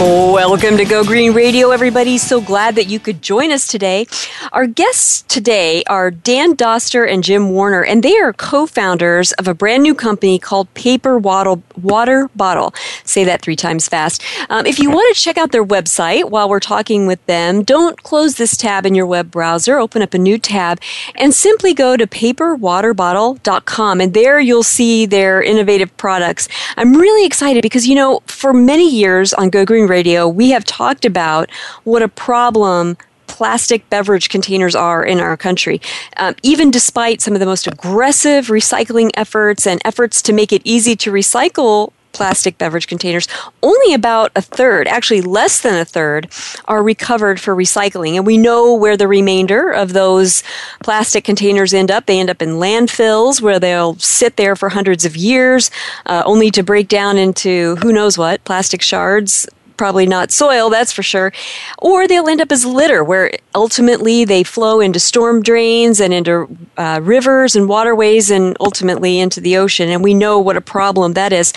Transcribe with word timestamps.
Welcome 0.00 0.76
to 0.78 0.84
Go 0.84 1.04
Green 1.04 1.34
Radio, 1.34 1.70
everybody. 1.70 2.18
So 2.18 2.40
glad 2.40 2.74
that 2.74 2.88
you 2.88 2.98
could 2.98 3.22
join 3.22 3.52
us 3.52 3.68
today. 3.68 4.06
Our 4.50 4.66
guests 4.66 5.22
today 5.22 5.84
are 5.84 6.10
Dan 6.10 6.56
Doster 6.56 7.08
and 7.08 7.22
Jim 7.22 7.50
Warner, 7.50 7.84
and 7.84 8.02
they 8.02 8.18
are 8.18 8.32
co 8.32 8.66
founders 8.66 9.30
of 9.34 9.46
a 9.46 9.54
brand 9.54 9.84
new 9.84 9.94
company 9.94 10.40
called 10.40 10.72
Paper 10.74 11.16
Water, 11.16 11.62
Water 11.80 12.28
Bottle. 12.34 12.74
Say 13.04 13.22
that 13.22 13.40
three 13.40 13.54
times 13.54 13.88
fast. 13.88 14.20
Um, 14.50 14.66
if 14.66 14.80
you 14.80 14.90
want 14.90 15.14
to 15.14 15.22
check 15.22 15.38
out 15.38 15.52
their 15.52 15.64
website 15.64 16.28
while 16.28 16.48
we're 16.48 16.58
talking 16.58 17.06
with 17.06 17.24
them, 17.26 17.62
don't 17.62 18.02
close 18.02 18.34
this 18.34 18.56
tab 18.56 18.84
in 18.86 18.96
your 18.96 19.06
web 19.06 19.30
browser. 19.30 19.78
Open 19.78 20.02
up 20.02 20.12
a 20.12 20.18
new 20.18 20.38
tab 20.38 20.80
and 21.14 21.32
simply 21.32 21.72
go 21.72 21.96
to 21.96 22.04
paperwaterbottle.com, 22.04 24.00
and 24.00 24.12
there 24.12 24.40
you'll 24.40 24.64
see 24.64 25.06
their 25.06 25.40
innovative 25.40 25.96
products. 25.96 26.48
I'm 26.76 26.94
really 26.94 27.24
excited 27.24 27.62
because, 27.62 27.86
you 27.86 27.94
know, 27.94 28.24
for 28.26 28.52
many 28.52 28.90
years 28.90 29.32
on 29.32 29.50
Go 29.50 29.64
Green 29.64 29.83
Radio, 29.86 30.28
we 30.28 30.50
have 30.50 30.64
talked 30.64 31.04
about 31.04 31.50
what 31.84 32.02
a 32.02 32.08
problem 32.08 32.96
plastic 33.26 33.88
beverage 33.90 34.28
containers 34.28 34.76
are 34.76 35.04
in 35.04 35.18
our 35.18 35.36
country. 35.36 35.80
Um, 36.18 36.36
even 36.44 36.70
despite 36.70 37.20
some 37.20 37.34
of 37.34 37.40
the 37.40 37.46
most 37.46 37.66
aggressive 37.66 38.46
recycling 38.46 39.10
efforts 39.14 39.66
and 39.66 39.80
efforts 39.84 40.22
to 40.22 40.32
make 40.32 40.52
it 40.52 40.62
easy 40.64 40.94
to 40.96 41.10
recycle 41.10 41.92
plastic 42.12 42.56
beverage 42.58 42.86
containers, 42.86 43.26
only 43.60 43.92
about 43.92 44.30
a 44.36 44.40
third, 44.40 44.86
actually 44.86 45.20
less 45.20 45.62
than 45.62 45.74
a 45.74 45.84
third, 45.84 46.30
are 46.66 46.80
recovered 46.80 47.40
for 47.40 47.56
recycling. 47.56 48.14
And 48.14 48.24
we 48.24 48.38
know 48.38 48.72
where 48.72 48.96
the 48.96 49.08
remainder 49.08 49.70
of 49.70 49.94
those 49.94 50.44
plastic 50.84 51.24
containers 51.24 51.74
end 51.74 51.90
up. 51.90 52.06
They 52.06 52.20
end 52.20 52.30
up 52.30 52.40
in 52.40 52.50
landfills 52.50 53.42
where 53.42 53.58
they'll 53.58 53.96
sit 53.96 54.36
there 54.36 54.54
for 54.54 54.68
hundreds 54.68 55.04
of 55.04 55.16
years, 55.16 55.72
uh, 56.06 56.22
only 56.24 56.52
to 56.52 56.62
break 56.62 56.86
down 56.86 57.18
into 57.18 57.74
who 57.76 57.92
knows 57.92 58.16
what, 58.16 58.44
plastic 58.44 58.80
shards 58.80 59.48
probably 59.76 60.06
not 60.06 60.30
soil, 60.30 60.70
that's 60.70 60.92
for 60.92 61.02
sure. 61.02 61.32
Or 61.78 62.06
they'll 62.06 62.28
end 62.28 62.40
up 62.40 62.52
as 62.52 62.64
litter, 62.64 63.02
where 63.02 63.32
ultimately 63.54 64.24
they 64.24 64.42
flow 64.42 64.80
into 64.80 65.00
storm 65.00 65.42
drains 65.42 66.00
and 66.00 66.12
into 66.12 66.48
uh, 66.76 67.00
rivers 67.02 67.56
and 67.56 67.68
waterways 67.68 68.30
and 68.30 68.56
ultimately 68.60 69.18
into 69.18 69.40
the 69.40 69.56
ocean. 69.56 69.88
And 69.88 70.02
we 70.02 70.14
know 70.14 70.38
what 70.38 70.56
a 70.56 70.60
problem 70.60 71.14
that 71.14 71.32
is. 71.32 71.52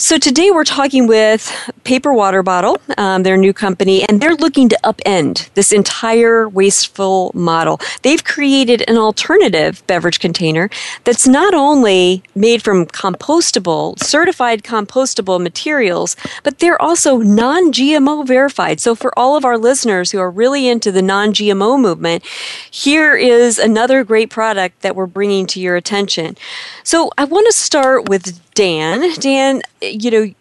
So 0.00 0.16
today 0.16 0.50
we're 0.50 0.64
talking 0.64 1.06
with 1.06 1.52
Paper 1.84 2.14
Water 2.14 2.42
Bottle, 2.42 2.78
um, 2.96 3.22
their 3.22 3.36
new 3.36 3.52
company, 3.52 4.02
and 4.08 4.18
they're 4.18 4.34
looking 4.34 4.70
to 4.70 4.78
upend 4.82 5.52
this 5.52 5.72
entire 5.72 6.48
wasteful 6.48 7.32
model. 7.34 7.78
They've 8.00 8.24
created 8.24 8.82
an 8.88 8.96
alternative 8.96 9.86
beverage 9.86 10.18
container 10.18 10.70
that's 11.04 11.28
not 11.28 11.52
only 11.52 12.22
made 12.34 12.62
from 12.62 12.86
compostable, 12.86 13.98
certified 13.98 14.62
compostable 14.62 15.38
materials, 15.38 16.16
but 16.44 16.60
they're 16.60 16.80
also 16.80 17.18
non 17.18 17.49
GMO 17.72 18.26
verified. 18.26 18.80
So 18.80 18.94
for 18.94 19.16
all 19.18 19.36
of 19.36 19.44
our 19.44 19.58
listeners 19.58 20.10
who 20.10 20.18
are 20.18 20.30
really 20.30 20.68
into 20.68 20.90
the 20.92 21.02
non 21.02 21.32
GMO 21.32 21.80
movement, 21.80 22.24
here 22.70 23.16
is 23.16 23.58
another 23.58 24.04
great 24.04 24.30
product 24.30 24.82
that 24.82 24.96
we're 24.96 25.06
bringing 25.06 25.46
to 25.48 25.60
your 25.60 25.76
attention. 25.76 26.36
So 26.84 27.10
I 27.18 27.24
want 27.24 27.46
to 27.46 27.52
start 27.52 28.08
with 28.08 28.40
Dan. 28.54 29.14
Dan, 29.20 29.62
you 29.80 30.10
know, 30.10 30.34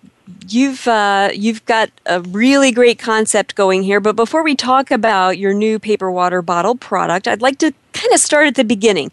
you've 0.48 0.88
uh, 0.88 1.30
you've 1.34 1.66
got 1.66 1.90
a 2.06 2.22
really 2.22 2.72
great 2.72 3.00
concept 3.00 3.56
going 3.56 3.84
here. 3.84 4.00
But 4.00 4.16
before 4.16 4.44
we 4.44 4.56
talk 4.56 4.92
about 4.92 5.38
your 5.38 5.54
new 5.54 5.80
paper 5.80 6.12
water 6.12 6.42
bottle 6.42 6.76
product, 6.76 7.28
I'd 7.28 7.42
like 7.42 7.58
to 7.60 7.74
kind 7.94 8.14
of 8.14 8.20
start 8.20 8.48
at 8.48 8.56
the 8.56 8.64
beginning. 8.64 9.12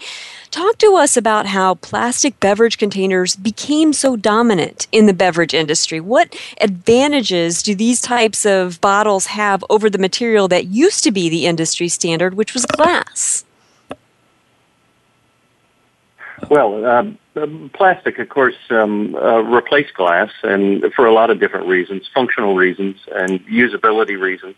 Talk 0.56 0.78
to 0.78 0.94
us 0.94 1.18
about 1.18 1.44
how 1.44 1.74
plastic 1.74 2.40
beverage 2.40 2.78
containers 2.78 3.36
became 3.36 3.92
so 3.92 4.16
dominant 4.16 4.86
in 4.90 5.04
the 5.04 5.12
beverage 5.12 5.52
industry. 5.52 6.00
What 6.00 6.34
advantages 6.62 7.62
do 7.62 7.74
these 7.74 8.00
types 8.00 8.46
of 8.46 8.80
bottles 8.80 9.26
have 9.26 9.62
over 9.68 9.90
the 9.90 9.98
material 9.98 10.48
that 10.48 10.68
used 10.68 11.04
to 11.04 11.10
be 11.10 11.28
the 11.28 11.44
industry 11.44 11.88
standard, 11.88 12.32
which 12.32 12.54
was 12.54 12.64
glass? 12.64 13.44
Well, 16.48 16.86
um, 16.86 17.18
um, 17.34 17.70
plastic, 17.74 18.18
of 18.18 18.30
course, 18.30 18.56
um, 18.70 19.14
uh, 19.14 19.42
replaced 19.42 19.92
glass, 19.92 20.30
and 20.42 20.90
for 20.94 21.04
a 21.04 21.12
lot 21.12 21.28
of 21.28 21.38
different 21.38 21.66
reasons, 21.66 22.08
functional 22.14 22.54
reasons 22.54 22.96
and 23.14 23.44
usability 23.46 24.18
reasons. 24.18 24.56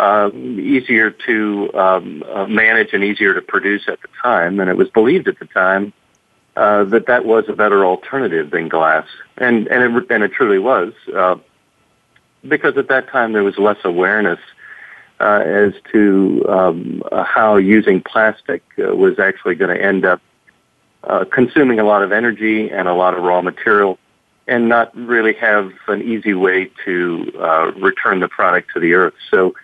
Uh, 0.00 0.30
easier 0.34 1.10
to 1.10 1.70
um, 1.74 2.22
uh, 2.22 2.46
manage 2.46 2.94
and 2.94 3.04
easier 3.04 3.34
to 3.34 3.42
produce 3.42 3.82
at 3.86 4.00
the 4.00 4.08
time, 4.22 4.58
and 4.58 4.70
it 4.70 4.76
was 4.78 4.88
believed 4.88 5.28
at 5.28 5.38
the 5.38 5.44
time 5.44 5.92
uh, 6.56 6.84
that 6.84 7.04
that 7.04 7.26
was 7.26 7.44
a 7.48 7.52
better 7.52 7.84
alternative 7.84 8.50
than 8.50 8.66
glass, 8.66 9.06
and 9.36 9.66
and 9.68 9.94
it, 9.94 10.10
and 10.10 10.24
it 10.24 10.32
truly 10.32 10.58
was, 10.58 10.94
uh, 11.14 11.36
because 12.48 12.78
at 12.78 12.88
that 12.88 13.10
time 13.10 13.34
there 13.34 13.44
was 13.44 13.58
less 13.58 13.76
awareness 13.84 14.40
uh, 15.20 15.42
as 15.44 15.74
to 15.92 16.46
um, 16.48 17.02
how 17.12 17.56
using 17.56 18.00
plastic 18.00 18.62
uh, 18.78 18.96
was 18.96 19.18
actually 19.18 19.54
going 19.54 19.76
to 19.76 19.84
end 19.84 20.06
up 20.06 20.22
uh, 21.04 21.26
consuming 21.30 21.78
a 21.78 21.84
lot 21.84 22.02
of 22.02 22.10
energy 22.10 22.70
and 22.70 22.88
a 22.88 22.94
lot 22.94 23.12
of 23.12 23.22
raw 23.22 23.42
material 23.42 23.98
and 24.46 24.66
not 24.66 24.96
really 24.96 25.34
have 25.34 25.72
an 25.88 26.00
easy 26.00 26.32
way 26.32 26.70
to 26.86 27.30
uh, 27.38 27.70
return 27.72 28.20
the 28.20 28.28
product 28.28 28.70
to 28.72 28.80
the 28.80 28.94
earth. 28.94 29.14
So 29.30 29.54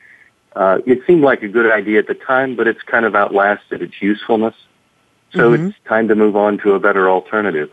uh, 0.56 0.78
it 0.86 1.00
seemed 1.06 1.22
like 1.22 1.42
a 1.42 1.48
good 1.48 1.70
idea 1.70 1.98
at 1.98 2.06
the 2.06 2.14
time, 2.14 2.56
but 2.56 2.66
it's 2.66 2.82
kind 2.82 3.04
of 3.04 3.14
outlasted 3.14 3.82
its 3.82 4.00
usefulness. 4.00 4.54
So 5.32 5.52
mm-hmm. 5.52 5.66
it's 5.68 5.78
time 5.86 6.08
to 6.08 6.14
move 6.14 6.34
on 6.34 6.56
to 6.58 6.72
a 6.72 6.80
better 6.80 7.10
alternative. 7.10 7.70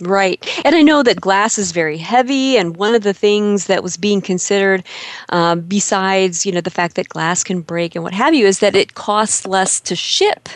Right. 0.00 0.46
And 0.64 0.74
I 0.74 0.82
know 0.82 1.02
that 1.02 1.20
glass 1.20 1.58
is 1.58 1.72
very 1.72 1.98
heavy, 1.98 2.56
and 2.56 2.76
one 2.76 2.94
of 2.94 3.02
the 3.02 3.12
things 3.12 3.66
that 3.66 3.82
was 3.82 3.98
being 3.98 4.22
considered, 4.22 4.82
um, 5.28 5.60
besides 5.60 6.46
you 6.46 6.52
know 6.52 6.62
the 6.62 6.70
fact 6.70 6.96
that 6.96 7.08
glass 7.10 7.44
can 7.44 7.60
break 7.60 7.94
and 7.94 8.02
what 8.02 8.14
have 8.14 8.34
you, 8.34 8.46
is 8.46 8.60
that 8.60 8.74
it 8.74 8.94
costs 8.94 9.46
less 9.46 9.78
to 9.80 9.94
ship 9.94 10.48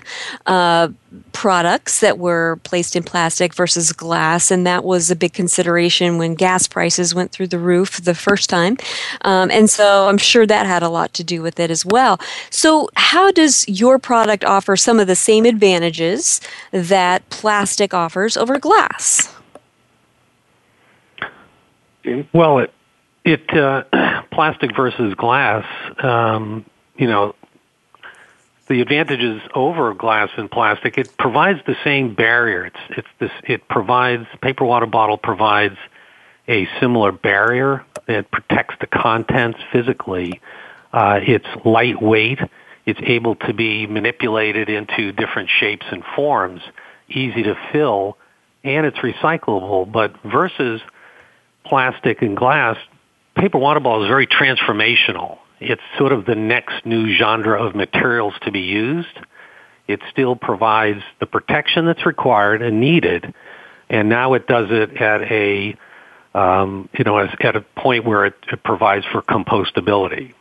uh, 0.46 0.88
products 1.32 2.00
that 2.00 2.19
were 2.19 2.58
placed 2.64 2.97
in 2.97 3.02
plastic 3.02 3.54
versus 3.54 3.92
glass, 3.92 4.50
and 4.50 4.66
that 4.66 4.84
was 4.84 5.10
a 5.10 5.16
big 5.16 5.32
consideration 5.32 6.19
when 6.19 6.34
gas 6.34 6.66
prices 6.66 7.14
went 7.14 7.32
through 7.32 7.48
the 7.48 7.58
roof 7.58 8.02
the 8.02 8.14
first 8.14 8.48
time. 8.48 8.76
Um, 9.22 9.50
and 9.50 9.69
so 9.69 10.08
I'm 10.08 10.19
sure 10.19 10.47
that 10.47 10.66
had 10.66 10.82
a 10.82 10.88
lot 10.88 11.12
to 11.14 11.25
do 11.25 11.42
with 11.42 11.60
it 11.60 11.70
as 11.70 11.84
well. 11.84 12.20
So, 12.50 12.88
how 12.97 13.30
does 13.30 13.69
your 13.69 13.98
product 13.98 14.44
offer 14.44 14.76
some 14.76 15.00
of 15.00 15.06
the 15.06 15.16
same 15.16 15.44
advantages 15.44 16.40
that 16.70 17.28
plastic 17.31 17.94
offers 17.94 18.37
over 18.37 18.58
glass? 18.58 19.34
Well, 22.32 22.58
it 22.58 22.72
it 23.25 23.56
uh, 23.56 23.84
plastic 24.32 24.75
versus 24.76 25.14
glass. 25.14 25.64
Um, 26.02 26.64
you 26.96 27.06
know, 27.06 27.34
the 28.69 28.81
advantages 28.81 29.43
over 29.55 29.93
glass 29.94 30.31
and 30.37 30.50
plastic. 30.50 30.96
It 30.99 31.16
provides 31.19 31.61
the 31.66 31.76
same 31.84 32.14
barrier. 32.14 32.66
It's 32.66 32.81
it's 32.99 33.08
this. 33.19 33.31
It 33.44 33.69
provides 33.69 34.26
paper 34.40 34.64
water 34.64 34.87
bottle 34.87 35.19
provides 35.19 35.76
a 36.49 36.69
similar 36.81 37.12
barrier 37.12 37.84
that 38.06 38.31
protects 38.31 38.75
the 38.81 38.87
contents 38.87 39.58
physically. 39.72 40.40
Uh, 40.93 41.20
it's 41.22 41.46
lightweight. 41.64 42.38
It's 42.87 43.00
able 43.02 43.34
to 43.37 43.55
be 43.55 43.87
manipulated 43.87 44.69
into 44.69 45.12
different 45.12 45.49
shapes 45.49 45.87
and 45.90 46.02
forms, 46.14 46.60
easy 47.08 47.43
to 47.44 47.56
fill, 47.72 48.19
and 48.62 48.84
it's 48.84 48.99
recyclable. 48.99 49.90
But 49.90 50.14
versus 50.22 50.82
plastic 51.64 52.20
and 52.20 52.37
glass, 52.37 52.76
paper 53.34 53.58
water 53.58 53.81
bottle 53.81 54.05
is 54.05 54.08
very 54.08 54.26
transformational. 54.26 55.38
It's 55.61 55.83
sort 55.99 56.12
of 56.12 56.25
the 56.27 56.35
next 56.35 56.85
new 56.85 57.15
genre 57.17 57.62
of 57.65 57.75
materials 57.75 58.35
to 58.43 58.51
be 58.51 58.61
used. 58.61 59.19
it 59.87 60.01
still 60.11 60.35
provides 60.37 61.01
the 61.21 61.27
protection 61.27 61.87
that's 61.87 62.06
required 62.06 62.62
and 62.62 62.81
needed, 62.81 63.35
and 63.91 64.09
now 64.09 64.35
it 64.35 64.47
does 64.47 64.69
it 64.71 64.97
at 65.01 65.23
a 65.31 65.77
um, 66.35 66.89
you 66.99 67.05
know 67.05 67.19
at 67.19 67.56
a 67.56 67.61
point 67.77 68.05
where 68.05 68.25
it, 68.27 68.35
it 68.51 68.62
provides 68.65 69.05
for 69.12 69.23
compostability. 69.23 70.33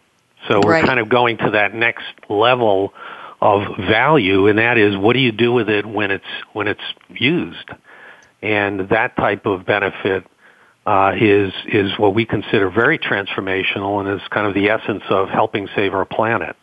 So 0.47 0.61
we're 0.61 0.71
Right. 0.71 0.85
kind 0.85 0.99
of 0.99 1.09
going 1.09 1.37
to 1.37 1.51
that 1.51 1.73
next 1.73 2.05
level 2.29 2.93
of 3.41 3.77
value, 3.77 4.47
and 4.47 4.59
that 4.59 4.77
is 4.77 4.95
what 4.97 5.13
do 5.13 5.19
you 5.19 5.31
do 5.33 5.51
with 5.51 5.69
it 5.69 5.85
when 5.85 6.11
it's 6.11 6.23
when 6.53 6.67
it's 6.67 6.81
used, 7.09 7.69
and 8.41 8.89
that 8.89 9.15
type 9.17 9.45
of 9.45 9.65
benefit 9.65 10.25
uh, 10.85 11.13
is 11.19 11.53
is 11.65 11.97
what 11.97 12.13
we 12.13 12.25
consider 12.25 12.69
very 12.69 12.97
transformational, 12.97 13.99
and 13.99 14.09
is 14.09 14.27
kind 14.29 14.47
of 14.47 14.53
the 14.53 14.69
essence 14.69 15.03
of 15.09 15.29
helping 15.29 15.67
save 15.75 15.93
our 15.93 16.05
planet. 16.05 16.55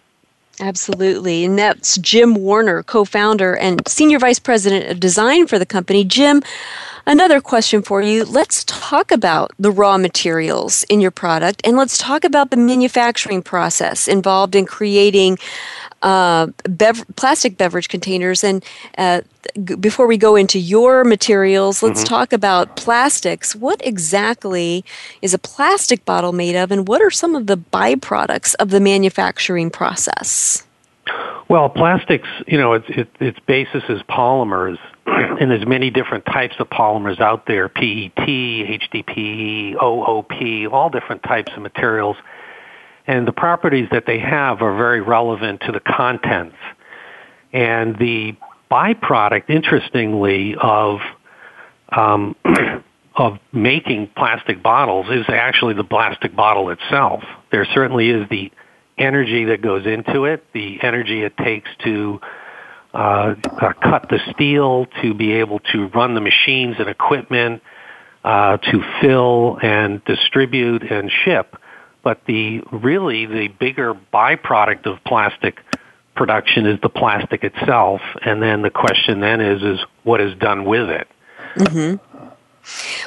Absolutely. 0.61 1.46
And 1.46 1.58
that's 1.58 1.96
Jim 1.99 2.34
Warner, 2.34 2.82
co 2.82 3.05
founder 3.05 3.56
and 3.56 3.81
senior 3.88 4.19
vice 4.19 4.38
president 4.38 4.90
of 4.90 5.00
design 5.00 5.46
for 5.46 5.58
the 5.58 5.67
company. 5.67 6.05
Jim, 6.05 6.43
another 7.06 7.41
question 7.41 7.82
for 7.82 8.02
you. 8.02 8.25
Let's 8.25 8.64
talk 8.64 9.11
about 9.11 9.52
the 9.58 9.70
raw 9.70 9.99
materials 9.99 10.85
in 10.85 11.00
your 11.00 11.11
product 11.11 11.61
and 11.64 11.76
let's 11.76 11.99
talk 11.99 12.25
about 12.25 12.50
the 12.50 12.56
manufacturing 12.56 13.43
process 13.43 14.08
involved 14.08 14.55
in 14.55 14.67
creating 14.67 15.38
uh, 16.02 16.49
bev- 16.64 17.05
plastic 17.17 17.56
beverage 17.56 17.88
containers. 17.88 18.43
And 18.43 18.64
uh, 18.97 19.23
g- 19.64 19.75
before 19.75 20.06
we 20.06 20.17
go 20.17 20.37
into 20.37 20.58
your 20.58 21.05
materials, 21.05 21.82
let's 21.82 22.05
talk 22.05 22.32
about 22.32 22.76
plastics. 22.76 23.55
What 23.55 23.85
exactly 23.87 24.85
is 25.23 25.35
a 25.35 25.38
plastic 25.38 26.05
bottle 26.05 26.32
made 26.32 26.56
of, 26.56 26.70
and 26.70 26.88
what 26.88 27.02
are 27.02 27.11
some 27.11 27.35
of 27.35 27.47
the 27.47 27.56
byproducts 27.56 28.55
of 28.56 28.70
the 28.70 28.81
manufacturing 28.81 29.70
process? 29.70 30.67
Well, 31.49 31.69
plastics, 31.69 32.29
you 32.47 32.58
know, 32.58 32.75
its 32.75 32.87
it, 32.88 33.08
its 33.19 33.38
basis 33.41 33.82
is 33.88 34.00
polymers, 34.02 34.79
and 35.06 35.50
there's 35.50 35.67
many 35.67 35.91
different 35.91 36.25
types 36.26 36.55
of 36.58 36.69
polymers 36.69 37.20
out 37.20 37.47
there: 37.47 37.69
PET, 37.69 38.17
HDPE, 38.17 39.75
OOP, 39.82 40.73
all 40.73 40.91
different 40.91 41.23
types 41.23 41.52
of 41.56 41.62
materials. 41.62 42.17
And 43.06 43.26
the 43.26 43.32
properties 43.32 43.88
that 43.91 44.05
they 44.06 44.19
have 44.19 44.62
are 44.62 44.76
very 44.76 45.00
relevant 45.00 45.62
to 45.62 45.73
the 45.73 45.81
contents. 45.81 46.56
And 47.52 47.97
the 47.99 48.37
byproduct, 48.70 49.50
interestingly, 49.50 50.55
of 50.61 51.00
um, 51.88 52.37
of 53.17 53.38
making 53.52 54.11
plastic 54.17 54.62
bottles 54.62 55.06
is 55.11 55.26
actually 55.29 55.75
the 55.75 55.85
plastic 55.85 56.35
bottle 56.35 56.70
itself. 56.70 57.25
There 57.50 57.67
certainly 57.75 58.08
is 58.11 58.29
the 58.29 58.52
energy 58.97 59.47
that 59.47 59.62
goes 59.62 59.87
into 59.87 60.25
it, 60.25 60.44
the 60.52 60.79
energy 60.82 61.23
it 61.23 61.37
takes 61.37 61.69
to 61.85 62.20
uh, 62.92 63.34
uh, 63.44 63.72
cut 63.82 64.08
the 64.08 64.19
steel, 64.32 64.87
to 65.02 65.14
be 65.14 65.32
able 65.32 65.60
to 65.72 65.88
run 65.88 66.14
the 66.14 66.20
machines 66.20 66.76
and 66.78 66.88
equipment, 66.88 67.62
uh, 68.25 68.56
to 68.58 68.82
fill 69.00 69.58
and 69.62 70.04
distribute 70.04 70.82
and 70.82 71.10
ship. 71.25 71.56
But 72.02 72.25
the 72.26 72.62
really 72.72 73.26
the 73.26 73.48
bigger 73.48 73.94
byproduct 74.12 74.87
of 74.87 75.02
plastic 75.04 75.58
production 76.14 76.66
is 76.66 76.81
the 76.81 76.88
plastic 76.88 77.44
itself, 77.44 78.00
and 78.22 78.42
then 78.42 78.62
the 78.62 78.70
question 78.70 79.20
then 79.20 79.40
is 79.40 79.62
is 79.62 79.81
what 80.02 80.20
is 80.20 80.37
done 80.38 80.64
with 80.64 80.88
it. 80.90 81.08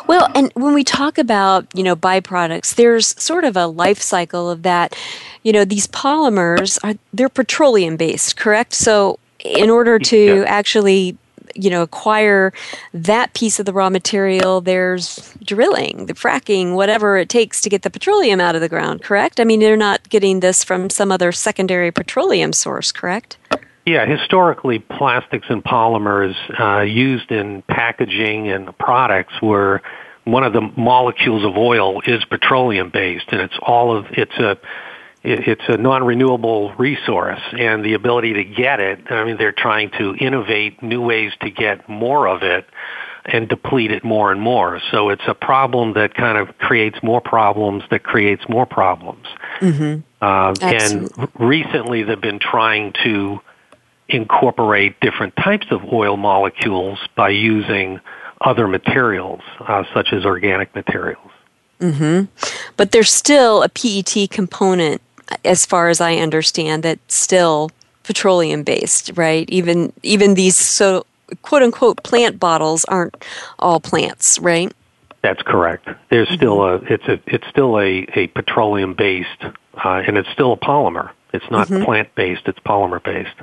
Well, 0.07 0.29
and 0.35 0.51
when 0.55 0.73
we 0.73 0.83
talk 0.83 1.17
about, 1.17 1.67
you 1.75 1.83
know, 1.83 1.95
byproducts, 1.95 2.75
there's 2.75 3.21
sort 3.21 3.45
of 3.45 3.55
a 3.55 3.67
life 3.67 4.01
cycle 4.01 4.49
of 4.49 4.63
that. 4.63 4.95
You 5.43 5.53
know, 5.53 5.65
these 5.65 5.87
polymers 5.87 6.79
are 6.83 6.95
they're 7.13 7.29
petroleum 7.29 7.97
based, 7.97 8.35
correct? 8.35 8.73
So 8.73 9.19
in 9.43 9.69
order 9.69 9.99
to 9.99 10.37
Yeah. 10.39 10.43
actually 10.47 11.17
you 11.55 11.69
know 11.69 11.81
acquire 11.83 12.51
that 12.93 13.33
piece 13.33 13.59
of 13.59 13.65
the 13.65 13.73
raw 13.73 13.89
material 13.89 14.61
there's 14.61 15.33
drilling 15.43 16.05
the 16.07 16.13
fracking 16.13 16.73
whatever 16.73 17.17
it 17.17 17.29
takes 17.29 17.61
to 17.61 17.69
get 17.69 17.81
the 17.83 17.89
petroleum 17.89 18.39
out 18.39 18.55
of 18.55 18.61
the 18.61 18.69
ground 18.69 19.03
correct 19.03 19.39
i 19.39 19.43
mean 19.43 19.59
they're 19.59 19.77
not 19.77 20.07
getting 20.09 20.39
this 20.39 20.63
from 20.63 20.89
some 20.89 21.11
other 21.11 21.31
secondary 21.31 21.91
petroleum 21.91 22.53
source 22.53 22.91
correct 22.91 23.37
Yeah, 23.85 24.05
historically, 24.05 24.79
plastics 24.79 25.47
and 25.49 25.61
polymers 25.61 26.35
uh, 26.57 26.83
used 26.83 27.29
in 27.31 27.61
packaging 27.63 28.49
and 28.49 28.75
products 28.77 29.33
were 29.41 29.81
one 30.23 30.45
of 30.45 30.53
the 30.53 30.61
molecules 30.77 31.43
of 31.43 31.57
oil 31.57 31.99
is 32.07 32.23
petroleum 32.23 32.89
based, 32.91 33.25
and 33.33 33.41
it's 33.41 33.59
all 33.61 33.93
of 33.93 34.05
it's 34.11 34.37
a 34.37 34.57
it's 35.23 35.63
a 35.67 35.77
non-renewable 35.77 36.73
resource, 36.75 37.39
and 37.57 37.83
the 37.83 37.93
ability 37.93 38.33
to 38.33 38.43
get 38.43 38.79
it. 38.79 39.09
I 39.09 39.23
mean, 39.23 39.37
they're 39.37 39.53
trying 39.53 39.91
to 39.91 40.15
innovate 40.15 40.83
new 40.83 41.01
ways 41.01 41.31
to 41.41 41.49
get 41.49 41.87
more 41.87 42.27
of 42.27 42.43
it 42.43 42.65
and 43.25 43.47
deplete 43.47 43.91
it 43.91 44.03
more 44.03 44.31
and 44.31 44.41
more. 44.41 44.81
So 44.91 45.09
it's 45.09 45.23
a 45.27 45.33
problem 45.33 45.93
that 45.93 46.13
kind 46.13 46.37
of 46.37 46.57
creates 46.57 47.01
more 47.01 47.21
problems 47.21 47.83
that 47.89 48.03
creates 48.03 48.43
more 48.49 48.65
problems. 48.65 49.25
Uh, 50.21 50.53
and 50.61 51.09
recently, 51.39 52.03
they've 52.03 52.19
been 52.19 52.39
trying 52.39 52.93
to 53.03 53.39
incorporate 54.09 54.99
different 54.99 55.35
types 55.37 55.67
of 55.71 55.81
oil 55.91 56.17
molecules 56.17 56.99
by 57.15 57.29
using 57.29 58.01
other 58.41 58.67
materials, 58.67 59.41
uh, 59.61 59.83
such 59.93 60.11
as 60.11 60.25
organic 60.25 60.75
materials. 60.75 61.31
but 62.77 62.91
there's 62.91 63.11
still 63.11 63.63
a 63.63 63.69
PET 63.69 64.29
component, 64.29 65.01
as 65.43 65.65
far 65.65 65.89
as 65.89 66.01
I 66.01 66.15
understand, 66.15 66.83
that's 66.83 67.15
still 67.15 67.71
petroleum 68.03 68.63
based, 68.63 69.11
right? 69.15 69.49
Even 69.49 69.93
even 70.03 70.33
these 70.33 70.57
so 70.57 71.05
quote 71.41 71.63
unquote 71.63 72.03
plant 72.03 72.39
bottles 72.39 72.85
aren't 72.85 73.23
all 73.59 73.79
plants, 73.79 74.39
right? 74.39 74.71
That's 75.21 75.41
correct. 75.41 75.87
There's 76.09 76.29
still 76.29 76.61
a 76.63 76.75
it's 76.75 77.07
a 77.07 77.19
it's 77.27 77.47
still 77.47 77.79
a, 77.79 78.05
a 78.15 78.27
petroleum 78.27 78.93
based 78.93 79.43
uh, 79.43 80.03
and 80.05 80.17
it's 80.17 80.29
still 80.29 80.53
a 80.53 80.57
polymer. 80.57 81.11
It's 81.33 81.49
not 81.49 81.67
plant 81.67 82.13
based. 82.15 82.47
It's 82.47 82.59
polymer 82.59 83.01
based. 83.01 83.35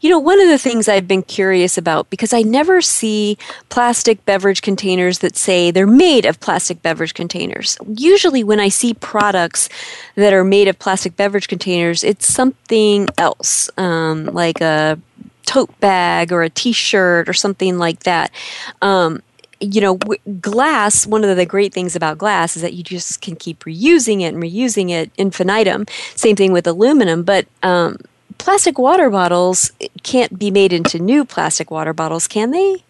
You 0.00 0.10
know, 0.10 0.18
one 0.18 0.40
of 0.40 0.48
the 0.48 0.58
things 0.58 0.88
I've 0.88 1.08
been 1.08 1.22
curious 1.22 1.76
about 1.76 2.10
because 2.10 2.32
I 2.32 2.42
never 2.42 2.80
see 2.80 3.38
plastic 3.68 4.24
beverage 4.24 4.62
containers 4.62 5.18
that 5.18 5.36
say 5.36 5.70
they're 5.70 5.86
made 5.86 6.26
of 6.26 6.40
plastic 6.40 6.82
beverage 6.82 7.14
containers. 7.14 7.76
Usually, 7.86 8.42
when 8.44 8.60
I 8.60 8.68
see 8.68 8.94
products 8.94 9.68
that 10.14 10.32
are 10.32 10.44
made 10.44 10.68
of 10.68 10.78
plastic 10.78 11.16
beverage 11.16 11.48
containers, 11.48 12.04
it's 12.04 12.26
something 12.26 13.08
else, 13.18 13.70
um, 13.76 14.26
like 14.26 14.60
a 14.60 14.98
tote 15.46 15.78
bag 15.80 16.32
or 16.32 16.42
a 16.42 16.50
t 16.50 16.72
shirt 16.72 17.28
or 17.28 17.32
something 17.32 17.78
like 17.78 18.00
that. 18.04 18.30
Um, 18.82 19.22
you 19.60 19.80
know, 19.80 19.96
glass, 20.40 21.06
one 21.06 21.22
of 21.22 21.36
the 21.36 21.44
great 21.44 21.74
things 21.74 21.94
about 21.94 22.16
glass 22.16 22.56
is 22.56 22.62
that 22.62 22.72
you 22.72 22.82
just 22.82 23.20
can 23.20 23.36
keep 23.36 23.60
reusing 23.60 24.22
it 24.22 24.32
and 24.32 24.42
reusing 24.42 24.90
it 24.90 25.10
infinitum. 25.18 25.84
Same 26.14 26.34
thing 26.34 26.52
with 26.52 26.66
aluminum, 26.66 27.22
but 27.24 27.46
um, 27.62 27.98
plastic 28.40 28.78
water 28.78 29.10
bottles 29.10 29.72
can't 30.02 30.38
be 30.38 30.50
made 30.50 30.72
into 30.72 30.98
new 30.98 31.24
plastic 31.24 31.70
water 31.70 31.92
bottles, 31.92 32.26
can 32.26 32.50
they? 32.50 32.82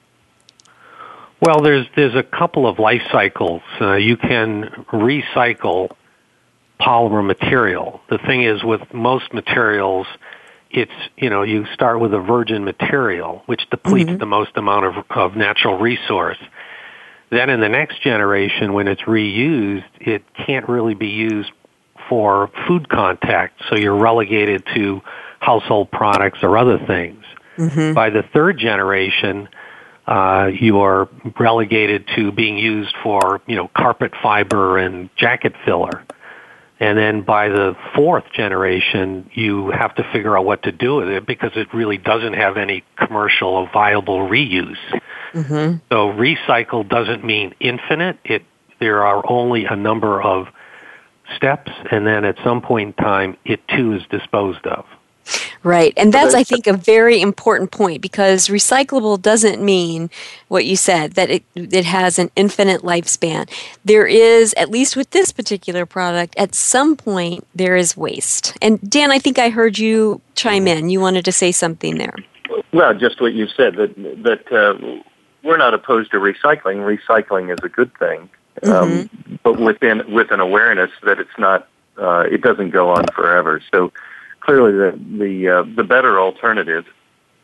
Well, 1.41 1.63
there's 1.63 1.87
there's 1.97 2.15
a 2.15 2.23
couple 2.23 2.67
of 2.67 2.79
life 2.79 3.03
cycles. 3.11 3.63
Uh, 3.81 3.95
you 3.95 4.17
can 4.17 4.85
recycle 4.93 5.91
polymer 6.81 7.25
material. 7.25 8.01
The 8.11 8.19
thing 8.19 8.43
is, 8.43 8.63
with 8.63 8.81
most 8.93 9.33
materials, 9.33 10.07
it's 10.71 10.93
you 11.17 11.31
know 11.31 11.43
you 11.43 11.67
start 11.73 11.99
with 11.99 12.15
a 12.15 12.21
virgin 12.21 12.65
material, 12.65 13.43
which 13.47 13.63
depletes 13.71 14.13
the 14.19 14.27
most 14.27 14.57
amount 14.57 14.85
of, 14.87 15.05
of 15.11 15.37
natural 15.37 15.79
resource. 15.79 16.39
Then 17.31 17.49
in 17.49 17.61
the 17.61 17.69
next 17.69 18.03
generation, 18.03 18.73
when 18.73 18.89
it's 18.89 19.03
reused, 19.03 19.85
it 20.01 20.23
can't 20.47 20.69
really 20.69 20.95
be 20.95 21.09
used 21.09 21.51
for 22.09 22.51
food 22.67 22.89
contact, 22.89 23.63
so 23.69 23.77
you're 23.77 23.97
relegated 23.97 24.65
to 24.75 25.01
household 25.41 25.91
products 25.91 26.43
or 26.43 26.57
other 26.57 26.79
things. 26.87 27.25
By 27.95 28.11
the 28.11 28.23
third 28.23 28.59
generation, 28.59 29.49
uh, 30.07 30.51
you 30.53 30.81
are 30.81 31.09
relegated 31.39 32.07
to 32.17 32.33
being 32.33 32.57
used 32.57 32.95
for 33.03 33.41
you 33.47 33.57
know 33.57 33.69
carpet 33.77 34.13
fiber 34.23 34.79
and 34.79 35.11
jacket 35.17 35.55
filler. 35.65 36.03
And 36.83 36.97
then 36.97 37.21
by 37.23 37.49
the 37.51 37.77
fourth 37.95 38.25
generation, 38.33 39.31
you 39.35 39.71
have 39.71 39.95
to 39.97 40.03
figure 40.15 40.39
out 40.39 40.47
what 40.47 40.63
to 40.63 40.73
do 40.73 40.97
with 40.97 41.09
it 41.09 41.27
because 41.27 41.53
it 41.55 41.75
really 41.75 41.99
doesn't 41.99 42.33
have 42.33 42.57
any 42.57 42.83
commercial 42.97 43.49
or 43.51 43.71
viable 43.71 44.21
reuse. 44.21 44.79
So 45.93 46.09
recycle 46.13 46.89
doesn't 46.89 47.23
mean 47.23 47.55
infinite. 47.61 48.19
It 48.25 48.45
there 48.81 49.05
are 49.05 49.23
only 49.31 49.67
a 49.67 49.77
number 49.77 50.23
of 50.23 50.47
steps, 51.37 51.71
and 51.91 52.07
then 52.07 52.25
at 52.25 52.37
some 52.43 52.63
point 52.63 52.97
in 52.99 53.05
time, 53.05 53.37
it 53.45 53.61
too 53.69 53.93
is 53.93 54.03
disposed 54.11 54.67
of. 54.67 54.87
Right. 55.63 55.93
And 55.97 56.13
that's, 56.13 56.35
I 56.35 56.43
think, 56.43 56.67
a 56.67 56.73
very 56.73 57.21
important 57.21 57.71
point 57.71 58.01
because 58.01 58.49
recyclable 58.49 59.21
doesn't 59.21 59.63
mean 59.63 60.11
what 60.49 60.65
you 60.65 60.77
said, 60.77 61.13
that 61.13 61.31
it, 61.31 61.45
it 61.55 61.85
has 61.85 62.19
an 62.19 62.31
infinite 62.37 62.83
lifespan. 62.83 63.51
There 63.85 64.07
is, 64.07 64.55
at 64.55 64.71
least 64.71 64.97
with 64.97 65.11
this 65.11 65.33
particular 65.33 65.87
product, 65.87 66.35
at 66.37 66.55
some 66.55 66.97
point, 66.97 67.47
there 67.55 67.77
is 67.77 67.97
waste. 67.97 68.57
And 68.63 68.81
Dan, 68.89 69.11
I 69.11 69.19
think 69.19 69.39
I 69.39 69.51
heard 69.51 69.79
you 69.79 70.21
chime 70.35 70.67
in. 70.67 70.89
You 70.89 71.01
wanted 71.01 71.25
to 71.27 71.33
say 71.33 71.53
something 71.53 71.99
there. 71.99 72.15
Well, 72.73 72.95
just 72.95 73.21
what 73.21 73.33
you 73.33 73.47
said 73.49 73.77
that 73.77 73.95
that 74.23 74.53
uh, 74.53 75.03
we're 75.43 75.57
not 75.57 75.75
opposed 75.75 76.11
to 76.13 76.19
recycling. 76.19 76.99
Recycling 76.99 77.53
is 77.53 77.59
a 77.63 77.69
good 77.69 77.93
thing, 77.99 78.29
um, 78.65 78.71
mm-hmm. 78.71 79.37
but 79.43 79.59
within 79.59 80.03
with 80.13 80.31
an 80.31 80.41
awareness 80.41 80.91
that 81.03 81.19
it's 81.21 81.39
not, 81.39 81.69
uh, 81.97 82.25
it 82.31 82.43
doesn't 82.43 82.71
go 82.71 82.91
on 82.91 83.05
forever. 83.15 83.63
So 83.73 83.93
clearly, 84.41 84.73
the 84.73 84.99
the 85.19 85.49
uh, 85.49 85.63
the 85.77 85.85
better 85.85 86.19
alternative 86.19 86.87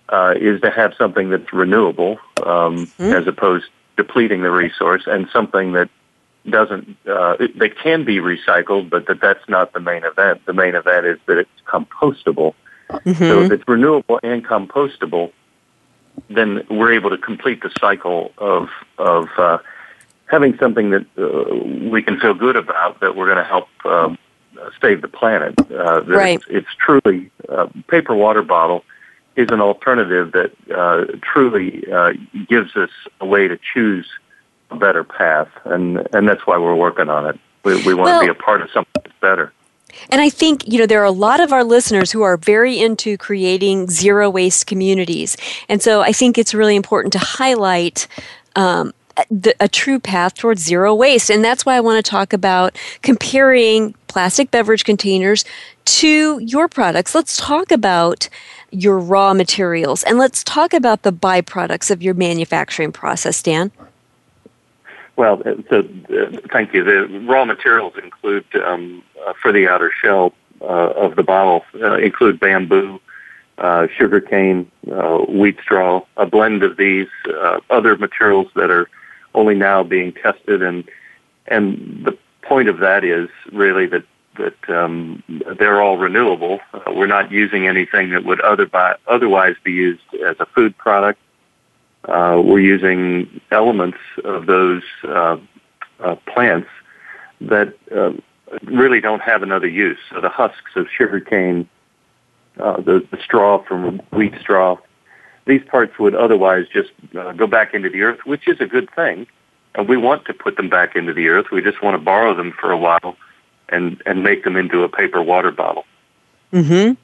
uh, 0.08 0.34
is 0.36 0.60
to 0.60 0.70
have 0.70 0.94
something 0.98 1.30
that's 1.30 1.52
renewable 1.52 2.18
um, 2.44 2.86
mm-hmm. 2.86 3.12
as 3.12 3.26
opposed 3.26 3.66
to 3.66 4.02
depleting 4.04 4.42
the 4.42 4.50
resource, 4.50 5.04
and 5.06 5.28
something 5.32 5.72
that 5.72 5.88
doesn't 6.48 6.96
uh, 7.06 7.36
that 7.56 7.78
can 7.82 8.04
be 8.04 8.18
recycled, 8.18 8.90
but 8.90 9.06
that 9.06 9.20
that's 9.20 9.48
not 9.48 9.72
the 9.72 9.80
main 9.80 10.04
event. 10.04 10.44
The 10.46 10.52
main 10.52 10.74
event 10.74 11.06
is 11.06 11.18
that 11.26 11.38
it's 11.38 11.50
compostable. 11.66 12.54
Mm-hmm. 12.90 13.12
So 13.12 13.42
if 13.42 13.50
it's 13.50 13.64
renewable 13.66 14.20
and 14.22 14.44
compostable, 14.44 15.32
then 16.30 16.64
we're 16.70 16.92
able 16.92 17.10
to 17.10 17.18
complete 17.18 17.62
the 17.62 17.70
cycle 17.80 18.32
of 18.38 18.68
of 18.98 19.28
uh, 19.38 19.58
having 20.26 20.56
something 20.58 20.90
that 20.90 21.06
uh, 21.18 21.88
we 21.90 22.02
can 22.02 22.18
feel 22.20 22.34
good 22.34 22.56
about 22.56 23.00
that 23.00 23.16
we're 23.16 23.26
going 23.26 23.38
to 23.38 23.44
help 23.44 23.68
um, 23.84 24.18
save 24.80 25.02
the 25.02 25.08
planet. 25.08 25.54
Uh, 25.70 26.02
right. 26.04 26.36
It's, 26.36 26.46
it's 26.48 26.74
truly 26.78 27.30
uh, 27.48 27.66
paper 27.88 28.14
water 28.14 28.42
bottle 28.42 28.84
is 29.36 29.50
an 29.50 29.60
alternative 29.60 30.32
that 30.32 30.52
uh, 30.74 31.04
truly 31.22 31.84
uh, 31.92 32.12
gives 32.48 32.74
us 32.76 32.90
a 33.20 33.26
way 33.26 33.46
to 33.48 33.58
choose 33.74 34.08
a 34.70 34.76
better 34.76 35.04
path, 35.04 35.48
and 35.64 36.06
and 36.14 36.28
that's 36.28 36.46
why 36.46 36.58
we're 36.58 36.74
working 36.74 37.08
on 37.08 37.26
it. 37.26 37.38
We, 37.62 37.74
we 37.84 37.94
want 37.94 38.06
well, 38.06 38.20
to 38.20 38.26
be 38.26 38.30
a 38.30 38.34
part 38.34 38.62
of 38.62 38.70
something 38.70 38.92
that's 38.94 39.14
better. 39.20 39.52
And 40.10 40.20
I 40.20 40.28
think, 40.28 40.66
you 40.66 40.78
know, 40.78 40.86
there 40.86 41.00
are 41.00 41.04
a 41.04 41.10
lot 41.10 41.40
of 41.40 41.52
our 41.52 41.64
listeners 41.64 42.12
who 42.12 42.22
are 42.22 42.36
very 42.36 42.78
into 42.78 43.16
creating 43.16 43.88
zero 43.88 44.28
waste 44.28 44.66
communities. 44.66 45.36
And 45.68 45.82
so 45.82 46.02
I 46.02 46.12
think 46.12 46.38
it's 46.38 46.54
really 46.54 46.76
important 46.76 47.12
to 47.14 47.18
highlight 47.18 48.06
um, 48.56 48.92
the, 49.30 49.54
a 49.60 49.68
true 49.68 49.98
path 49.98 50.34
towards 50.34 50.62
zero 50.62 50.94
waste. 50.94 51.30
And 51.30 51.44
that's 51.44 51.64
why 51.64 51.76
I 51.76 51.80
want 51.80 52.04
to 52.04 52.10
talk 52.10 52.32
about 52.32 52.76
comparing 53.02 53.94
plastic 54.08 54.50
beverage 54.50 54.84
containers 54.84 55.44
to 55.84 56.38
your 56.38 56.68
products. 56.68 57.14
Let's 57.14 57.36
talk 57.36 57.70
about 57.70 58.28
your 58.70 58.98
raw 58.98 59.32
materials 59.32 60.02
and 60.02 60.18
let's 60.18 60.42
talk 60.42 60.74
about 60.74 61.02
the 61.02 61.12
byproducts 61.12 61.90
of 61.90 62.02
your 62.02 62.14
manufacturing 62.14 62.92
process, 62.92 63.42
Dan. 63.42 63.70
Well, 65.16 65.42
uh, 65.46 65.76
uh, 65.76 65.82
thank 66.52 66.74
you. 66.74 66.84
The 66.84 67.06
raw 67.26 67.44
materials 67.44 67.94
include, 68.02 68.44
um, 68.56 69.02
uh, 69.26 69.32
for 69.40 69.50
the 69.50 69.66
outer 69.66 69.90
shell 69.90 70.34
uh, 70.60 70.64
of 70.64 71.16
the 71.16 71.22
bottle, 71.22 71.64
uh, 71.80 71.94
include 71.94 72.38
bamboo, 72.38 73.00
uh, 73.58 73.86
sugar 73.96 74.20
cane, 74.20 74.70
wheat 75.28 75.58
straw, 75.62 76.02
a 76.18 76.26
blend 76.26 76.62
of 76.62 76.76
these, 76.76 77.08
other 77.70 77.96
materials 77.96 78.48
that 78.54 78.70
are 78.70 78.88
only 79.36 79.54
now 79.54 79.84
being 79.84 80.12
tested, 80.12 80.62
and 80.62 80.84
and 81.46 82.04
the 82.04 82.18
point 82.42 82.68
of 82.68 82.78
that 82.78 83.04
is 83.04 83.28
really 83.52 83.86
that 83.86 84.04
that 84.38 84.68
um, 84.68 85.22
they're 85.58 85.80
all 85.80 85.96
renewable. 85.96 86.60
we're 86.88 87.06
not 87.06 87.30
using 87.30 87.66
anything 87.66 88.10
that 88.10 88.24
would 88.24 88.40
other 88.40 88.68
otherwise 89.06 89.54
be 89.62 89.72
used 89.72 90.02
as 90.26 90.36
a 90.40 90.46
food 90.46 90.76
product 90.76 91.20
uh, 92.08 92.40
we're 92.42 92.60
using 92.60 93.40
elements 93.50 93.98
of 94.24 94.46
those 94.46 94.82
uh, 95.04 95.36
uh, 96.00 96.14
plants 96.26 96.68
that 97.40 97.74
uh, 97.94 98.12
really 98.62 99.00
don't 99.00 99.22
have 99.22 99.42
another 99.42 99.66
use. 99.66 99.98
So 100.10 100.20
the 100.20 100.28
husks 100.28 100.76
of 100.76 100.86
sugarcane, 100.96 101.68
uh, 102.60 102.80
the, 102.80 103.06
the 103.10 103.18
straw 103.22 103.62
from 103.64 103.98
wheat 104.12 104.34
straw, 104.40 104.78
these 105.46 105.62
parts 105.64 105.98
would 105.98 106.14
otherwise 106.14 106.66
just 106.72 106.90
uh, 107.18 107.32
go 107.32 107.46
back 107.46 107.72
into 107.72 107.88
the 107.88 108.02
earth, 108.02 108.20
which 108.24 108.46
is 108.48 108.60
a 108.60 108.66
good 108.66 108.90
thing. 108.94 109.26
And 109.74 109.88
we 109.88 109.96
want 109.96 110.24
to 110.26 110.34
put 110.34 110.56
them 110.56 110.68
back 110.68 110.96
into 110.96 111.12
the 111.12 111.28
earth. 111.28 111.46
We 111.50 111.62
just 111.62 111.82
want 111.82 111.94
to 111.94 112.02
borrow 112.02 112.34
them 112.34 112.52
for 112.52 112.70
a 112.70 112.78
while 112.78 113.16
and, 113.68 114.02
and 114.06 114.22
make 114.22 114.44
them 114.44 114.56
into 114.56 114.82
a 114.82 114.88
paper 114.88 115.22
water 115.22 115.50
bottle. 115.50 115.84
Mm-hmm. 116.52 116.94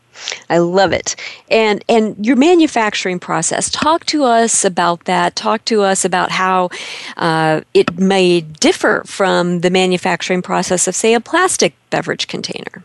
I 0.50 0.58
love 0.58 0.92
it. 0.92 1.16
And 1.50 1.82
and 1.88 2.24
your 2.24 2.36
manufacturing 2.36 3.18
process. 3.18 3.70
Talk 3.70 4.04
to 4.06 4.24
us 4.24 4.64
about 4.64 5.04
that. 5.04 5.36
Talk 5.36 5.64
to 5.66 5.82
us 5.82 6.04
about 6.04 6.30
how 6.30 6.68
uh, 7.16 7.62
it 7.72 7.98
may 7.98 8.42
differ 8.42 9.02
from 9.06 9.60
the 9.60 9.70
manufacturing 9.70 10.42
process 10.42 10.86
of, 10.86 10.94
say, 10.94 11.14
a 11.14 11.20
plastic 11.20 11.74
beverage 11.90 12.28
container. 12.28 12.84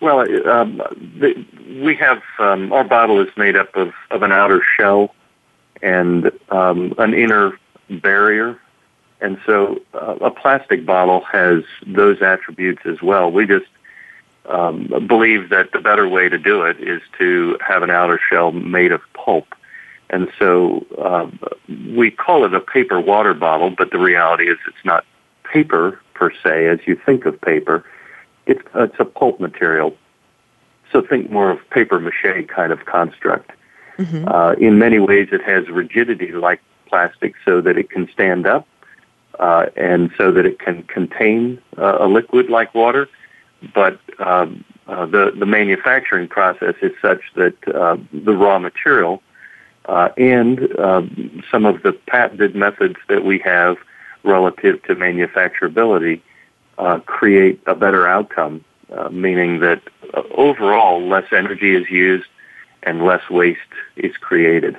Well, 0.00 0.20
um, 0.48 0.76
the, 1.18 1.44
we 1.82 1.96
have 1.96 2.22
um, 2.38 2.72
our 2.72 2.84
bottle 2.84 3.20
is 3.20 3.28
made 3.36 3.56
up 3.56 3.74
of, 3.76 3.92
of 4.10 4.22
an 4.22 4.32
outer 4.32 4.62
shell 4.76 5.14
and 5.82 6.30
um, 6.50 6.94
an 6.98 7.14
inner 7.14 7.58
barrier, 7.88 8.58
and 9.20 9.38
so 9.46 9.80
uh, 9.94 10.16
a 10.20 10.30
plastic 10.30 10.84
bottle 10.84 11.22
has 11.22 11.62
those 11.86 12.20
attributes 12.20 12.82
as 12.84 13.00
well. 13.00 13.30
We 13.30 13.46
just 13.46 13.66
um, 14.48 15.06
believe 15.06 15.48
that 15.48 15.72
the 15.72 15.80
better 15.80 16.08
way 16.08 16.28
to 16.28 16.38
do 16.38 16.62
it 16.62 16.78
is 16.80 17.00
to 17.18 17.58
have 17.66 17.82
an 17.82 17.90
outer 17.90 18.20
shell 18.30 18.52
made 18.52 18.92
of 18.92 19.00
pulp. 19.14 19.54
And 20.10 20.28
so 20.38 20.86
um, 21.02 21.38
we 21.96 22.10
call 22.10 22.44
it 22.44 22.54
a 22.54 22.60
paper 22.60 23.00
water 23.00 23.34
bottle, 23.34 23.70
but 23.70 23.90
the 23.90 23.98
reality 23.98 24.48
is 24.48 24.58
it's 24.68 24.84
not 24.84 25.04
paper 25.44 26.00
per 26.14 26.32
se 26.44 26.68
as 26.68 26.78
you 26.86 27.00
think 27.04 27.26
of 27.26 27.40
paper. 27.40 27.84
It's, 28.46 28.62
it's 28.74 28.96
a 28.98 29.04
pulp 29.04 29.40
material. 29.40 29.96
So 30.92 31.02
think 31.02 31.30
more 31.30 31.50
of 31.50 31.58
paper 31.70 31.98
mache 32.00 32.46
kind 32.48 32.72
of 32.72 32.86
construct. 32.86 33.50
Mm-hmm. 33.98 34.28
Uh, 34.28 34.52
in 34.52 34.78
many 34.78 34.98
ways, 34.98 35.28
it 35.32 35.42
has 35.42 35.68
rigidity 35.68 36.32
like 36.32 36.60
plastic 36.86 37.34
so 37.44 37.60
that 37.60 37.76
it 37.76 37.90
can 37.90 38.08
stand 38.12 38.46
up 38.46 38.66
uh, 39.38 39.66
and 39.76 40.10
so 40.16 40.30
that 40.32 40.46
it 40.46 40.58
can 40.58 40.82
contain 40.84 41.60
uh, 41.76 41.98
a 42.00 42.06
liquid 42.06 42.48
like 42.48 42.74
water 42.74 43.08
but 43.74 44.00
um, 44.18 44.64
uh, 44.86 45.06
the 45.06 45.32
the 45.36 45.46
manufacturing 45.46 46.28
process 46.28 46.74
is 46.82 46.92
such 47.00 47.20
that 47.34 47.56
uh, 47.68 47.96
the 48.12 48.32
raw 48.34 48.58
material 48.58 49.22
uh, 49.86 50.10
and 50.16 50.72
uh, 50.78 51.02
some 51.50 51.64
of 51.64 51.82
the 51.82 51.92
patented 51.92 52.54
methods 52.54 52.96
that 53.08 53.24
we 53.24 53.38
have 53.38 53.76
relative 54.22 54.82
to 54.82 54.94
manufacturability 54.94 56.20
uh, 56.78 57.00
create 57.00 57.60
a 57.66 57.74
better 57.74 58.06
outcome, 58.06 58.64
uh, 58.92 59.08
meaning 59.08 59.60
that 59.60 59.82
overall 60.32 61.06
less 61.06 61.32
energy 61.32 61.74
is 61.74 61.88
used 61.90 62.28
and 62.82 63.04
less 63.04 63.28
waste 63.30 63.60
is 63.96 64.16
created. 64.16 64.76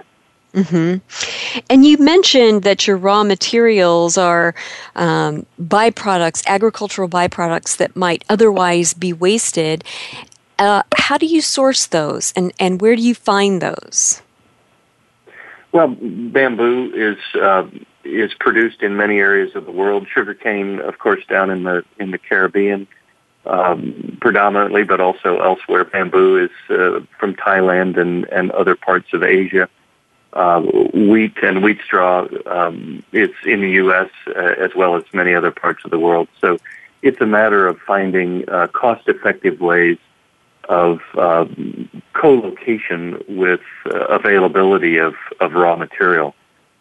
Mm-hmm. 0.53 1.61
And 1.69 1.85
you 1.85 1.97
mentioned 1.97 2.63
that 2.63 2.87
your 2.87 2.97
raw 2.97 3.23
materials 3.23 4.17
are 4.17 4.55
um, 4.95 5.45
byproducts, 5.61 6.45
agricultural 6.47 7.09
byproducts 7.09 7.77
that 7.77 7.95
might 7.95 8.23
otherwise 8.29 8.93
be 8.93 9.13
wasted. 9.13 9.83
Uh, 10.57 10.81
how 10.95 11.17
do 11.17 11.27
you 11.27 11.41
source 11.41 11.85
those, 11.85 12.33
and, 12.35 12.53
and 12.59 12.81
where 12.81 12.95
do 12.95 13.01
you 13.03 13.13
find 13.13 13.61
those? 13.61 14.21
Well, 15.73 15.89
bamboo 15.89 16.91
is 16.95 17.17
uh, 17.39 17.67
is 18.07 18.33
produced 18.33 18.81
in 18.81 18.95
many 18.95 19.19
areas 19.19 19.55
of 19.55 19.65
the 19.65 19.71
world. 19.71 20.07
Sugarcane, 20.13 20.79
of 20.79 20.99
course, 20.99 21.23
down 21.27 21.49
in 21.49 21.63
the 21.63 21.83
in 21.99 22.11
the 22.11 22.17
Caribbean, 22.17 22.87
um, 23.45 24.17
predominantly, 24.21 24.83
but 24.83 24.99
also 24.99 25.39
elsewhere. 25.39 25.83
Bamboo 25.85 26.45
is 26.45 26.51
uh, 26.69 27.01
from 27.19 27.35
Thailand 27.35 27.97
and 27.97 28.25
and 28.25 28.51
other 28.51 28.75
parts 28.75 29.13
of 29.13 29.23
Asia 29.23 29.69
uh, 30.33 30.61
wheat 30.93 31.35
and 31.41 31.63
wheat 31.63 31.79
straw 31.83 32.27
um, 32.45 33.03
it's 33.11 33.33
in 33.43 33.61
the 33.61 33.71
U.S. 33.71 34.09
Uh, 34.27 34.53
as 34.59 34.71
well 34.75 34.95
as 34.95 35.03
many 35.13 35.33
other 35.33 35.51
parts 35.51 35.83
of 35.83 35.91
the 35.91 35.99
world. 35.99 36.27
So 36.39 36.57
it's 37.01 37.19
a 37.21 37.25
matter 37.25 37.67
of 37.67 37.79
finding 37.79 38.47
uh, 38.49 38.67
cost-effective 38.67 39.59
ways 39.59 39.97
of 40.69 40.99
uh, 41.17 41.45
co-location 42.13 43.23
with 43.29 43.61
uh, 43.85 43.99
availability 44.07 44.97
of, 44.97 45.15
of 45.39 45.53
raw 45.53 45.75
material. 45.75 46.35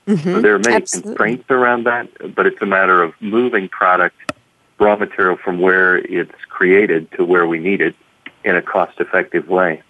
Mm-hmm. 0.06 0.34
So 0.34 0.40
there 0.40 0.54
are 0.54 0.58
many 0.58 0.76
Absolutely. 0.76 1.08
constraints 1.08 1.50
around 1.50 1.84
that, 1.84 2.34
but 2.34 2.46
it's 2.46 2.62
a 2.62 2.66
matter 2.66 3.02
of 3.02 3.14
moving 3.20 3.68
product, 3.68 4.16
raw 4.78 4.96
material 4.96 5.36
from 5.36 5.60
where 5.60 5.98
it's 5.98 6.44
created 6.48 7.10
to 7.12 7.25
where 7.25 7.46
we 7.46 7.58
need 7.58 7.80
it 7.80 7.96
in 8.44 8.56
a 8.56 8.62
cost-effective 8.62 9.48
way. 9.48 9.82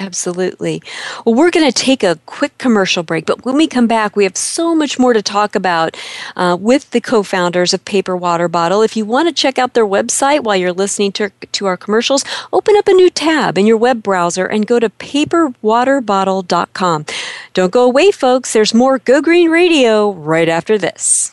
Absolutely. 0.00 0.82
Well, 1.26 1.34
we're 1.34 1.50
going 1.50 1.70
to 1.70 1.72
take 1.72 2.02
a 2.02 2.18
quick 2.24 2.56
commercial 2.56 3.02
break, 3.02 3.26
but 3.26 3.44
when 3.44 3.56
we 3.56 3.66
come 3.66 3.86
back, 3.86 4.16
we 4.16 4.24
have 4.24 4.34
so 4.34 4.74
much 4.74 4.98
more 4.98 5.12
to 5.12 5.20
talk 5.20 5.54
about 5.54 5.94
uh, 6.36 6.56
with 6.58 6.90
the 6.92 7.02
co 7.02 7.22
founders 7.22 7.74
of 7.74 7.84
Paper 7.84 8.16
Water 8.16 8.48
Bottle. 8.48 8.80
If 8.80 8.96
you 8.96 9.04
want 9.04 9.28
to 9.28 9.34
check 9.34 9.58
out 9.58 9.74
their 9.74 9.86
website 9.86 10.42
while 10.42 10.56
you're 10.56 10.72
listening 10.72 11.12
to, 11.12 11.28
to 11.28 11.66
our 11.66 11.76
commercials, 11.76 12.24
open 12.50 12.76
up 12.76 12.88
a 12.88 12.94
new 12.94 13.10
tab 13.10 13.58
in 13.58 13.66
your 13.66 13.76
web 13.76 14.02
browser 14.02 14.46
and 14.46 14.66
go 14.66 14.80
to 14.80 14.88
paperwaterbottle.com. 14.88 17.04
Don't 17.52 17.72
go 17.72 17.84
away, 17.84 18.10
folks. 18.10 18.54
There's 18.54 18.72
more 18.72 18.98
Go 18.98 19.20
Green 19.20 19.50
Radio 19.50 20.12
right 20.12 20.48
after 20.48 20.78
this. 20.78 21.32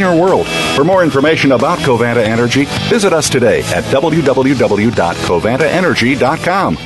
cleaner 0.01 0.19
world. 0.19 0.47
For 0.75 0.83
more 0.83 1.03
information 1.03 1.51
about 1.53 1.79
Covanta 1.79 2.21
Energy, 2.23 2.65
visit 2.89 3.13
us 3.13 3.29
today 3.29 3.59
at 3.73 3.85
www.covantaenergy.com. 3.85 6.77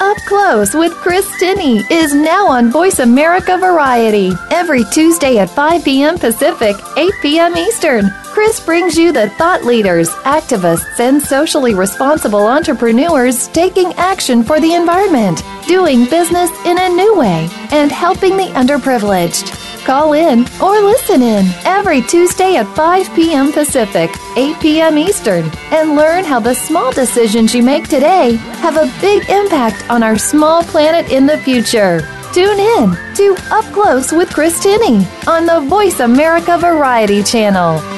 Up 0.00 0.16
Close 0.28 0.74
with 0.74 0.92
Chris 0.92 1.28
Tinney 1.40 1.82
is 1.90 2.14
now 2.14 2.46
on 2.46 2.70
Voice 2.70 3.00
America 3.00 3.58
Variety 3.58 4.30
every 4.50 4.84
Tuesday 4.92 5.38
at 5.38 5.50
5 5.50 5.84
p.m. 5.84 6.16
Pacific, 6.18 6.76
8 6.96 7.12
p.m. 7.22 7.56
Eastern. 7.56 8.04
Chris 8.32 8.60
brings 8.60 8.96
you 8.96 9.10
the 9.10 9.30
thought 9.30 9.64
leaders, 9.64 10.10
activists, 10.24 11.00
and 11.00 11.20
socially 11.20 11.74
responsible 11.74 12.46
entrepreneurs 12.46 13.48
taking 13.48 13.92
action 13.94 14.42
for 14.42 14.60
the 14.60 14.74
environment, 14.74 15.42
doing 15.66 16.04
business 16.04 16.50
in 16.64 16.78
a 16.78 16.88
new 16.88 17.18
way, 17.18 17.48
and 17.72 17.90
helping 17.90 18.36
the 18.36 18.52
underprivileged. 18.54 19.54
Call 19.84 20.12
in 20.12 20.40
or 20.62 20.80
listen 20.80 21.22
in 21.22 21.46
every 21.64 22.02
Tuesday 22.02 22.56
at 22.56 22.66
5 22.76 23.14
p.m. 23.14 23.50
Pacific, 23.52 24.10
8 24.36 24.60
p.m. 24.60 24.98
Eastern, 24.98 25.50
and 25.72 25.96
learn 25.96 26.24
how 26.24 26.38
the 26.38 26.54
small 26.54 26.92
decisions 26.92 27.54
you 27.54 27.62
make 27.62 27.88
today 27.88 28.34
have 28.60 28.76
a 28.76 28.92
big 29.00 29.28
impact 29.30 29.88
on 29.90 30.02
our 30.02 30.18
small 30.18 30.62
planet 30.62 31.10
in 31.10 31.26
the 31.26 31.38
future. 31.38 32.06
Tune 32.34 32.60
in 32.60 32.96
to 33.16 33.36
Up 33.50 33.64
Close 33.72 34.12
with 34.12 34.28
Chris 34.28 34.62
Tinney 34.62 35.06
on 35.26 35.46
the 35.46 35.60
Voice 35.68 36.00
America 36.00 36.58
Variety 36.58 37.22
Channel. 37.22 37.97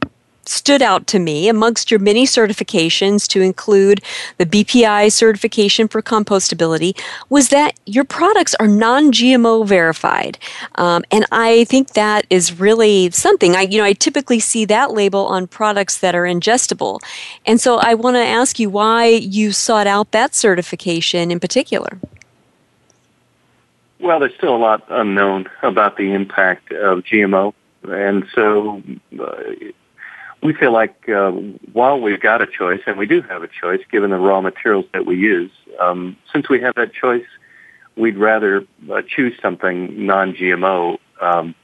stood 0.48 0.82
out 0.82 1.06
to 1.08 1.18
me 1.18 1.48
amongst 1.48 1.90
your 1.90 2.00
many 2.00 2.24
certifications 2.24 3.26
to 3.28 3.40
include 3.40 4.00
the 4.38 4.46
BPI 4.46 5.12
certification 5.12 5.88
for 5.88 6.02
compostability 6.02 6.98
was 7.28 7.50
that 7.50 7.78
your 7.86 8.04
products 8.04 8.54
are 8.56 8.66
non-GMO 8.66 9.66
verified, 9.66 10.38
um, 10.76 11.04
and 11.10 11.26
I 11.30 11.64
think 11.64 11.92
that 11.92 12.26
is 12.30 12.58
really 12.58 13.10
something. 13.10 13.54
I 13.54 13.62
you 13.62 13.78
know 13.78 13.84
I 13.84 13.92
typically 13.92 14.40
see 14.40 14.64
that 14.66 14.92
label 14.92 15.26
on 15.26 15.46
products 15.46 15.98
that 15.98 16.14
are 16.14 16.24
ingestible, 16.24 17.00
and 17.46 17.60
so 17.60 17.76
I 17.76 17.94
want 17.94 18.16
to 18.16 18.24
ask 18.24 18.58
you 18.58 18.70
why 18.70 19.06
you 19.06 19.52
sought 19.52 19.86
out 19.86 20.12
that 20.12 20.34
certification 20.34 21.30
in 21.30 21.40
particular. 21.40 21.98
Well, 24.00 24.20
there's 24.20 24.34
still 24.34 24.54
a 24.54 24.56
lot 24.56 24.84
unknown 24.88 25.48
about 25.62 25.96
the 25.96 26.12
impact 26.12 26.70
of 26.72 27.00
GMO, 27.00 27.52
and 27.82 28.24
so 28.34 28.82
uh, 29.20 29.42
we 30.42 30.52
feel 30.52 30.72
like 30.72 31.08
uh, 31.08 31.30
while 31.72 32.00
we've 32.00 32.20
got 32.20 32.42
a 32.42 32.46
choice, 32.46 32.80
and 32.86 32.96
we 32.96 33.06
do 33.06 33.22
have 33.22 33.42
a 33.42 33.48
choice 33.48 33.80
given 33.90 34.10
the 34.10 34.18
raw 34.18 34.40
materials 34.40 34.86
that 34.92 35.04
we 35.06 35.16
use, 35.16 35.50
um, 35.80 36.16
since 36.32 36.48
we 36.48 36.60
have 36.60 36.74
that 36.76 36.92
choice, 36.92 37.26
we'd 37.96 38.16
rather 38.16 38.64
uh, 38.90 39.02
choose 39.06 39.34
something 39.42 40.06
non-GMO 40.06 40.98
um, 41.20 41.54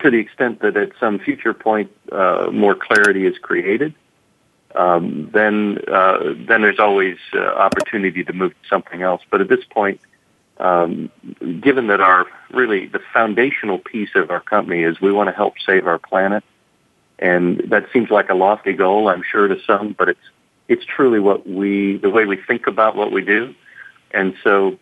to 0.00 0.10
the 0.10 0.18
extent 0.18 0.60
that 0.60 0.76
at 0.76 0.90
some 0.98 1.18
future 1.18 1.54
point 1.54 1.90
uh, 2.10 2.48
more 2.52 2.74
clarity 2.74 3.26
is 3.26 3.38
created. 3.38 3.94
Um, 4.74 5.30
then, 5.32 5.78
uh, 5.86 6.34
then 6.36 6.62
there's 6.62 6.80
always 6.80 7.16
uh, 7.32 7.38
opportunity 7.38 8.24
to 8.24 8.32
move 8.32 8.50
to 8.50 8.68
something 8.68 9.02
else. 9.02 9.22
But 9.30 9.40
at 9.40 9.48
this 9.48 9.64
point, 9.64 10.00
um, 10.58 11.10
given 11.60 11.86
that 11.88 12.00
our 12.00 12.26
really 12.52 12.86
the 12.86 13.00
foundational 13.12 13.78
piece 13.78 14.10
of 14.16 14.30
our 14.30 14.40
company 14.40 14.82
is 14.82 15.00
we 15.00 15.12
want 15.12 15.28
to 15.28 15.32
help 15.34 15.54
save 15.64 15.86
our 15.86 15.98
planet, 15.98 16.42
and 17.24 17.58
that 17.70 17.86
seems 17.90 18.10
like 18.10 18.28
a 18.28 18.34
lofty 18.34 18.74
goal, 18.74 19.08
I'm 19.08 19.22
sure 19.22 19.48
to 19.48 19.58
some, 19.66 19.94
but 19.98 20.10
it's 20.10 20.26
it's 20.68 20.84
truly 20.84 21.20
what 21.20 21.48
we 21.48 21.96
the 21.96 22.10
way 22.10 22.26
we 22.26 22.36
think 22.36 22.66
about 22.66 22.96
what 22.96 23.12
we 23.12 23.22
do, 23.22 23.54
and 24.10 24.34
so 24.44 24.78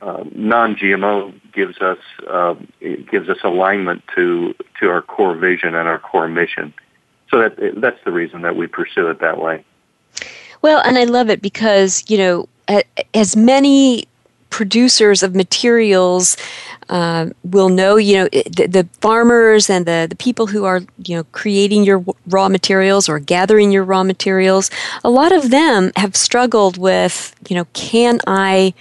uh, 0.00 0.22
non-GMO 0.32 1.34
gives 1.52 1.78
us 1.78 1.98
uh, 2.28 2.54
gives 3.10 3.28
us 3.28 3.38
alignment 3.42 4.04
to 4.14 4.54
to 4.78 4.88
our 4.88 5.02
core 5.02 5.34
vision 5.34 5.74
and 5.74 5.88
our 5.88 5.98
core 5.98 6.28
mission. 6.28 6.72
So 7.28 7.40
that 7.40 7.80
that's 7.80 8.02
the 8.04 8.12
reason 8.12 8.42
that 8.42 8.54
we 8.54 8.68
pursue 8.68 9.08
it 9.08 9.18
that 9.18 9.38
way. 9.40 9.64
Well, 10.62 10.80
and 10.84 10.96
I 10.96 11.04
love 11.04 11.28
it 11.28 11.42
because 11.42 12.04
you 12.08 12.18
know 12.18 12.48
as 13.14 13.34
many 13.34 14.06
producers 14.56 15.22
of 15.22 15.34
materials 15.34 16.34
uh, 16.88 17.26
will 17.44 17.68
know, 17.68 17.96
you 17.96 18.16
know, 18.16 18.28
the, 18.28 18.66
the, 18.66 18.88
farmers 19.02 19.68
and 19.68 19.84
the, 19.84 20.06
the 20.08 20.16
people 20.16 20.46
who 20.46 20.64
are, 20.64 20.80
you 21.04 21.14
know, 21.14 21.24
creating 21.32 21.84
your 21.84 22.02
raw 22.26 22.48
materials 22.48 23.06
or 23.06 23.18
gathering 23.18 23.70
your 23.70 23.84
raw 23.84 24.02
materials, 24.02 24.70
a 25.04 25.10
lot 25.10 25.30
of 25.30 25.50
them 25.50 25.92
have 25.96 26.16
struggled 26.16 26.78
with, 26.78 27.34
you 27.50 27.54
know, 27.54 27.66
can 27.74 28.18
I 28.26 28.72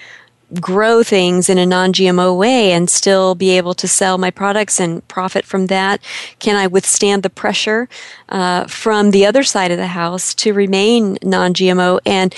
grow 0.62 1.04
things 1.04 1.50
in 1.50 1.58
a 1.58 1.66
non-GMO 1.66 2.38
way 2.38 2.72
and 2.72 2.90
still 2.90 3.36
be 3.36 3.50
able 3.50 3.74
to 3.74 3.86
sell 3.86 4.18
my 4.18 4.32
products 4.32 4.80
and 4.80 5.06
profit 5.10 5.44
from 5.44 5.68
that? 5.68 6.00
Can 6.40 6.56
I 6.56 6.68
withstand 6.68 7.22
the 7.22 7.30
pressure 7.30 7.90
uh, 8.30 8.66
from 8.68 9.12
the 9.12 9.26
other 9.26 9.44
side 9.44 9.72
of 9.72 9.78
the 9.78 9.88
house 9.88 10.34
to 10.36 10.54
remain 10.54 11.18
non-GMO? 11.22 12.00
And 12.06 12.34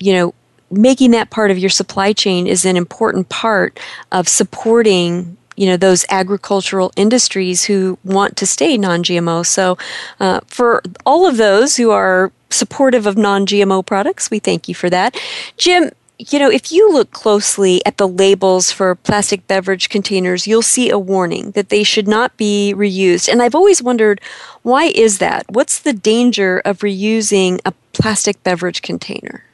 you 0.00 0.12
know, 0.12 0.34
making 0.70 1.12
that 1.12 1.30
part 1.30 1.50
of 1.50 1.58
your 1.58 1.70
supply 1.70 2.12
chain 2.12 2.46
is 2.46 2.64
an 2.64 2.76
important 2.76 3.28
part 3.28 3.78
of 4.12 4.28
supporting 4.28 5.36
you 5.56 5.66
know 5.66 5.76
those 5.76 6.04
agricultural 6.08 6.92
industries 6.96 7.64
who 7.64 7.98
want 8.04 8.36
to 8.36 8.46
stay 8.46 8.76
non-gmo 8.78 9.44
so 9.44 9.76
uh, 10.20 10.40
for 10.46 10.82
all 11.04 11.26
of 11.26 11.36
those 11.36 11.76
who 11.76 11.90
are 11.90 12.30
supportive 12.50 13.06
of 13.06 13.16
non-gmo 13.16 13.84
products 13.84 14.30
we 14.30 14.38
thank 14.38 14.68
you 14.68 14.74
for 14.74 14.88
that 14.88 15.18
jim 15.56 15.90
you 16.18 16.38
know, 16.40 16.50
if 16.50 16.72
you 16.72 16.92
look 16.92 17.12
closely 17.12 17.84
at 17.86 17.96
the 17.96 18.08
labels 18.08 18.72
for 18.72 18.96
plastic 18.96 19.46
beverage 19.46 19.88
containers, 19.88 20.48
you'll 20.48 20.62
see 20.62 20.90
a 20.90 20.98
warning 20.98 21.52
that 21.52 21.68
they 21.68 21.84
should 21.84 22.08
not 22.08 22.36
be 22.36 22.74
reused. 22.76 23.28
And 23.28 23.40
I've 23.40 23.54
always 23.54 23.82
wondered 23.82 24.20
why 24.62 24.86
is 24.86 25.18
that? 25.18 25.46
What's 25.48 25.78
the 25.78 25.92
danger 25.92 26.58
of 26.64 26.80
reusing 26.80 27.60
a 27.64 27.72
plastic 27.92 28.42
beverage 28.42 28.82
container? 28.82 29.44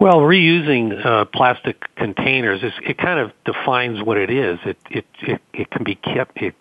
Well, 0.00 0.20
reusing 0.20 1.04
uh, 1.04 1.26
plastic 1.26 1.94
containers 1.94 2.62
is 2.62 2.72
it 2.82 2.96
kind 2.96 3.20
of 3.20 3.32
defines 3.44 4.02
what 4.02 4.16
it 4.16 4.30
is. 4.30 4.58
It 4.64 4.78
it 4.90 5.06
it, 5.20 5.42
it 5.52 5.70
can 5.70 5.84
be 5.84 5.94
kept 5.94 6.38
it 6.38 6.54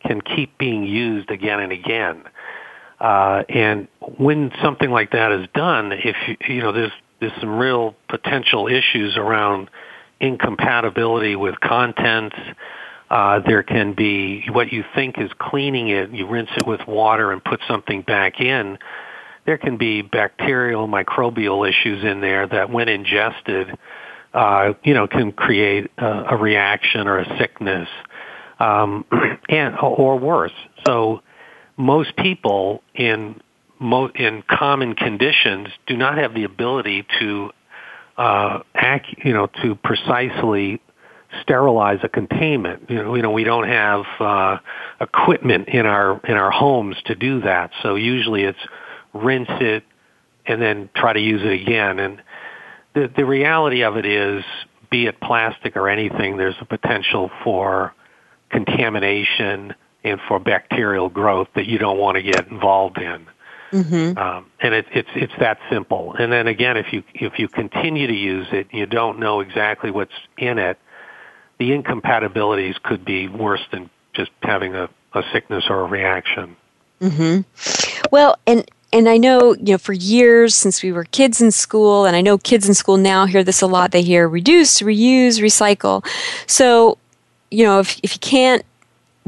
can 0.00 0.22
keep 0.22 0.56
being 0.56 0.84
used 0.84 1.30
again 1.30 1.60
and 1.60 1.72
again. 1.72 2.22
Uh, 2.98 3.42
and 3.50 3.88
when 4.16 4.50
something 4.62 4.90
like 4.90 5.10
that 5.12 5.30
is 5.30 5.46
done, 5.54 5.92
if 5.92 6.16
you, 6.26 6.36
you 6.48 6.62
know, 6.62 6.72
there's 6.72 6.92
there's 7.20 7.38
some 7.38 7.58
real 7.58 7.94
potential 8.08 8.66
issues 8.66 9.18
around 9.18 9.68
incompatibility 10.18 11.36
with 11.36 11.60
contents. 11.60 12.36
Uh, 13.10 13.40
there 13.46 13.62
can 13.62 13.92
be 13.92 14.48
what 14.50 14.72
you 14.72 14.82
think 14.94 15.18
is 15.18 15.30
cleaning 15.38 15.88
it. 15.88 16.10
You 16.12 16.26
rinse 16.26 16.50
it 16.56 16.66
with 16.66 16.80
water 16.88 17.30
and 17.30 17.44
put 17.44 17.60
something 17.68 18.00
back 18.00 18.40
in. 18.40 18.78
There 19.46 19.58
can 19.58 19.76
be 19.76 20.02
bacterial, 20.02 20.88
microbial 20.88 21.68
issues 21.68 22.04
in 22.04 22.20
there 22.20 22.46
that, 22.46 22.70
when 22.70 22.88
ingested, 22.88 23.78
uh, 24.34 24.74
you 24.84 24.92
know, 24.92 25.06
can 25.06 25.32
create 25.32 25.90
a, 25.96 26.34
a 26.34 26.36
reaction 26.36 27.06
or 27.06 27.18
a 27.18 27.38
sickness, 27.38 27.88
um, 28.58 29.04
and 29.48 29.76
or 29.80 30.18
worse. 30.18 30.52
So, 30.86 31.22
most 31.76 32.16
people 32.16 32.82
in 32.94 33.40
mo- 33.78 34.10
in 34.14 34.42
common 34.48 34.94
conditions 34.94 35.68
do 35.86 35.96
not 35.96 36.18
have 36.18 36.34
the 36.34 36.44
ability 36.44 37.06
to 37.20 37.50
uh, 38.16 38.60
act, 38.74 39.06
you 39.24 39.32
know, 39.32 39.46
to 39.62 39.74
precisely 39.76 40.80
sterilize 41.42 41.98
a 42.02 42.08
containment. 42.08 42.88
You 42.88 42.96
know, 42.96 43.14
you 43.14 43.22
know, 43.22 43.30
we 43.30 43.44
don't 43.44 43.68
have 43.68 44.04
uh, 44.20 44.58
equipment 45.00 45.68
in 45.68 45.86
our 45.86 46.20
in 46.26 46.34
our 46.34 46.50
homes 46.50 46.96
to 47.06 47.14
do 47.14 47.40
that. 47.42 47.70
So 47.82 47.94
usually 47.94 48.42
it's 48.42 48.58
rinse 49.16 49.48
it 49.50 49.84
and 50.46 50.60
then 50.62 50.88
try 50.94 51.12
to 51.12 51.20
use 51.20 51.42
it 51.42 51.62
again. 51.62 51.98
And 51.98 52.22
the 52.94 53.10
the 53.14 53.24
reality 53.24 53.82
of 53.82 53.96
it 53.96 54.06
is, 54.06 54.44
be 54.90 55.06
it 55.06 55.20
plastic 55.20 55.76
or 55.76 55.88
anything, 55.88 56.36
there's 56.36 56.56
a 56.60 56.64
potential 56.64 57.30
for 57.42 57.94
contamination 58.50 59.74
and 60.04 60.20
for 60.28 60.38
bacterial 60.38 61.08
growth 61.08 61.48
that 61.56 61.66
you 61.66 61.78
don't 61.78 61.98
want 61.98 62.16
to 62.16 62.22
get 62.22 62.46
involved 62.48 62.98
in. 62.98 63.26
Mm-hmm. 63.72 64.16
Um, 64.16 64.46
and 64.60 64.74
it, 64.74 64.86
it's 64.92 65.08
it's 65.16 65.32
that 65.40 65.58
simple. 65.70 66.14
And 66.18 66.32
then 66.32 66.46
again, 66.46 66.76
if 66.76 66.92
you 66.92 67.02
if 67.14 67.38
you 67.38 67.48
continue 67.48 68.06
to 68.06 68.14
use 68.14 68.46
it, 68.52 68.68
you 68.72 68.86
don't 68.86 69.18
know 69.18 69.40
exactly 69.40 69.90
what's 69.90 70.12
in 70.38 70.58
it. 70.58 70.78
The 71.58 71.72
incompatibilities 71.72 72.76
could 72.82 73.04
be 73.04 73.28
worse 73.28 73.62
than 73.72 73.90
just 74.14 74.30
having 74.42 74.74
a, 74.74 74.88
a 75.14 75.22
sickness 75.32 75.64
or 75.68 75.80
a 75.80 75.86
reaction. 75.86 76.56
Mm-hmm. 77.00 78.04
Well, 78.12 78.36
and 78.46 78.64
and 78.92 79.08
I 79.08 79.18
know, 79.18 79.54
you 79.54 79.72
know, 79.72 79.78
for 79.78 79.92
years 79.92 80.54
since 80.54 80.82
we 80.82 80.92
were 80.92 81.04
kids 81.04 81.40
in 81.40 81.50
school, 81.50 82.04
and 82.04 82.16
I 82.16 82.20
know 82.20 82.38
kids 82.38 82.68
in 82.68 82.74
school 82.74 82.96
now 82.96 83.26
hear 83.26 83.42
this 83.42 83.60
a 83.60 83.66
lot. 83.66 83.90
They 83.90 84.02
hear 84.02 84.28
reduce, 84.28 84.80
reuse, 84.80 85.40
recycle. 85.40 86.06
So, 86.46 86.98
you 87.50 87.64
know, 87.64 87.80
if, 87.80 87.98
if 88.02 88.14
you 88.14 88.20
can't 88.20 88.64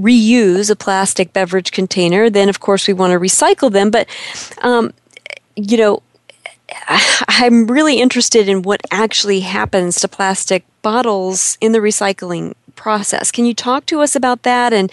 reuse 0.01 0.71
a 0.71 0.77
plastic 0.77 1.33
beverage 1.33 1.73
container, 1.73 2.31
then 2.31 2.49
of 2.49 2.61
course 2.61 2.87
we 2.87 2.95
want 2.95 3.13
to 3.13 3.19
recycle 3.19 3.71
them. 3.71 3.91
But, 3.91 4.09
um, 4.63 4.93
you 5.57 5.77
know, 5.77 6.03
I'm 7.29 7.67
really 7.67 8.01
interested 8.01 8.49
in 8.49 8.63
what 8.63 8.81
actually 8.91 9.41
happens 9.41 10.01
to 10.01 10.09
plastic 10.09 10.65
bottles 10.83 11.59
in 11.61 11.73
the 11.73 11.79
recycling 11.79 12.55
process. 12.79 13.31
Can 13.31 13.45
you 13.45 13.55
talk 13.55 13.85
to 13.87 14.01
us 14.01 14.17
about 14.17 14.45
that? 14.45 14.73
And 14.73 14.91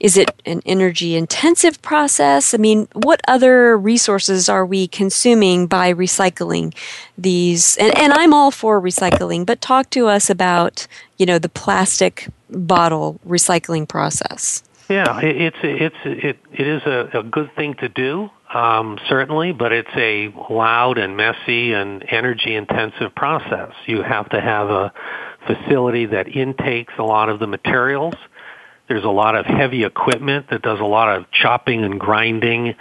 is 0.00 0.16
it 0.16 0.30
an 0.44 0.60
energy 0.66 1.14
intensive 1.14 1.80
process? 1.80 2.52
I 2.52 2.58
mean, 2.58 2.88
what 2.92 3.20
other 3.28 3.78
resources 3.78 4.48
are 4.48 4.66
we 4.66 4.88
consuming 4.88 5.68
by 5.68 5.94
recycling 5.94 6.74
these? 7.16 7.76
And, 7.78 7.96
and 7.96 8.12
I'm 8.12 8.34
all 8.34 8.50
for 8.50 8.82
recycling, 8.82 9.46
but 9.46 9.60
talk 9.60 9.88
to 9.90 10.08
us 10.08 10.28
about, 10.28 10.86
you 11.16 11.24
know, 11.24 11.38
the 11.38 11.48
plastic 11.48 12.28
bottle 12.50 13.20
recycling 13.26 13.88
process. 13.88 14.64
Yeah, 14.88 15.20
it's 15.20 15.56
it's 15.62 16.02
it 16.04 16.38
it 16.50 16.66
is 16.66 16.82
a, 16.86 17.18
a 17.20 17.22
good 17.22 17.54
thing 17.54 17.74
to 17.74 17.90
do, 17.90 18.30
um, 18.54 18.98
certainly, 19.06 19.52
but 19.52 19.70
it's 19.70 19.94
a 19.94 20.28
loud 20.50 20.96
and 20.96 21.14
messy 21.14 21.74
and 21.74 22.02
energy 22.08 22.54
intensive 22.54 23.14
process. 23.14 23.72
You 23.84 24.02
have 24.02 24.30
to 24.30 24.40
have 24.40 24.70
a 24.70 24.92
facility 25.46 26.06
that 26.06 26.28
intakes 26.28 26.94
a 26.98 27.02
lot 27.02 27.28
of 27.28 27.38
the 27.38 27.46
materials. 27.46 28.14
There's 28.88 29.04
a 29.04 29.10
lot 29.10 29.34
of 29.34 29.46
heavy 29.46 29.84
equipment 29.84 30.50
that 30.50 30.62
does 30.62 30.80
a 30.80 30.84
lot 30.84 31.16
of 31.16 31.30
chopping 31.30 31.84
and 31.84 32.00
grinding. 32.00 32.74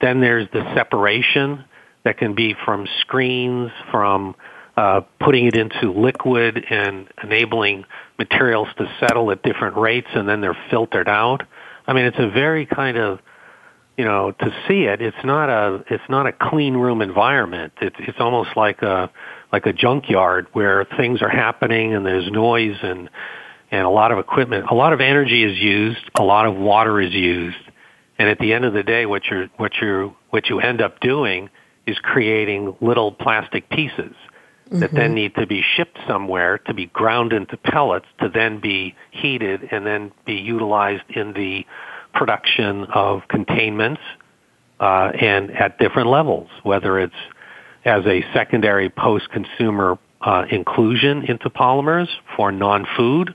Then 0.00 0.20
there's 0.20 0.48
the 0.52 0.62
separation 0.74 1.64
that 2.04 2.16
can 2.18 2.34
be 2.34 2.54
from 2.64 2.86
screens, 3.00 3.70
from 3.90 4.34
uh, 4.76 5.02
putting 5.18 5.46
it 5.46 5.56
into 5.56 5.92
liquid 5.92 6.64
and 6.70 7.08
enabling 7.22 7.84
materials 8.18 8.68
to 8.78 8.90
settle 9.00 9.30
at 9.30 9.42
different 9.42 9.76
rates 9.76 10.08
and 10.14 10.28
then 10.28 10.40
they're 10.40 10.56
filtered 10.70 11.08
out. 11.08 11.42
I 11.86 11.92
mean, 11.92 12.06
it's 12.06 12.18
a 12.18 12.30
very 12.30 12.64
kind 12.64 12.96
of, 12.96 13.18
you 13.98 14.04
know, 14.04 14.32
to 14.32 14.54
see 14.66 14.84
it, 14.84 15.02
it's 15.02 15.24
not 15.24 15.50
a, 15.50 15.84
it's 15.90 16.08
not 16.08 16.26
a 16.26 16.32
clean 16.32 16.74
room 16.74 17.02
environment. 17.02 17.74
It's, 17.82 17.96
it's 17.98 18.20
almost 18.20 18.56
like 18.56 18.80
a, 18.80 19.10
like 19.52 19.66
a 19.66 19.72
junkyard 19.72 20.46
where 20.52 20.86
things 20.96 21.22
are 21.22 21.28
happening 21.28 21.94
and 21.94 22.06
there's 22.06 22.30
noise 22.30 22.76
and, 22.82 23.10
and 23.70 23.86
a 23.86 23.90
lot 23.90 24.12
of 24.12 24.18
equipment. 24.18 24.66
A 24.70 24.74
lot 24.74 24.92
of 24.92 25.00
energy 25.00 25.44
is 25.44 25.58
used. 25.58 26.10
A 26.18 26.22
lot 26.22 26.46
of 26.46 26.56
water 26.56 27.00
is 27.00 27.12
used. 27.12 27.58
And 28.18 28.28
at 28.28 28.38
the 28.38 28.52
end 28.52 28.64
of 28.64 28.72
the 28.72 28.82
day, 28.82 29.06
what 29.06 29.24
you're, 29.26 29.48
what 29.56 29.72
you're, 29.80 30.14
what 30.30 30.48
you 30.48 30.60
end 30.60 30.80
up 30.80 31.00
doing 31.00 31.48
is 31.86 31.98
creating 31.98 32.76
little 32.80 33.12
plastic 33.12 33.68
pieces 33.70 34.14
that 34.70 34.88
mm-hmm. 34.88 34.96
then 34.96 35.14
need 35.14 35.34
to 35.34 35.46
be 35.46 35.62
shipped 35.76 35.98
somewhere 36.06 36.58
to 36.58 36.74
be 36.74 36.86
ground 36.86 37.32
into 37.32 37.56
pellets 37.56 38.06
to 38.20 38.28
then 38.28 38.60
be 38.60 38.94
heated 39.10 39.68
and 39.72 39.84
then 39.84 40.12
be 40.24 40.34
utilized 40.34 41.02
in 41.08 41.32
the 41.32 41.66
production 42.14 42.84
of 42.84 43.22
containments 43.28 44.00
uh, 44.78 45.10
and 45.20 45.50
at 45.50 45.78
different 45.78 46.08
levels, 46.08 46.48
whether 46.62 46.98
it's 46.98 47.12
as 47.84 48.04
a 48.06 48.22
secondary 48.34 48.90
post-consumer 48.90 49.98
uh, 50.20 50.44
inclusion 50.50 51.24
into 51.24 51.48
polymers 51.48 52.08
for 52.36 52.52
non-food, 52.52 53.34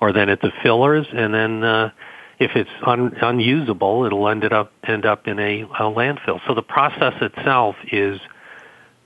or 0.00 0.12
then 0.12 0.28
at 0.28 0.40
the 0.40 0.50
fillers, 0.62 1.06
and 1.12 1.32
then 1.32 1.62
uh, 1.62 1.90
if 2.38 2.52
it's 2.56 2.70
un- 2.84 3.16
unusable, 3.22 4.04
it'll 4.04 4.28
end 4.28 4.44
up 4.52 4.72
end 4.86 5.06
up 5.06 5.28
in 5.28 5.38
a, 5.38 5.62
a 5.62 5.82
landfill. 5.82 6.40
So 6.46 6.54
the 6.54 6.62
process 6.62 7.14
itself 7.20 7.76
is 7.92 8.20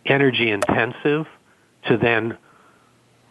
energy 0.07 0.51
intensive 0.51 1.27
to 1.87 1.97
then 1.97 2.39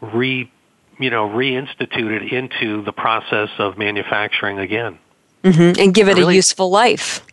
re 0.01 0.51
you 0.99 1.09
know 1.09 1.27
reinstitute 1.27 2.21
it 2.21 2.33
into 2.33 2.83
the 2.83 2.91
process 2.91 3.49
of 3.57 3.77
manufacturing 3.77 4.59
again 4.59 4.97
mm-hmm. 5.43 5.79
and 5.79 5.93
give 5.93 6.07
it 6.07 6.17
really, 6.17 6.33
a 6.33 6.37
useful 6.37 6.69
life 6.69 7.25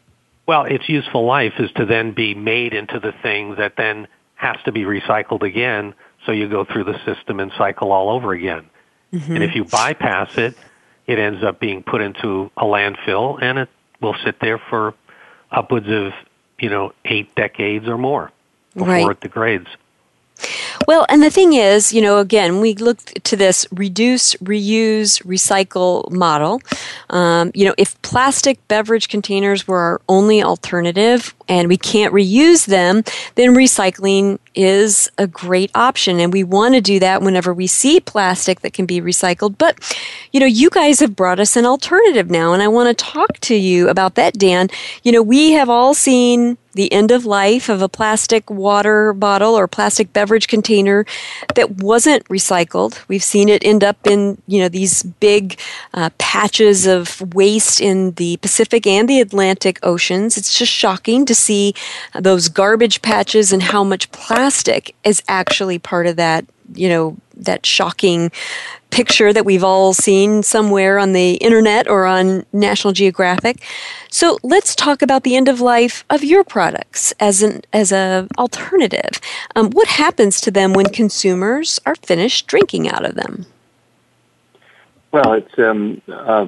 well 0.47 0.65
its 0.65 0.89
useful 0.89 1.25
life 1.25 1.55
is 1.59 1.71
to 1.73 1.85
then 1.85 2.13
be 2.13 2.35
made 2.35 2.73
into 2.73 2.99
the 2.99 3.13
thing 3.23 3.57
that 3.57 3.75
then 3.77 4.07
has 4.35 4.57
to 4.65 4.73
be 4.73 4.83
recycled 4.83 5.43
again 5.43 5.95
so 6.27 6.33
you 6.33 6.49
go 6.49 6.65
through 6.65 6.85
the 6.85 6.99
system 7.05 7.41
and 7.41 7.53
cycle 7.57 7.93
all 7.93 8.11
over 8.11 8.33
again 8.33 8.69
mm-hmm. 9.13 9.35
and 9.35 9.45
if 9.45 9.55
you 9.55 9.65
bypass 9.65 10.37
it 10.37 10.57
it 11.07 11.19
ends 11.19 11.43
up 11.45 11.61
being 11.61 11.83
put 11.83 12.01
into 12.01 12.51
a 12.57 12.65
landfill 12.65 13.39
and 13.43 13.59
it 13.59 13.69
will 14.01 14.17
sit 14.25 14.41
there 14.41 14.59
for 14.59 14.95
upwards 15.51 15.89
of 15.89 16.13
you 16.59 16.69
know 16.69 16.93
eight 17.05 17.35
decades 17.35 17.87
or 17.89 17.99
more 17.99 18.31
before 18.75 18.89
right. 18.89 19.11
it 19.11 19.21
degrades 19.21 19.69
well, 20.87 21.07
and 21.09 21.23
the 21.23 21.31
thing 21.31 21.53
is, 21.53 21.93
you 21.93 22.01
know, 22.01 22.19
again, 22.19 22.61
we 22.61 22.75
look 22.75 22.99
to 22.99 23.37
this 23.37 23.67
reduce, 23.73 24.35
reuse, 24.35 25.23
recycle 25.25 26.11
model. 26.11 26.61
Um, 27.11 27.51
you 27.55 27.65
know, 27.65 27.75
if 27.79 28.01
plastic 28.03 28.67
beverage 28.69 29.09
containers 29.09 29.67
were 29.67 29.79
our 29.79 30.01
only 30.09 30.43
alternative 30.43 31.35
and 31.49 31.69
we 31.69 31.77
can't 31.77 32.13
reuse 32.13 32.67
them, 32.67 33.03
then 33.35 33.55
recycling 33.55 34.39
is 34.55 35.11
a 35.19 35.27
great 35.27 35.71
option. 35.75 36.21
And 36.21 36.33
we 36.33 36.45
want 36.45 36.75
to 36.75 36.81
do 36.81 36.99
that 37.01 37.23
whenever 37.23 37.53
we 37.53 37.67
see 37.67 38.01
plastic 38.01 38.61
that 38.61 38.73
can 38.73 38.87
be 38.87 39.01
recycled. 39.01 39.59
But, 39.59 39.97
you 40.33 40.41
know, 40.41 40.47
you 40.47 40.71
guys 40.71 41.01
have 41.01 41.17
brought 41.17 41.41
us 41.41 41.57
an 41.57 41.67
alternative 41.67 42.31
now, 42.31 42.53
and 42.53 42.63
I 42.63 42.69
want 42.69 42.97
to 42.97 43.05
talk 43.05 43.39
to 43.41 43.55
you 43.55 43.89
about 43.89 44.15
that, 44.15 44.35
Dan. 44.35 44.69
You 45.03 45.13
know, 45.13 45.23
we 45.23 45.53
have 45.53 45.69
all 45.69 45.95
seen 45.95 46.57
the 46.75 46.93
end 46.93 47.11
of 47.11 47.25
life 47.25 47.69
of 47.69 47.83
a 47.83 47.89
plastic 47.89 48.51
water 48.51 49.13
bottle 49.13 49.55
or 49.55 49.67
plastic 49.67 50.13
beverage 50.13 50.49
container 50.49 51.07
that 51.55 51.83
wasn't 51.83 52.25
recycled. 52.29 53.03
We've 53.09 53.23
seen 53.23 53.49
it 53.49 53.65
end 53.65 53.83
up 53.83 54.07
in 54.07 54.39
you 54.47 54.61
know 54.61 54.69
these 54.69 55.03
big 55.03 55.59
uh, 55.95 56.11
patches 56.19 56.87
of 56.87 57.35
waste 57.35 57.81
in 57.81 58.13
the 58.13 58.37
Pacific 58.39 58.87
and 58.87 59.09
the 59.09 59.21
Atlantic 59.21 59.79
oceans. 59.83 60.37
It's 60.37 60.57
just 60.57 60.73
shocking 60.73 61.25
to 61.27 61.35
see 61.35 61.75
those 62.15 62.49
garbage 62.49 63.03
patches 63.03 63.53
and 63.53 63.63
how 63.63 63.85
much 63.85 64.11
plastic 64.13 64.95
is 65.05 65.23
actually 65.29 65.79
part 65.79 66.07
of 66.07 66.17
that 66.17 66.45
you 66.75 66.89
know, 66.89 67.17
that 67.37 67.67
shocking 67.67 68.31
picture 68.91 69.33
that 69.33 69.45
we've 69.45 69.65
all 69.65 69.93
seen 69.93 70.43
somewhere 70.43 70.99
on 70.99 71.13
the 71.13 71.35
internet 71.35 71.89
or 71.89 72.07
on 72.07 72.47
National 72.53 72.93
Geographic. 72.93 73.61
So 74.09 74.39
let's 74.45 74.77
talk 74.77 75.03
about 75.03 75.25
the 75.25 75.35
end 75.35 75.49
of 75.49 75.61
life 75.61 76.05
of 76.09 76.23
your 76.23 76.45
products 76.45 77.13
as 77.19 77.43
an 77.43 77.63
as 77.73 77.91
a 77.91 78.29
alternative. 78.39 79.21
Um, 79.57 79.71
what 79.71 79.89
happens 79.89 80.41
to 80.43 80.51
them 80.51 80.73
when 80.75 80.87
consumers 80.87 81.81
are 81.85 81.97
finished 81.97 82.47
drinking 82.47 82.89
out 82.89 83.05
of 83.05 83.17
them? 83.17 83.47
Well, 85.11 85.33
it's 85.35 85.59
um, 85.59 86.01
uh, 86.09 86.47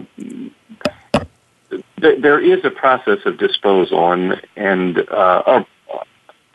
th- 2.01 2.21
there 2.23 2.41
is 2.41 2.65
a 2.65 2.71
process 2.71 3.19
of 3.25 3.39
disposal, 3.39 4.13
and, 4.13 4.41
and 4.57 4.99
uh, 5.11 5.43
our 5.47 5.67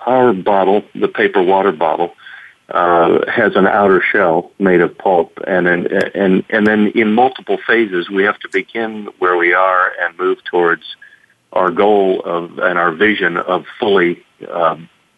our 0.05 0.33
bottle, 0.33 0.83
the 0.95 1.07
paper 1.07 1.43
water 1.43 1.71
bottle, 1.71 2.15
uh, 2.71 3.29
has 3.29 3.55
an 3.55 3.67
outer 3.67 4.01
shell 4.01 4.51
made 4.59 4.81
of 4.81 4.97
pulp, 4.97 5.37
and 5.45 5.67
and 5.67 6.43
and 6.49 6.67
then 6.67 6.87
in 6.89 7.13
multiple 7.13 7.57
phases, 7.67 8.09
we 8.09 8.23
have 8.23 8.39
to 8.39 8.49
begin 8.49 9.09
where 9.19 9.37
we 9.37 9.53
are 9.53 9.91
and 10.01 10.17
move 10.17 10.43
towards 10.43 10.95
our 11.53 11.69
goal 11.69 12.21
of 12.21 12.59
and 12.59 12.79
our 12.79 12.91
vision 12.91 13.37
of 13.37 13.65
fully 13.79 14.23
uh, 14.47 14.77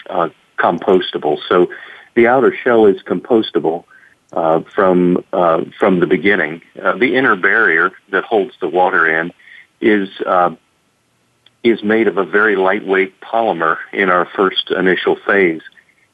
uh, 0.09 0.29
compostable. 0.57 1.39
So, 1.47 1.71
the 2.15 2.27
outer 2.27 2.55
shell 2.55 2.85
is 2.85 3.01
compostable 3.03 3.85
uh, 4.33 4.61
from 4.61 5.23
uh, 5.31 5.65
from 5.77 5.99
the 5.99 6.07
beginning. 6.07 6.61
Uh, 6.81 6.97
the 6.97 7.15
inner 7.15 7.35
barrier 7.35 7.91
that 8.09 8.23
holds 8.23 8.55
the 8.61 8.67
water 8.67 9.07
in 9.07 9.31
is 9.79 10.09
uh, 10.25 10.55
is 11.63 11.83
made 11.83 12.07
of 12.07 12.17
a 12.17 12.25
very 12.25 12.55
lightweight 12.55 13.21
polymer 13.21 13.77
in 13.91 14.09
our 14.09 14.25
first 14.25 14.71
initial 14.71 15.15
phase. 15.15 15.61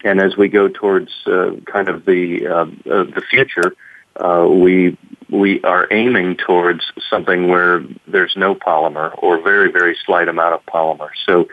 And 0.04 0.22
as 0.22 0.38
we 0.38 0.48
go 0.48 0.70
towards 0.70 1.12
uh, 1.26 1.52
kind 1.66 1.90
of 1.90 2.06
the 2.06 2.48
uh, 2.48 2.62
uh, 2.90 3.04
the 3.04 3.22
future, 3.30 3.76
uh, 4.16 4.48
we 4.50 4.98
we 5.30 5.62
are 5.64 5.88
aiming 5.92 6.38
towards 6.38 6.92
something 7.10 7.50
where 7.50 7.84
there's 8.08 8.36
no 8.38 8.56
polymer 8.56 9.12
or 9.22 9.42
very 9.42 9.72
very 9.72 9.98
slight 10.06 10.30
amount 10.30 10.54
of 10.54 10.66
polymer. 10.66 11.10
So, 11.26 11.50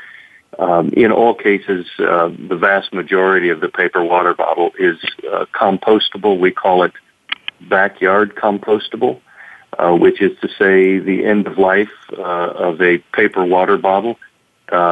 um, 0.60 0.90
in 0.90 1.10
all 1.10 1.34
cases, 1.34 1.86
uh, 1.98 2.28
the 2.28 2.56
vast 2.56 2.92
majority 2.92 3.48
of 3.48 3.60
the 3.60 3.68
paper 3.68 4.02
water 4.02 4.32
bottle 4.32 4.70
is 4.78 4.96
uh, 5.30 5.46
compostable. 5.52 6.38
We 6.38 6.52
call 6.52 6.84
it 6.84 6.92
backyard 7.68 8.36
compostable, 8.36 9.20
which 9.80 10.20
is 10.20 10.38
to 10.40 10.48
say 10.48 11.00
the 11.00 11.24
end 11.24 11.48
of 11.48 11.58
life 11.58 11.90
of 12.16 12.80
a 12.80 12.98
paper 13.12 13.44
water 13.44 13.76
bottle 13.76 14.18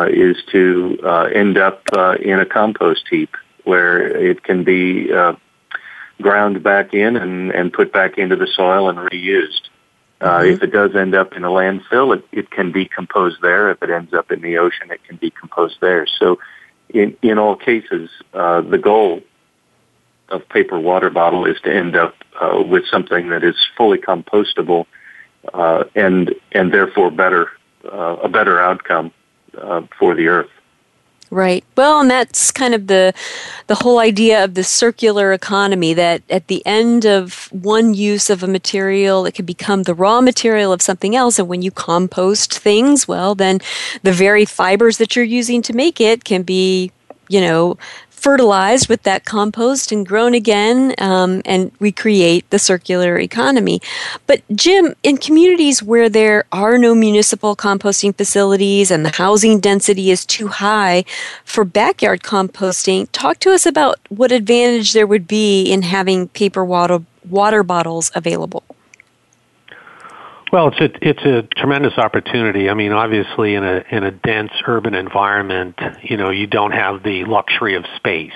is 0.09 0.37
to 0.51 1.31
end 1.33 1.57
up 1.57 1.83
in 2.21 2.41
a 2.41 2.47
compost 2.47 3.05
heap 3.09 3.31
where 3.65 4.01
it 4.01 4.43
can 4.43 4.65
be 4.65 5.13
uh, 5.13 5.35
ground 6.21 6.63
back 6.63 6.95
in 6.95 7.17
and, 7.17 7.51
and 7.51 7.73
put 7.73 7.93
back 7.93 8.19
into 8.19 8.37
the 8.37 8.47
soil 8.47 8.89
and 8.89 8.99
reused. 8.99 9.69
Uh, 10.21 10.39
mm-hmm. 10.39 10.55
If 10.55 10.63
it 10.63 10.73
does 10.73 10.95
end 10.95 11.15
up 11.15 11.35
in 11.35 11.45
a 11.45 11.49
landfill, 11.49 12.17
it, 12.17 12.25
it 12.33 12.51
can 12.51 12.73
decompose 12.73 13.37
there. 13.43 13.71
If 13.71 13.83
it 13.83 13.91
ends 13.91 14.15
up 14.15 14.31
in 14.31 14.41
the 14.41 14.59
ocean, 14.59 14.91
it 14.91 15.03
can 15.05 15.17
decompose 15.17 15.77
there. 15.81 16.07
So, 16.07 16.39
in 16.89 17.17
in 17.23 17.39
all 17.39 17.57
cases, 17.57 18.11
uh, 18.33 18.61
the 18.61 18.79
goal 18.79 19.23
of 20.29 20.49
paper 20.49 20.79
water 20.79 21.11
bottle 21.11 21.45
is 21.45 21.61
to 21.63 21.75
end 21.75 21.97
up 21.97 22.15
uh, 22.41 22.63
with 22.67 22.87
something 22.87 23.29
that 23.29 23.45
is 23.45 23.57
fully 23.77 23.99
compostable 23.99 24.87
uh, 25.53 25.85
and 25.95 26.35
and 26.53 26.73
therefore 26.73 27.11
better 27.11 27.49
uh, 27.93 28.17
a 28.23 28.29
better 28.29 28.61
outcome 28.61 29.13
uh, 29.61 29.83
for 29.99 30.15
the 30.15 30.29
earth. 30.29 30.51
Right. 31.31 31.65
Well, 31.77 32.01
and 32.01 32.11
that's 32.11 32.51
kind 32.53 32.75
of 32.75 32.87
the 32.87 33.13
the 33.67 33.77
whole 33.77 33.99
idea 33.99 34.45
of 34.45 34.55
the 34.55 34.63
circular 34.63 35.33
economy 35.33 35.95
that 35.95 36.23
at 36.31 36.47
the 36.49 36.65
end 36.67 37.07
of 37.07 37.49
one 37.51 37.95
use 37.95 38.31
of 38.31 38.43
a 38.43 38.47
material, 38.47 39.27
it 39.27 39.35
can 39.35 39.45
become 39.45 39.83
the 39.83 39.95
raw 39.95 40.21
material 40.21 40.73
of 40.73 40.83
something 40.83 41.17
else. 41.17 41.39
And 41.39 41.49
when 41.49 41.63
you 41.63 41.71
compost 41.71 42.59
things, 42.59 43.09
well, 43.09 43.35
then 43.35 43.61
the 44.03 44.13
very 44.13 44.45
fibers 44.45 44.99
that 44.99 45.17
you're 45.17 45.25
using 45.25 45.63
to 45.63 45.73
make 45.73 46.01
it 46.01 46.25
can 46.25 46.43
be 46.43 46.93
you 47.29 47.41
know 47.41 47.77
fertilized 48.25 48.89
with 48.89 49.03
that 49.03 49.27
compost 49.27 49.93
and 49.93 50.09
grown 50.09 50.33
again 50.33 50.95
um, 50.97 51.43
and 51.45 51.71
recreate 51.79 52.49
the 52.49 52.59
circular 52.59 53.19
economy. 53.19 53.83
But, 54.27 54.41
Jim, 54.55 54.95
in 55.03 55.19
communities 55.19 55.83
where 55.83 56.09
there 56.09 56.45
are 56.51 56.79
no 56.79 56.95
municipal 56.95 57.55
composting 57.55 58.17
facilities 58.17 58.91
and 58.91 59.05
the 59.05 59.11
housing 59.11 59.61
density 59.61 60.11
is 60.11 60.25
too 60.25 60.49
high 60.49 61.05
for 61.45 61.67
backyard 61.67 62.23
composting, 62.23 63.09
talk 63.13 63.41
to 63.41 63.53
us 63.53 63.67
about 63.67 63.99
what 64.09 64.33
advantage 64.33 64.95
there 64.95 65.07
would 65.07 65.29
be 65.29 65.71
in 65.71 65.83
having 65.83 66.29
paper 66.29 66.65
water, 66.65 67.01
water 67.29 67.63
bottles 67.63 68.11
available. 68.15 68.65
Well, 70.55 70.69
it's 70.69 70.79
a 70.79 71.09
it's 71.09 71.23
a 71.25 71.43
tremendous 71.57 71.99
opportunity. 71.99 72.71
I 72.71 72.75
mean, 72.75 72.93
obviously, 72.93 73.57
in 73.57 73.65
a 73.65 73.83
in 73.91 74.05
a 74.05 74.13
dense 74.13 74.53
urban 74.69 74.95
environment, 74.95 75.81
you 76.01 76.17
know, 76.17 76.31
you 76.31 76.47
don't 76.47 76.71
have 76.71 77.03
the 77.03 77.25
luxury 77.25 77.75
of 77.75 77.85
space. 77.97 78.31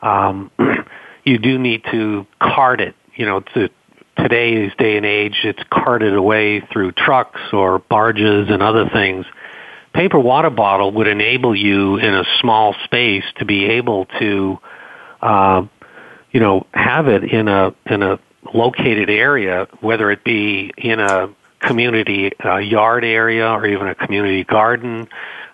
Um, 0.00 0.50
you 1.24 1.36
do 1.36 1.58
need 1.58 1.84
to 1.92 2.26
cart 2.40 2.80
it. 2.80 2.94
You 3.14 3.26
know, 3.26 3.40
to 3.40 3.68
today's 4.16 4.72
day 4.78 4.96
and 4.96 5.04
age, 5.04 5.40
it's 5.44 5.62
carted 5.68 6.14
away 6.14 6.62
through 6.72 6.92
trucks 6.92 7.42
or 7.52 7.80
barges 7.80 8.48
and 8.48 8.62
other 8.62 8.88
things. 8.88 9.26
Paper 9.92 10.18
water 10.18 10.48
bottle 10.48 10.90
would 10.92 11.06
enable 11.06 11.54
you 11.54 11.98
in 11.98 12.14
a 12.14 12.24
small 12.40 12.74
space 12.84 13.24
to 13.40 13.44
be 13.44 13.66
able 13.66 14.06
to, 14.20 14.58
uh, 15.20 15.66
you 16.30 16.40
know, 16.40 16.66
have 16.72 17.08
it 17.08 17.24
in 17.24 17.48
a 17.48 17.74
in 17.84 18.02
a 18.02 18.18
located 18.54 19.10
area, 19.10 19.68
whether 19.80 20.10
it 20.10 20.24
be 20.24 20.72
in 20.76 21.00
a 21.00 21.28
community 21.60 22.32
uh, 22.44 22.56
yard 22.56 23.04
area 23.04 23.48
or 23.48 23.66
even 23.66 23.88
a 23.88 23.94
community 23.94 24.44
garden, 24.44 25.08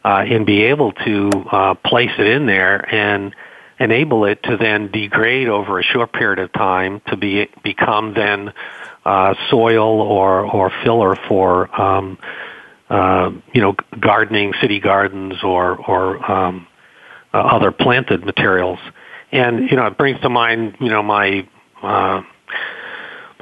uh, 0.05 0.25
and 0.27 0.47
be 0.47 0.63
able 0.65 0.93
to 0.93 1.31
uh, 1.51 1.75
place 1.75 2.11
it 2.19 2.27
in 2.27 2.47
there 2.47 2.93
and 2.95 3.35
enable 3.79 4.25
it 4.25 4.43
to 4.43 4.57
then 4.57 4.91
degrade 4.91 5.49
over 5.49 5.79
a 5.79 5.83
short 5.83 6.13
period 6.13 6.39
of 6.39 6.53
time 6.53 7.01
to 7.09 7.17
be 7.17 7.49
become 7.63 8.15
then 8.15 8.53
uh, 9.05 9.35
soil 9.51 10.01
or 10.01 10.45
or 10.45 10.71
filler 10.85 11.17
for 11.29 11.81
um, 11.81 12.19
uh, 12.89 13.31
you 13.53 13.61
know 13.61 13.75
gardening, 13.99 14.53
city 14.61 14.81
gardens, 14.81 15.43
or 15.43 15.77
or 15.77 16.31
um, 16.31 16.67
uh, 17.35 17.39
other 17.39 17.73
planted 17.73 18.25
materials. 18.25 18.79
And 19.33 19.71
you 19.71 19.77
know, 19.77 19.87
it 19.87 19.97
brings 19.97 20.21
to 20.21 20.29
mind 20.29 20.77
you 20.81 20.91
know 20.91 21.03
my 21.03 21.49
uh, 21.83 22.23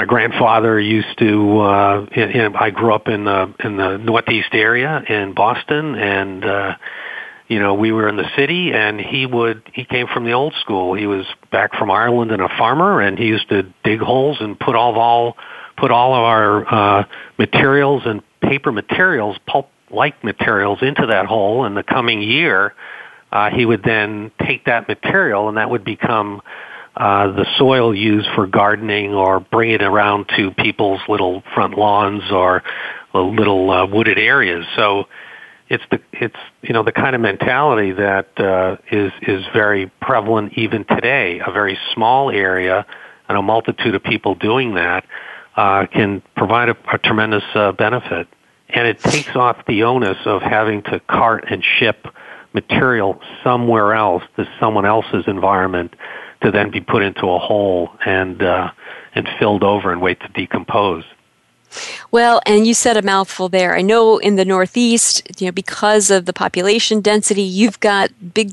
my 0.00 0.06
grandfather 0.06 0.80
used 0.80 1.18
to. 1.18 1.60
Uh, 1.60 2.06
in, 2.12 2.30
in, 2.30 2.56
I 2.56 2.70
grew 2.70 2.94
up 2.94 3.06
in 3.06 3.24
the 3.24 3.54
in 3.62 3.76
the 3.76 3.98
northeast 3.98 4.48
area 4.54 5.02
in 5.06 5.34
Boston, 5.34 5.94
and 5.94 6.42
uh, 6.42 6.76
you 7.48 7.60
know 7.60 7.74
we 7.74 7.92
were 7.92 8.08
in 8.08 8.16
the 8.16 8.28
city, 8.34 8.72
and 8.72 8.98
he 8.98 9.26
would 9.26 9.62
he 9.74 9.84
came 9.84 10.06
from 10.06 10.24
the 10.24 10.32
old 10.32 10.54
school. 10.62 10.94
He 10.94 11.06
was 11.06 11.26
back 11.52 11.74
from 11.74 11.90
Ireland 11.90 12.30
and 12.32 12.40
a 12.40 12.48
farmer, 12.48 13.02
and 13.02 13.18
he 13.18 13.26
used 13.26 13.50
to 13.50 13.64
dig 13.84 14.00
holes 14.00 14.38
and 14.40 14.58
put 14.58 14.74
all 14.74 14.92
of 14.92 14.96
all 14.96 15.36
put 15.76 15.90
all 15.90 16.14
of 16.14 16.20
our 16.20 16.74
uh, 17.00 17.04
materials 17.38 18.04
and 18.06 18.22
paper 18.40 18.72
materials, 18.72 19.36
pulp 19.46 19.68
like 19.90 20.24
materials 20.24 20.78
into 20.80 21.08
that 21.08 21.26
hole. 21.26 21.66
In 21.66 21.74
the 21.74 21.82
coming 21.82 22.22
year, 22.22 22.72
uh, 23.32 23.50
he 23.50 23.66
would 23.66 23.82
then 23.82 24.30
take 24.46 24.64
that 24.64 24.88
material, 24.88 25.48
and 25.48 25.58
that 25.58 25.68
would 25.68 25.84
become 25.84 26.40
uh, 26.96 27.28
the 27.32 27.46
soil 27.56 27.94
used 27.94 28.28
for 28.34 28.46
gardening 28.46 29.14
or 29.14 29.40
bring 29.40 29.70
it 29.70 29.82
around 29.82 30.28
to 30.36 30.50
people's 30.52 31.00
little 31.08 31.42
front 31.54 31.76
lawns 31.78 32.22
or 32.30 32.62
little 33.14 33.70
uh, 33.70 33.86
wooded 33.86 34.18
areas. 34.18 34.66
So 34.76 35.06
it's 35.68 35.84
the 35.90 36.00
it's 36.12 36.36
you 36.62 36.74
know 36.74 36.82
the 36.82 36.92
kind 36.92 37.14
of 37.14 37.22
mentality 37.22 37.92
that 37.92 38.38
uh, 38.38 38.76
is 38.90 39.12
is 39.22 39.44
very 39.52 39.90
prevalent 40.00 40.54
even 40.56 40.84
today. 40.84 41.40
A 41.46 41.52
very 41.52 41.78
small 41.94 42.30
area 42.30 42.84
and 43.28 43.38
a 43.38 43.42
multitude 43.42 43.94
of 43.94 44.02
people 44.02 44.34
doing 44.34 44.74
that 44.74 45.04
uh, 45.56 45.86
can 45.86 46.22
provide 46.36 46.70
a, 46.70 46.76
a 46.92 46.98
tremendous 46.98 47.44
uh, 47.54 47.70
benefit, 47.70 48.26
and 48.68 48.88
it 48.88 48.98
takes 48.98 49.34
off 49.36 49.64
the 49.66 49.84
onus 49.84 50.18
of 50.26 50.42
having 50.42 50.82
to 50.82 50.98
cart 51.08 51.44
and 51.48 51.64
ship 51.78 52.08
material 52.52 53.20
somewhere 53.44 53.94
else 53.94 54.24
to 54.36 54.44
someone 54.58 54.84
else's 54.84 55.24
environment 55.28 55.94
to 56.42 56.50
then 56.50 56.70
be 56.70 56.80
put 56.80 57.02
into 57.02 57.26
a 57.26 57.38
hole 57.38 57.90
and 58.04 58.42
uh, 58.42 58.70
and 59.14 59.28
filled 59.38 59.64
over 59.64 59.92
and 59.92 60.00
wait 60.00 60.20
to 60.20 60.28
decompose. 60.28 61.04
Well, 62.10 62.40
and 62.46 62.66
you 62.66 62.74
said 62.74 62.96
a 62.96 63.02
mouthful 63.02 63.48
there. 63.48 63.76
I 63.76 63.82
know 63.82 64.18
in 64.18 64.34
the 64.36 64.44
Northeast, 64.44 65.40
you 65.40 65.46
know, 65.46 65.52
because 65.52 66.10
of 66.10 66.26
the 66.26 66.32
population 66.32 67.00
density, 67.00 67.42
you've 67.42 67.78
got 67.78 68.10
big 68.34 68.52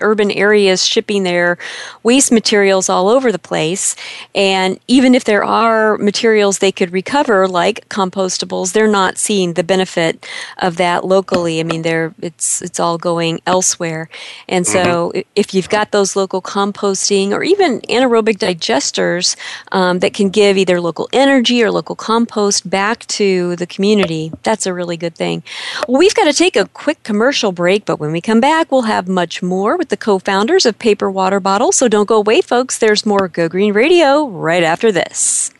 urban 0.00 0.30
areas 0.30 0.84
shipping 0.84 1.22
their 1.22 1.58
waste 2.02 2.32
materials 2.32 2.88
all 2.88 3.08
over 3.08 3.30
the 3.30 3.38
place. 3.38 3.96
And 4.34 4.78
even 4.88 5.14
if 5.14 5.24
there 5.24 5.44
are 5.44 5.98
materials 5.98 6.58
they 6.58 6.72
could 6.72 6.92
recover, 6.92 7.48
like 7.48 7.88
compostables, 7.88 8.72
they're 8.72 8.88
not 8.88 9.18
seeing 9.18 9.54
the 9.54 9.64
benefit 9.64 10.26
of 10.58 10.76
that 10.76 11.04
locally. 11.04 11.60
I 11.60 11.62
mean, 11.62 11.82
they're 11.82 12.14
it's 12.20 12.62
it's 12.62 12.80
all 12.80 12.98
going 12.98 13.40
elsewhere. 13.46 14.08
And 14.48 14.66
so, 14.66 15.10
mm-hmm. 15.10 15.20
if 15.34 15.54
you've 15.54 15.68
got 15.68 15.90
those 15.90 16.16
local 16.16 16.42
composting 16.42 17.30
or 17.30 17.42
even 17.42 17.80
anaerobic 17.82 18.38
digesters 18.38 19.36
um, 19.72 19.98
that 20.00 20.14
can 20.14 20.30
give 20.30 20.56
either 20.56 20.80
local 20.80 21.08
energy 21.12 21.62
or 21.62 21.70
local 21.70 21.96
compost 21.96 22.68
back 22.68 23.06
to 23.06 23.56
the 23.56 23.66
community, 23.66 24.32
that's 24.42 24.66
a 24.66 24.74
really 24.74 24.96
good 24.96 25.14
thing. 25.14 25.42
Well, 25.88 25.98
we've 25.98 26.14
got 26.14 26.24
to 26.24 26.32
take 26.32 26.56
a 26.56 26.66
quick 26.68 27.02
commercial 27.02 27.52
break, 27.52 27.84
but 27.84 28.00
when 28.00 28.12
we 28.12 28.20
come 28.20 28.40
back, 28.40 28.70
we'll 28.70 28.82
have 28.82 29.08
much 29.08 29.42
more 29.42 29.73
with 29.76 29.88
the 29.88 29.96
co-founders 29.96 30.66
of 30.66 30.78
Paper 30.78 31.10
Water 31.10 31.40
Bottle. 31.40 31.72
So 31.72 31.88
don't 31.88 32.06
go 32.08 32.16
away, 32.16 32.40
folks. 32.40 32.78
There's 32.78 33.04
more 33.04 33.28
Go 33.28 33.48
Green 33.48 33.72
Radio 33.72 34.28
right 34.28 34.62
after 34.62 34.92
this. 34.92 35.50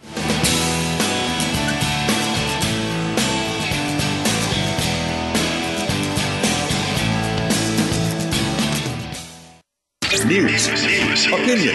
News, 10.25 10.69
opinion, 11.29 11.75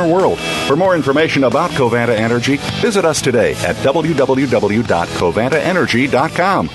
world. 0.07 0.39
For 0.67 0.75
more 0.75 0.95
information 0.95 1.43
about 1.43 1.71
Covanta 1.71 2.15
Energy, 2.15 2.57
visit 2.81 3.05
us 3.05 3.21
today 3.21 3.53
at 3.63 3.75
www.covantaenergy.com. 3.77 6.69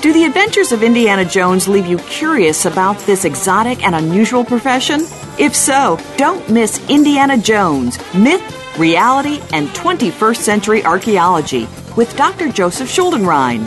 Do 0.00 0.14
the 0.14 0.24
adventures 0.24 0.72
of 0.72 0.82
Indiana 0.82 1.26
Jones 1.26 1.68
leave 1.68 1.86
you 1.86 1.98
curious 1.98 2.64
about 2.64 2.98
this 3.00 3.26
exotic 3.26 3.84
and 3.84 3.94
unusual 3.94 4.46
profession? 4.46 5.02
If 5.38 5.54
so, 5.54 6.00
don't 6.16 6.48
miss 6.48 6.80
Indiana 6.88 7.36
Jones 7.36 7.98
Myth, 8.14 8.78
Reality, 8.78 9.42
and 9.52 9.68
21st 9.68 10.38
Century 10.38 10.82
Archaeology 10.86 11.68
with 11.98 12.16
Dr. 12.16 12.48
Joseph 12.48 12.88
Schuldenrein. 12.88 13.66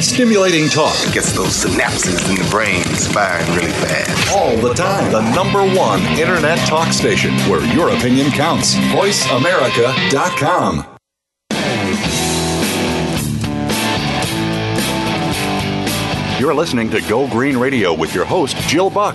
Stimulating 0.00 0.68
talk. 0.68 0.94
It 1.06 1.14
gets 1.14 1.32
those 1.32 1.64
synapses 1.64 2.28
in 2.28 2.34
the 2.36 2.46
brain 2.50 2.82
firing 2.84 3.46
really 3.56 3.72
fast. 3.72 4.32
All 4.32 4.54
the 4.56 4.74
time. 4.74 5.10
The 5.10 5.22
number 5.34 5.64
one 5.76 6.02
internet 6.18 6.58
talk 6.68 6.92
station 6.92 7.32
where 7.48 7.64
your 7.74 7.88
opinion 7.90 8.30
counts. 8.30 8.74
VoiceAmerica.com. 8.74 10.86
You're 16.38 16.54
listening 16.54 16.90
to 16.90 17.00
Go 17.02 17.26
Green 17.28 17.56
Radio 17.56 17.94
with 17.94 18.14
your 18.14 18.24
host, 18.26 18.56
Jill 18.68 18.90
Buck. 18.90 19.14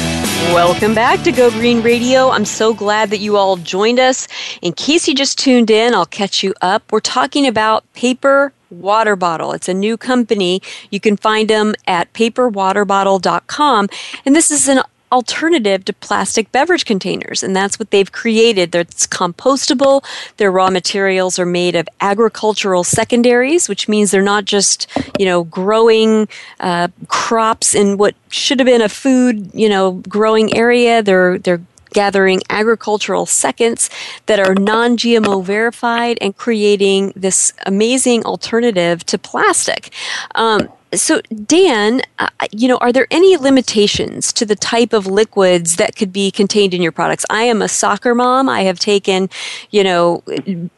Welcome 0.49 0.93
back 0.93 1.23
to 1.23 1.31
Go 1.31 1.49
Green 1.51 1.81
Radio. 1.81 2.29
I'm 2.29 2.45
so 2.45 2.73
glad 2.73 3.09
that 3.11 3.19
you 3.19 3.37
all 3.37 3.55
joined 3.57 3.99
us. 3.99 4.27
In 4.61 4.73
case 4.73 5.07
you 5.07 5.15
just 5.15 5.37
tuned 5.37 5.71
in, 5.71 5.93
I'll 5.93 6.05
catch 6.05 6.43
you 6.43 6.53
up. 6.61 6.91
We're 6.91 6.99
talking 6.99 7.47
about 7.47 7.91
paper 7.93 8.51
water 8.71 9.15
bottle. 9.15 9.53
It's 9.53 9.69
a 9.69 9.73
new 9.73 9.97
company. 9.97 10.61
You 10.89 10.99
can 10.99 11.15
find 11.17 11.49
them 11.49 11.73
at 11.87 12.11
paperwaterbottle.com. 12.13 13.89
And 14.25 14.35
this 14.35 14.51
is 14.51 14.67
an 14.67 14.81
alternative 15.11 15.85
to 15.85 15.93
plastic 15.93 16.51
beverage 16.51 16.85
containers, 16.85 17.43
and 17.43 17.55
that's 17.55 17.77
what 17.79 17.91
they've 17.91 18.11
created. 18.11 18.73
It's 18.73 19.07
compostable. 19.07 20.03
Their 20.37 20.51
raw 20.51 20.69
materials 20.69 21.37
are 21.39 21.45
made 21.45 21.75
of 21.75 21.87
agricultural 21.99 22.83
secondaries, 22.83 23.67
which 23.67 23.87
means 23.87 24.11
they're 24.11 24.21
not 24.21 24.45
just 24.45 24.87
you 25.19 25.25
know 25.25 25.43
growing 25.43 26.27
uh, 26.59 26.89
crops 27.07 27.75
in 27.75 27.97
what 27.97 28.15
should 28.29 28.59
have 28.59 28.67
been 28.67 28.81
a 28.81 28.89
food 28.89 29.51
you 29.53 29.69
know 29.69 29.93
growing 30.07 30.55
area. 30.55 31.01
They're 31.03 31.37
they're 31.37 31.61
gathering 31.93 32.41
agricultural 32.49 33.25
seconds 33.25 33.89
that 34.25 34.39
are 34.39 34.55
non 34.55 34.97
GMO 34.97 35.43
verified 35.43 36.17
and 36.21 36.35
creating 36.35 37.13
this 37.15 37.53
amazing 37.65 38.23
alternative 38.25 39.05
to 39.07 39.17
plastic. 39.17 39.91
Um, 40.35 40.69
so, 40.93 41.21
Dan, 41.45 42.01
uh, 42.19 42.27
you 42.51 42.67
know, 42.67 42.77
are 42.77 42.91
there 42.91 43.07
any 43.11 43.37
limitations 43.37 44.33
to 44.33 44.45
the 44.45 44.57
type 44.57 44.91
of 44.91 45.07
liquids 45.07 45.77
that 45.77 45.95
could 45.95 46.11
be 46.11 46.31
contained 46.31 46.73
in 46.73 46.81
your 46.81 46.91
products? 46.91 47.25
I 47.29 47.43
am 47.43 47.61
a 47.61 47.69
soccer 47.69 48.13
mom. 48.13 48.49
I 48.49 48.63
have 48.63 48.77
taken, 48.77 49.29
you 49.69 49.85
know, 49.85 50.21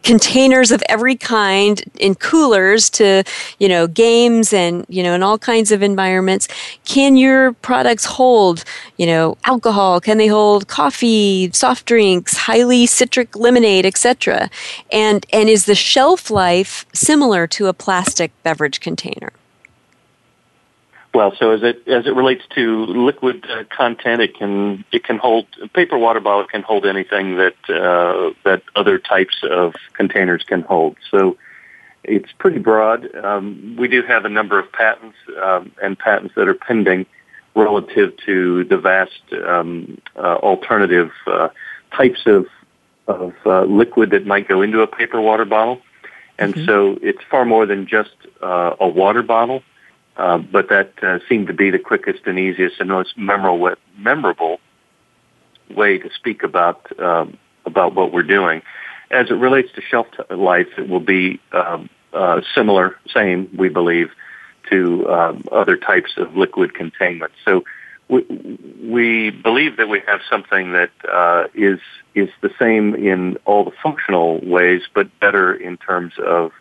containers 0.04 0.72
of 0.72 0.84
every 0.88 1.16
kind 1.16 1.84
in 2.00 2.14
coolers 2.14 2.92
to, 2.92 3.24
you 3.58 3.68
know, 3.68 3.88
games 3.88 4.54
and, 4.54 4.86
you 4.88 5.02
know, 5.02 5.16
in 5.16 5.24
all 5.24 5.40
kinds 5.40 5.72
of 5.72 5.82
environments. 5.82 6.48
Can 6.86 7.18
your 7.18 7.54
products 7.54 8.06
hold, 8.06 8.64
you 8.98 9.08
know, 9.08 9.38
alcohol? 9.46 10.00
Can 10.00 10.20
they 10.20 10.28
hold 10.28 10.68
coffee, 10.68 11.50
soft 11.54 11.88
drinks, 11.88 12.38
highly 12.38 12.86
citric 12.86 13.36
lemonade, 13.36 13.86
etc.? 13.86 14.52
And 14.92 15.26
and 15.34 15.50
is 15.50 15.66
the 15.66 15.76
shelf 15.76 16.30
life 16.30 16.86
similar 16.94 17.48
to 17.48 17.66
a 17.66 17.74
plastic 17.74 18.32
beverage 18.44 18.80
container? 18.80 19.32
Well, 21.14 21.36
so 21.38 21.52
as 21.52 21.62
it 21.62 21.88
as 21.88 22.08
it 22.08 22.16
relates 22.16 22.44
to 22.56 22.86
liquid 22.88 23.46
uh, 23.48 23.66
content, 23.66 24.22
it 24.22 24.36
can 24.36 24.84
it 24.92 25.04
can 25.04 25.20
hold 25.20 25.46
paper 25.74 25.98
water 25.98 26.20
bottle 26.20 26.48
can 26.48 26.64
hold 26.64 26.88
anything 26.88 27.38
that 27.38 27.56
uh, 27.70 28.34
that 28.44 28.64
other 28.76 28.98
types 28.98 29.44
of 29.44 29.76
containers 29.94 30.44
can 30.44 30.62
hold. 30.62 30.98
So 31.12 31.38
it's 32.04 32.32
pretty 32.40 32.58
broad. 32.58 33.14
Um, 33.16 33.76
we 33.78 33.88
do 33.88 34.02
have 34.02 34.26
a 34.26 34.30
number 34.30 34.58
of 34.58 34.72
patents 34.72 35.16
um, 35.42 35.72
and 35.82 35.98
patents 35.98 36.34
that 36.36 36.48
are 36.48 36.56
pending 36.56 37.06
relative 37.56 38.18
to 38.26 38.64
the 38.64 38.78
vast 38.78 39.22
um, 39.48 40.02
uh, 40.16 40.38
alternative 40.38 41.12
uh, 41.28 41.50
types 41.96 42.22
of 42.26 42.48
of 43.08 43.34
uh, 43.46 43.64
liquid 43.66 44.10
that 44.12 44.26
might 44.26 44.48
go 44.48 44.64
into 44.64 44.82
a 44.82 44.88
paper 44.88 45.22
water 45.22 45.46
bottle. 45.46 45.80
And 46.40 46.56
mm-hmm. 46.56 46.66
so 46.66 46.98
it's 47.02 47.22
far 47.30 47.46
more 47.46 47.68
than 47.68 47.86
just 47.86 48.16
uh, 48.42 48.76
a 48.80 48.88
water 48.88 49.22
bottle. 49.22 49.62
Uh, 50.16 50.38
but 50.38 50.70
that 50.70 50.92
uh, 51.02 51.20
seemed 51.28 51.48
to 51.48 51.54
be 51.54 51.72
the 51.72 51.80
quickest 51.80 52.20
and 52.26 52.38
easiest 52.38 52.80
and 52.80 52.90
most 52.90 53.18
memorable, 53.18 53.76
memorable 53.98 54.60
way 55.72 55.98
to 55.98 56.10
speak 56.14 56.44
about 56.44 56.88
um, 57.00 57.38
about 57.66 57.96
what 57.96 58.12
we're 58.12 58.22
doing. 58.24 58.62
As 59.10 59.30
it 59.30 59.36
relates 59.36 59.72
to 59.74 59.82
shelf 59.82 60.08
life, 60.30 60.68
it 60.78 60.88
will 60.88 61.00
be 61.00 61.40
um, 61.52 61.90
uh, 62.14 62.42
similar, 62.54 62.98
same, 63.12 63.50
we 63.58 63.70
believe, 63.70 64.12
to 64.70 65.08
um, 65.10 65.44
other 65.52 65.78
types 65.78 66.12
of 66.18 66.36
liquid 66.36 66.74
containment. 66.74 67.32
So 67.46 67.64
we, 68.08 68.22
we 68.84 69.30
believe 69.30 69.78
that 69.78 69.88
we 69.88 70.02
have 70.06 70.22
something 70.30 70.74
that 70.74 70.92
uh, 71.12 71.48
is 71.54 71.80
is 72.14 72.30
the 72.42 72.52
same 72.60 72.94
in 72.94 73.38
all 73.46 73.64
the 73.64 73.74
functional 73.82 74.40
ways, 74.46 74.84
but 74.94 75.08
better 75.20 75.54
in 75.54 75.78
terms 75.78 76.14
of 76.24 76.52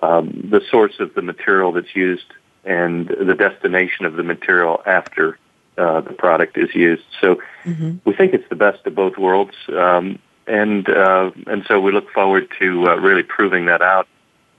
um, 0.00 0.48
the 0.50 0.62
source 0.70 1.00
of 1.00 1.12
the 1.14 1.22
material 1.22 1.72
that's 1.72 1.94
used 1.94 2.32
and 2.68 3.08
the 3.08 3.34
destination 3.34 4.04
of 4.04 4.14
the 4.14 4.22
material 4.22 4.82
after 4.86 5.38
uh, 5.78 6.02
the 6.02 6.12
product 6.12 6.58
is 6.58 6.74
used. 6.74 7.04
So 7.20 7.40
mm-hmm. 7.64 7.96
we 8.04 8.12
think 8.12 8.34
it's 8.34 8.48
the 8.50 8.56
best 8.56 8.86
of 8.86 8.94
both 8.94 9.16
worlds, 9.16 9.54
um, 9.68 10.18
and 10.46 10.88
uh, 10.88 11.30
and 11.46 11.64
so 11.66 11.80
we 11.80 11.92
look 11.92 12.10
forward 12.10 12.48
to 12.58 12.88
uh, 12.88 12.96
really 12.96 13.22
proving 13.22 13.66
that 13.66 13.80
out 13.80 14.06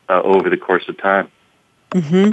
uh, 0.09 0.21
over 0.23 0.49
the 0.49 0.57
course 0.57 0.89
of 0.89 0.97
time. 0.97 1.29
Mm-hmm. 1.91 2.31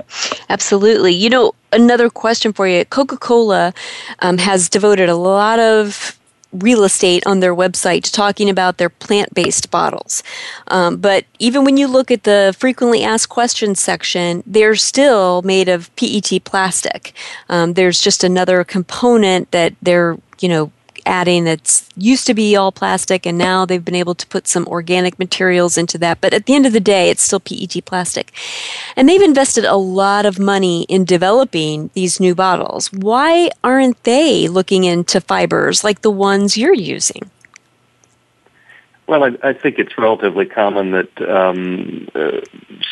Absolutely. 0.50 1.12
You 1.12 1.30
know, 1.30 1.54
another 1.72 2.10
question 2.10 2.52
for 2.52 2.66
you. 2.66 2.84
Coca 2.84 3.16
Cola 3.16 3.72
um, 4.20 4.38
has 4.38 4.68
devoted 4.68 5.08
a 5.08 5.16
lot 5.16 5.58
of 5.58 6.18
real 6.58 6.84
estate 6.84 7.26
on 7.26 7.40
their 7.40 7.54
website 7.54 8.10
talking 8.10 8.50
about 8.50 8.78
their 8.78 8.90
plant 8.90 9.34
based 9.34 9.70
bottles. 9.70 10.22
Um, 10.68 10.96
but 10.98 11.24
even 11.38 11.64
when 11.64 11.76
you 11.76 11.86
look 11.86 12.10
at 12.10 12.24
the 12.24 12.54
frequently 12.58 13.02
asked 13.02 13.28
questions 13.28 13.80
section, 13.80 14.42
they're 14.46 14.76
still 14.76 15.42
made 15.42 15.68
of 15.68 15.94
PET 15.96 16.44
plastic. 16.44 17.12
Um, 17.48 17.74
there's 17.74 18.00
just 18.00 18.24
another 18.24 18.64
component 18.64 19.50
that 19.50 19.74
they're, 19.82 20.18
you 20.40 20.48
know, 20.48 20.72
adding 21.06 21.44
that's 21.44 21.88
used 21.96 22.26
to 22.26 22.34
be 22.34 22.56
all 22.56 22.72
plastic 22.72 23.24
and 23.24 23.38
now 23.38 23.64
they've 23.64 23.84
been 23.84 23.94
able 23.94 24.14
to 24.14 24.26
put 24.26 24.46
some 24.46 24.66
organic 24.66 25.18
materials 25.18 25.78
into 25.78 25.96
that. 25.98 26.20
But 26.20 26.34
at 26.34 26.46
the 26.46 26.54
end 26.54 26.66
of 26.66 26.72
the 26.72 26.80
day, 26.80 27.10
it's 27.10 27.22
still 27.22 27.40
PET 27.40 27.84
plastic. 27.84 28.32
And 28.96 29.08
they've 29.08 29.22
invested 29.22 29.64
a 29.64 29.76
lot 29.76 30.26
of 30.26 30.38
money 30.38 30.82
in 30.84 31.04
developing 31.04 31.90
these 31.94 32.20
new 32.20 32.34
bottles. 32.34 32.92
Why 32.92 33.50
aren't 33.64 34.02
they 34.02 34.48
looking 34.48 34.84
into 34.84 35.20
fibers 35.20 35.84
like 35.84 36.02
the 36.02 36.10
ones 36.10 36.56
you're 36.56 36.74
using? 36.74 37.30
Well, 39.06 39.22
I, 39.24 39.36
I 39.42 39.52
think 39.52 39.78
it's 39.78 39.96
relatively 39.96 40.46
common 40.46 40.90
that 40.90 41.30
um, 41.30 42.08
uh, 42.14 42.40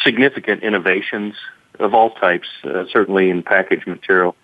significant 0.04 0.62
innovations 0.62 1.34
of 1.80 1.92
all 1.92 2.10
types, 2.10 2.46
uh, 2.62 2.84
certainly 2.88 3.30
in 3.30 3.42
package 3.42 3.86
material, 3.86 4.36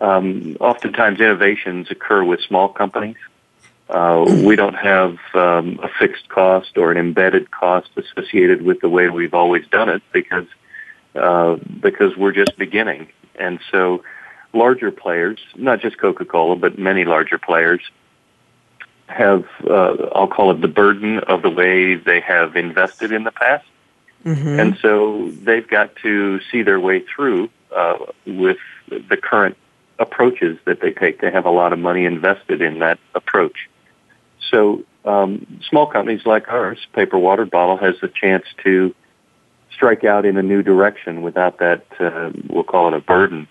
um, 0.00 0.56
oftentimes 0.60 1.20
innovations 1.20 1.90
occur 1.90 2.22
with 2.24 2.40
small 2.40 2.68
companies. 2.68 3.16
Uh, 3.88 4.24
we 4.44 4.54
don't 4.54 4.74
have 4.74 5.16
um, 5.34 5.80
a 5.82 5.88
fixed 5.98 6.28
cost 6.28 6.76
or 6.76 6.92
an 6.92 6.98
embedded 6.98 7.50
cost 7.50 7.88
associated 7.96 8.60
with 8.60 8.80
the 8.80 8.88
way 8.88 9.08
we've 9.08 9.32
always 9.32 9.66
done 9.68 9.88
it 9.88 10.02
because 10.12 10.46
uh, 11.14 11.56
because 11.80 12.16
we're 12.16 12.32
just 12.32 12.56
beginning. 12.58 13.08
And 13.36 13.58
so, 13.70 14.02
larger 14.52 14.90
players, 14.90 15.38
not 15.56 15.80
just 15.80 15.96
Coca-Cola, 15.98 16.56
but 16.56 16.78
many 16.78 17.04
larger 17.04 17.38
players, 17.38 17.80
have 19.06 19.46
uh, 19.68 20.08
I'll 20.14 20.28
call 20.28 20.50
it 20.50 20.60
the 20.60 20.68
burden 20.68 21.20
of 21.20 21.40
the 21.40 21.50
way 21.50 21.94
they 21.94 22.20
have 22.20 22.56
invested 22.56 23.10
in 23.10 23.24
the 23.24 23.32
past. 23.32 23.64
Mm-hmm. 24.24 24.60
And 24.60 24.78
so 24.82 25.30
they've 25.30 25.66
got 25.66 25.96
to 25.96 26.40
see 26.50 26.62
their 26.62 26.80
way 26.80 27.00
through 27.00 27.48
uh, 27.74 27.98
with 28.26 28.58
the 28.90 29.16
current 29.16 29.56
approaches 29.98 30.58
that 30.64 30.80
they 30.80 30.92
take. 30.92 31.20
They 31.20 31.30
have 31.30 31.46
a 31.46 31.50
lot 31.50 31.72
of 31.72 31.78
money 31.78 32.04
invested 32.04 32.62
in 32.62 32.78
that 32.80 32.98
approach. 33.14 33.68
So 34.50 34.84
um, 35.04 35.60
small 35.68 35.86
companies 35.86 36.24
like 36.24 36.48
ours, 36.48 36.78
Paper 36.92 37.18
Water 37.18 37.44
Bottle, 37.44 37.76
has 37.76 37.94
the 38.00 38.08
chance 38.08 38.44
to 38.64 38.94
strike 39.72 40.04
out 40.04 40.24
in 40.24 40.36
a 40.36 40.42
new 40.42 40.62
direction 40.62 41.22
without 41.22 41.58
that, 41.58 41.84
uh, 42.00 42.30
we'll 42.48 42.64
call 42.64 42.88
it 42.88 42.94
a 42.94 43.00
burden. 43.00 43.48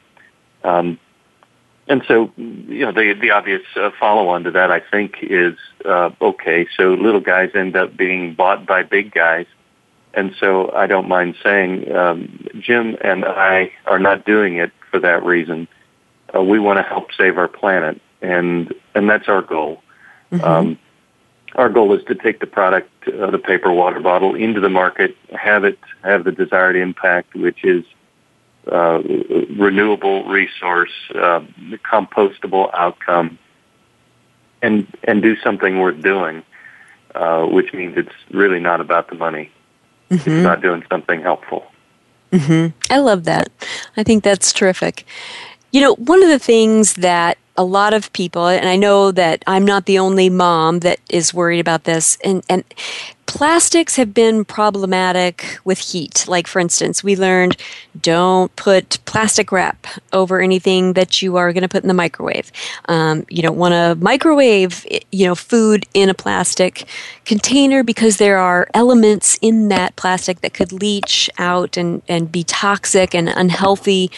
Um, 0.64 1.00
and 1.90 2.04
so, 2.06 2.32
you 2.36 2.86
know, 2.86 2.92
the 2.92 3.14
the 3.14 3.32
obvious 3.32 3.62
uh, 3.78 3.92
follow-on 3.98 4.44
to 4.44 4.52
that, 4.52 4.72
I 4.72 4.82
think, 4.82 5.20
is 5.22 5.56
uh, 5.86 6.10
okay. 6.22 6.68
So 6.76 6.94
little 6.96 7.22
guys 7.22 7.52
end 7.56 7.78
up 7.78 7.96
being 7.96 8.34
bought 8.34 8.66
by 8.66 8.84
big 8.84 9.14
guys, 9.14 9.46
and 10.14 10.36
so 10.38 10.70
I 10.74 10.88
don't 10.88 11.08
mind 11.08 11.36
saying 11.42 11.90
um, 11.96 12.46
Jim 12.60 12.98
and 13.02 13.24
I 13.24 13.72
are 13.86 14.00
not 14.00 14.26
doing 14.26 14.58
it 14.58 14.74
for 14.92 15.00
that 15.00 15.24
reason 15.24 15.70
uh, 16.36 16.42
we 16.42 16.60
want 16.60 16.78
to 16.78 16.84
help 16.84 17.12
save 17.18 17.38
our 17.38 17.48
planet, 17.48 18.02
and 18.22 18.74
and 18.96 19.10
that's 19.10 19.28
our 19.28 19.42
goal. 19.42 19.82
Mm-hmm. 20.32 20.44
Um, 20.44 20.80
our 21.56 21.70
goal 21.70 21.94
is 21.94 22.04
to 22.06 22.16
take 22.16 22.40
the 22.40 22.48
product, 22.48 22.90
uh, 23.08 23.32
the 23.32 23.40
paper 23.40 23.72
water 23.72 24.00
bottle, 24.00 24.36
into 24.36 24.60
the 24.60 24.70
market, 24.70 25.16
have 25.34 25.64
it 25.64 25.80
have 26.04 26.24
the 26.24 26.32
desired 26.32 26.76
impact, 26.76 27.36
which 27.36 27.64
is 27.64 27.84
uh, 28.72 29.02
renewable 29.56 30.26
resource, 30.26 30.92
uh, 31.16 31.42
compostable 31.90 32.70
outcome, 32.74 33.40
and 34.62 34.88
and 35.06 35.22
do 35.22 35.36
something 35.38 35.80
worth 35.80 36.02
doing, 36.02 36.44
uh, 37.16 37.46
which 37.46 37.74
means 37.74 37.98
it's 37.98 38.16
really 38.32 38.60
not 38.60 38.82
about 38.82 39.10
the 39.10 39.16
money. 39.16 39.50
Mm-hmm. 40.12 40.30
It's 40.30 40.44
not 40.44 40.62
doing 40.62 40.84
something 40.90 41.22
helpful. 41.22 41.66
Mm-hmm. 42.32 42.94
I 42.94 43.00
love 43.00 43.24
that. 43.24 43.50
I 43.96 44.04
think 44.04 44.24
that's 44.24 44.52
terrific. 44.52 45.06
You 45.72 45.82
know, 45.82 45.96
one 45.96 46.24
of 46.24 46.30
the 46.30 46.40
things 46.40 46.94
that 46.96 47.38
a 47.58 47.64
lot 47.64 47.94
of 47.94 48.14
people, 48.14 48.48
and 48.48 48.68
I 48.68 48.76
know 48.76 49.12
that 49.12 49.44
I'm 49.48 49.66
not 49.66 49.86
the 49.86 50.00
only 50.00 50.30
mom 50.30 50.80
that 50.80 51.00
is 51.10 51.34
worried 51.34 51.60
about 51.60 51.84
this, 51.86 52.18
and, 52.24 52.44
and 52.48 52.64
plastics 53.28 53.98
have 53.98 54.14
been 54.14 54.44
problematic 54.44 55.60
with 55.64 55.80
heat. 55.80 56.26
Like, 56.28 56.48
for 56.48 56.60
instance, 56.60 57.04
we 57.04 57.16
learned 57.16 57.58
don't 58.02 58.56
put 58.56 59.00
plastic 59.06 59.52
wrap 59.52 59.86
over 60.14 60.40
anything 60.40 60.94
that 60.94 61.22
you 61.22 61.36
are 61.36 61.52
going 61.54 61.62
to 61.62 61.68
put 61.68 61.84
in 61.84 61.88
the 61.88 61.94
microwave. 61.94 62.52
Um, 62.88 63.26
you 63.30 63.42
don't 63.42 63.58
want 63.58 63.74
to 63.74 63.96
microwave, 64.04 64.86
you 65.12 65.26
know, 65.26 65.36
food 65.36 65.86
in 65.94 66.10
a 66.10 66.14
plastic 66.14 66.86
container 67.26 67.84
because 67.84 68.18
there 68.18 68.38
are 68.38 68.68
elements 68.74 69.38
in 69.42 69.68
that 69.68 69.96
plastic 69.98 70.42
that 70.42 70.54
could 70.54 70.72
leach 70.72 71.30
out 71.38 71.76
and, 71.76 72.02
and 72.08 72.32
be 72.32 72.44
toxic 72.44 73.14
and 73.14 73.30
unhealthy 73.30 74.10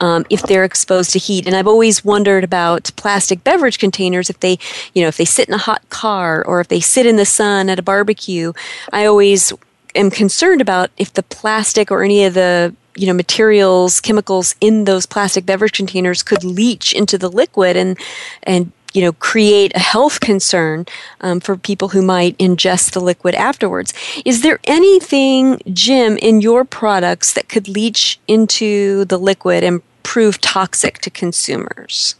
um, 0.00 0.26
if 0.30 0.42
they're 0.42 0.64
exposed 0.64 1.12
to 1.12 1.18
heat. 1.18 1.46
And 1.46 1.56
I've 1.56 1.66
always 1.66 2.04
wondered 2.04 2.44
about 2.44 2.90
plastic 2.96 3.42
beverage 3.44 3.78
containers 3.78 4.28
if 4.28 4.40
they, 4.40 4.58
you 4.94 5.02
know, 5.02 5.08
if 5.08 5.16
they 5.16 5.24
sit 5.24 5.48
in 5.48 5.54
a 5.54 5.58
hot 5.58 5.88
car 5.88 6.44
or 6.44 6.60
if 6.60 6.68
they 6.68 6.80
sit 6.80 7.06
in 7.06 7.16
the 7.16 7.24
sun 7.24 7.70
at 7.70 7.78
a 7.78 7.82
barbecue 7.82 8.52
I 8.92 9.06
always 9.06 9.52
am 9.94 10.10
concerned 10.10 10.60
about 10.60 10.90
if 10.96 11.12
the 11.12 11.22
plastic 11.22 11.90
or 11.90 12.02
any 12.02 12.24
of 12.24 12.34
the 12.34 12.74
you 12.96 13.06
know 13.06 13.12
materials 13.12 14.00
chemicals 14.00 14.54
in 14.60 14.84
those 14.84 15.06
plastic 15.06 15.46
beverage 15.46 15.72
containers 15.72 16.22
could 16.22 16.44
leach 16.44 16.92
into 16.92 17.16
the 17.16 17.30
liquid 17.30 17.76
and 17.76 17.96
and 18.42 18.72
you 18.92 19.02
know 19.02 19.12
create 19.12 19.72
a 19.74 19.78
health 19.78 20.20
concern 20.20 20.86
um, 21.20 21.40
for 21.40 21.56
people 21.56 21.88
who 21.88 22.02
might 22.02 22.36
ingest 22.38 22.92
the 22.92 23.00
liquid 23.00 23.34
afterwards. 23.34 23.94
Is 24.24 24.42
there 24.42 24.58
anything 24.64 25.60
jim 25.72 26.16
in 26.18 26.40
your 26.40 26.64
products 26.64 27.32
that 27.34 27.48
could 27.48 27.68
leach 27.68 28.18
into 28.26 29.04
the 29.04 29.18
liquid 29.18 29.62
and 29.62 29.82
prove 30.02 30.40
toxic 30.40 30.98
to 30.98 31.10
consumers 31.10 32.14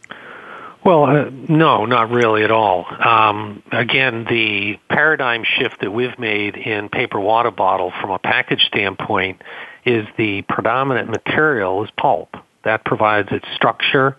well, 0.83 1.05
uh, 1.05 1.29
no, 1.49 1.85
not 1.85 2.09
really 2.09 2.43
at 2.43 2.51
all. 2.51 2.85
Um, 2.85 3.63
again, 3.71 4.25
the 4.29 4.79
paradigm 4.89 5.43
shift 5.43 5.81
that 5.81 5.91
we've 5.91 6.17
made 6.17 6.55
in 6.55 6.89
paper 6.89 7.19
water 7.19 7.51
bottle 7.51 7.91
from 7.99 8.11
a 8.11 8.19
package 8.19 8.61
standpoint 8.67 9.41
is 9.85 10.05
the 10.17 10.41
predominant 10.43 11.09
material 11.09 11.83
is 11.83 11.89
pulp. 11.97 12.35
That 12.63 12.85
provides 12.85 13.29
its 13.31 13.45
structure. 13.55 14.15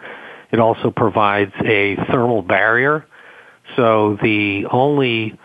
It 0.50 0.58
also 0.58 0.90
provides 0.90 1.52
a 1.64 1.96
thermal 2.11 2.42
barrier. 2.42 3.06
So 3.76 4.18
the 4.20 4.66
only 4.70 5.38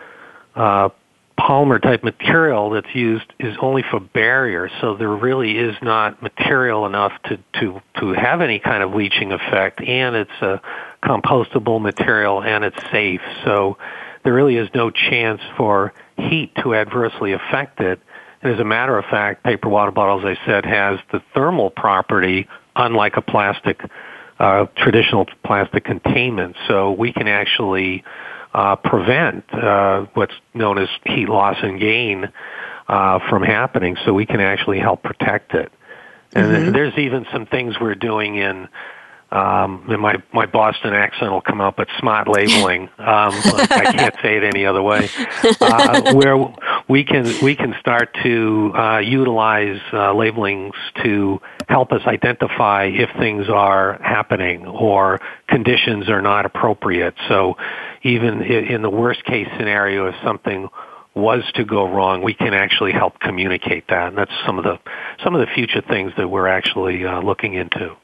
uh, 0.54 0.90
polymer 1.38 1.80
type 1.80 2.02
material 2.02 2.70
that's 2.70 2.94
used 2.94 3.32
is 3.38 3.56
only 3.60 3.84
for 3.90 4.00
barrier. 4.00 4.70
so 4.80 4.96
there 4.96 5.08
really 5.08 5.58
is 5.58 5.76
not 5.82 6.22
material 6.22 6.86
enough 6.86 7.12
to, 7.24 7.38
to, 7.60 7.80
to 8.00 8.12
have 8.12 8.40
any 8.40 8.58
kind 8.58 8.82
of 8.82 8.94
leaching 8.94 9.32
effect, 9.32 9.80
and 9.80 10.16
it's 10.16 10.42
a 10.42 10.60
compostable 11.06 11.80
material 11.80 12.42
and 12.42 12.64
it's 12.64 12.90
safe. 12.90 13.20
So 13.44 13.78
there 14.24 14.34
really 14.34 14.56
is 14.56 14.68
no 14.74 14.90
chance 14.90 15.40
for 15.56 15.94
heat 16.16 16.52
to 16.62 16.74
adversely 16.74 17.32
affect 17.32 17.80
it. 17.80 18.00
And 18.42 18.52
as 18.52 18.60
a 18.60 18.64
matter 18.64 18.98
of 18.98 19.04
fact, 19.04 19.44
paper 19.44 19.68
water 19.68 19.92
bottle, 19.92 20.26
as 20.26 20.36
I 20.36 20.46
said, 20.46 20.66
has 20.66 20.98
the 21.12 21.22
thermal 21.32 21.70
property 21.70 22.48
unlike 22.74 23.16
a 23.16 23.22
plastic, 23.22 23.80
uh, 24.38 24.66
traditional 24.76 25.26
plastic 25.44 25.84
containment. 25.84 26.56
So 26.68 26.92
we 26.92 27.12
can 27.12 27.28
actually 27.28 28.04
uh, 28.52 28.76
prevent 28.76 29.52
uh, 29.54 30.06
what's 30.14 30.34
known 30.54 30.78
as 30.78 30.88
heat 31.04 31.28
loss 31.28 31.56
and 31.62 31.80
gain 31.80 32.30
uh, 32.88 33.18
from 33.28 33.42
happening, 33.42 33.96
so 34.04 34.12
we 34.12 34.26
can 34.26 34.40
actually 34.40 34.78
help 34.78 35.02
protect 35.02 35.54
it. 35.54 35.72
And 36.34 36.46
mm-hmm. 36.46 36.72
there's 36.72 36.96
even 36.98 37.26
some 37.32 37.46
things 37.46 37.76
we're 37.80 37.94
doing 37.94 38.36
in 38.36 38.68
um, 39.32 39.84
and 39.88 40.00
my 40.00 40.22
my 40.32 40.46
Boston 40.46 40.94
accent 40.94 41.32
will 41.32 41.40
come 41.40 41.60
out, 41.60 41.76
but 41.76 41.88
smart 41.98 42.28
labeling. 42.28 42.88
Um, 43.06 43.32
I 43.34 43.92
can't 43.94 44.14
say 44.20 44.36
it 44.36 44.42
any 44.42 44.66
other 44.66 44.82
way. 44.82 45.08
Uh, 45.60 46.12
where 46.12 46.36
we 46.88 47.04
can 47.04 47.24
we 47.40 47.54
can 47.54 47.74
start 47.78 48.16
to 48.24 48.72
uh, 48.74 48.98
utilize 48.98 49.80
uh, 49.92 50.12
labelings 50.12 50.74
to 51.04 51.40
help 51.68 51.92
us 51.92 52.00
identify 52.04 52.86
if 52.86 53.10
things 53.18 53.48
are 53.48 54.00
happening 54.02 54.66
or 54.66 55.20
conditions 55.48 56.08
are 56.08 56.20
not 56.20 56.46
appropriate. 56.46 57.14
So, 57.28 57.56
even 58.02 58.42
in 58.42 58.82
the 58.82 58.90
worst 58.90 59.24
case 59.24 59.46
scenario, 59.56 60.08
if 60.08 60.16
something 60.24 60.68
was 61.14 61.42
to 61.54 61.64
go 61.64 61.88
wrong, 61.88 62.22
we 62.22 62.34
can 62.34 62.54
actually 62.54 62.92
help 62.92 63.20
communicate 63.20 63.88
that, 63.88 64.08
and 64.08 64.18
that's 64.18 64.34
some 64.44 64.58
of 64.58 64.64
the 64.64 64.78
some 65.22 65.34
of 65.34 65.46
the 65.46 65.52
future 65.54 65.80
things 65.80 66.12
that 66.16 66.28
we're 66.28 66.48
actually 66.48 67.04
uh, 67.04 67.20
looking 67.20 67.54
into. 67.54 67.96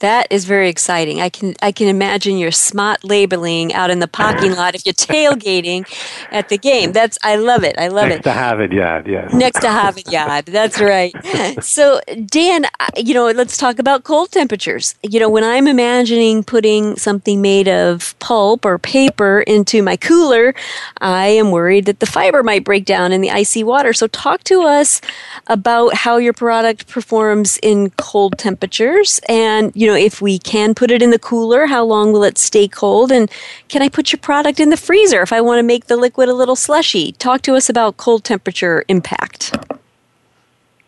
That 0.00 0.26
is 0.30 0.44
very 0.44 0.68
exciting. 0.68 1.22
I 1.22 1.30
can 1.30 1.54
I 1.62 1.72
can 1.72 1.88
imagine 1.88 2.36
your 2.36 2.50
smart 2.50 3.02
labeling 3.02 3.72
out 3.72 3.90
in 3.90 3.98
the 3.98 4.08
parking 4.08 4.54
lot 4.54 4.74
if 4.74 4.84
you're 4.84 4.92
tailgating 4.92 5.86
at 6.30 6.50
the 6.50 6.58
game. 6.58 6.92
That's 6.92 7.16
I 7.22 7.36
love 7.36 7.64
it. 7.64 7.76
I 7.78 7.88
love 7.88 8.08
Next 8.08 8.12
it. 8.12 8.16
Next 8.16 8.24
to 8.24 8.32
Harvard 8.32 8.72
Yard, 8.72 9.06
yes. 9.06 9.32
Next 9.32 9.60
to 9.60 9.70
Harvard 9.70 10.12
Yard. 10.12 10.46
That's 10.46 10.80
right. 10.80 11.14
So 11.60 12.00
Dan, 12.26 12.66
you 12.96 13.14
know, 13.14 13.30
let's 13.30 13.56
talk 13.56 13.78
about 13.78 14.04
cold 14.04 14.30
temperatures. 14.30 14.94
You 15.02 15.20
know, 15.20 15.28
when 15.28 15.44
I'm 15.44 15.66
imagining 15.66 16.44
putting 16.44 16.96
something 16.96 17.40
made 17.40 17.68
of 17.68 18.18
pulp 18.18 18.64
or 18.64 18.78
paper 18.78 19.40
into 19.40 19.82
my 19.82 19.96
cooler, 19.96 20.54
I 21.00 21.28
am 21.28 21.50
worried 21.50 21.86
that 21.86 22.00
the 22.00 22.06
fiber 22.06 22.42
might 22.42 22.64
break 22.64 22.84
down 22.84 23.12
in 23.12 23.20
the 23.20 23.30
icy 23.30 23.64
water. 23.64 23.92
So 23.92 24.06
talk 24.06 24.44
to 24.44 24.62
us 24.62 25.00
about 25.46 25.94
how 25.94 26.18
your 26.18 26.32
product 26.32 26.88
performs 26.88 27.58
in 27.62 27.90
cold 27.90 28.38
temperatures 28.38 29.20
and 29.28 29.72
you 29.74 29.85
know, 29.86 29.96
if 29.96 30.20
we 30.20 30.38
can 30.38 30.74
put 30.74 30.90
it 30.90 31.02
in 31.02 31.10
the 31.10 31.18
cooler, 31.18 31.66
how 31.66 31.84
long 31.84 32.12
will 32.12 32.24
it 32.24 32.38
stay 32.38 32.68
cold? 32.68 33.12
And 33.12 33.30
can 33.68 33.82
I 33.82 33.88
put 33.88 34.12
your 34.12 34.20
product 34.20 34.60
in 34.60 34.70
the 34.70 34.76
freezer 34.76 35.22
if 35.22 35.32
I 35.32 35.40
want 35.40 35.58
to 35.58 35.62
make 35.62 35.86
the 35.86 35.96
liquid 35.96 36.28
a 36.28 36.34
little 36.34 36.56
slushy? 36.56 37.12
Talk 37.12 37.42
to 37.42 37.54
us 37.54 37.68
about 37.68 37.96
cold 37.96 38.24
temperature 38.24 38.84
impact. 38.88 39.56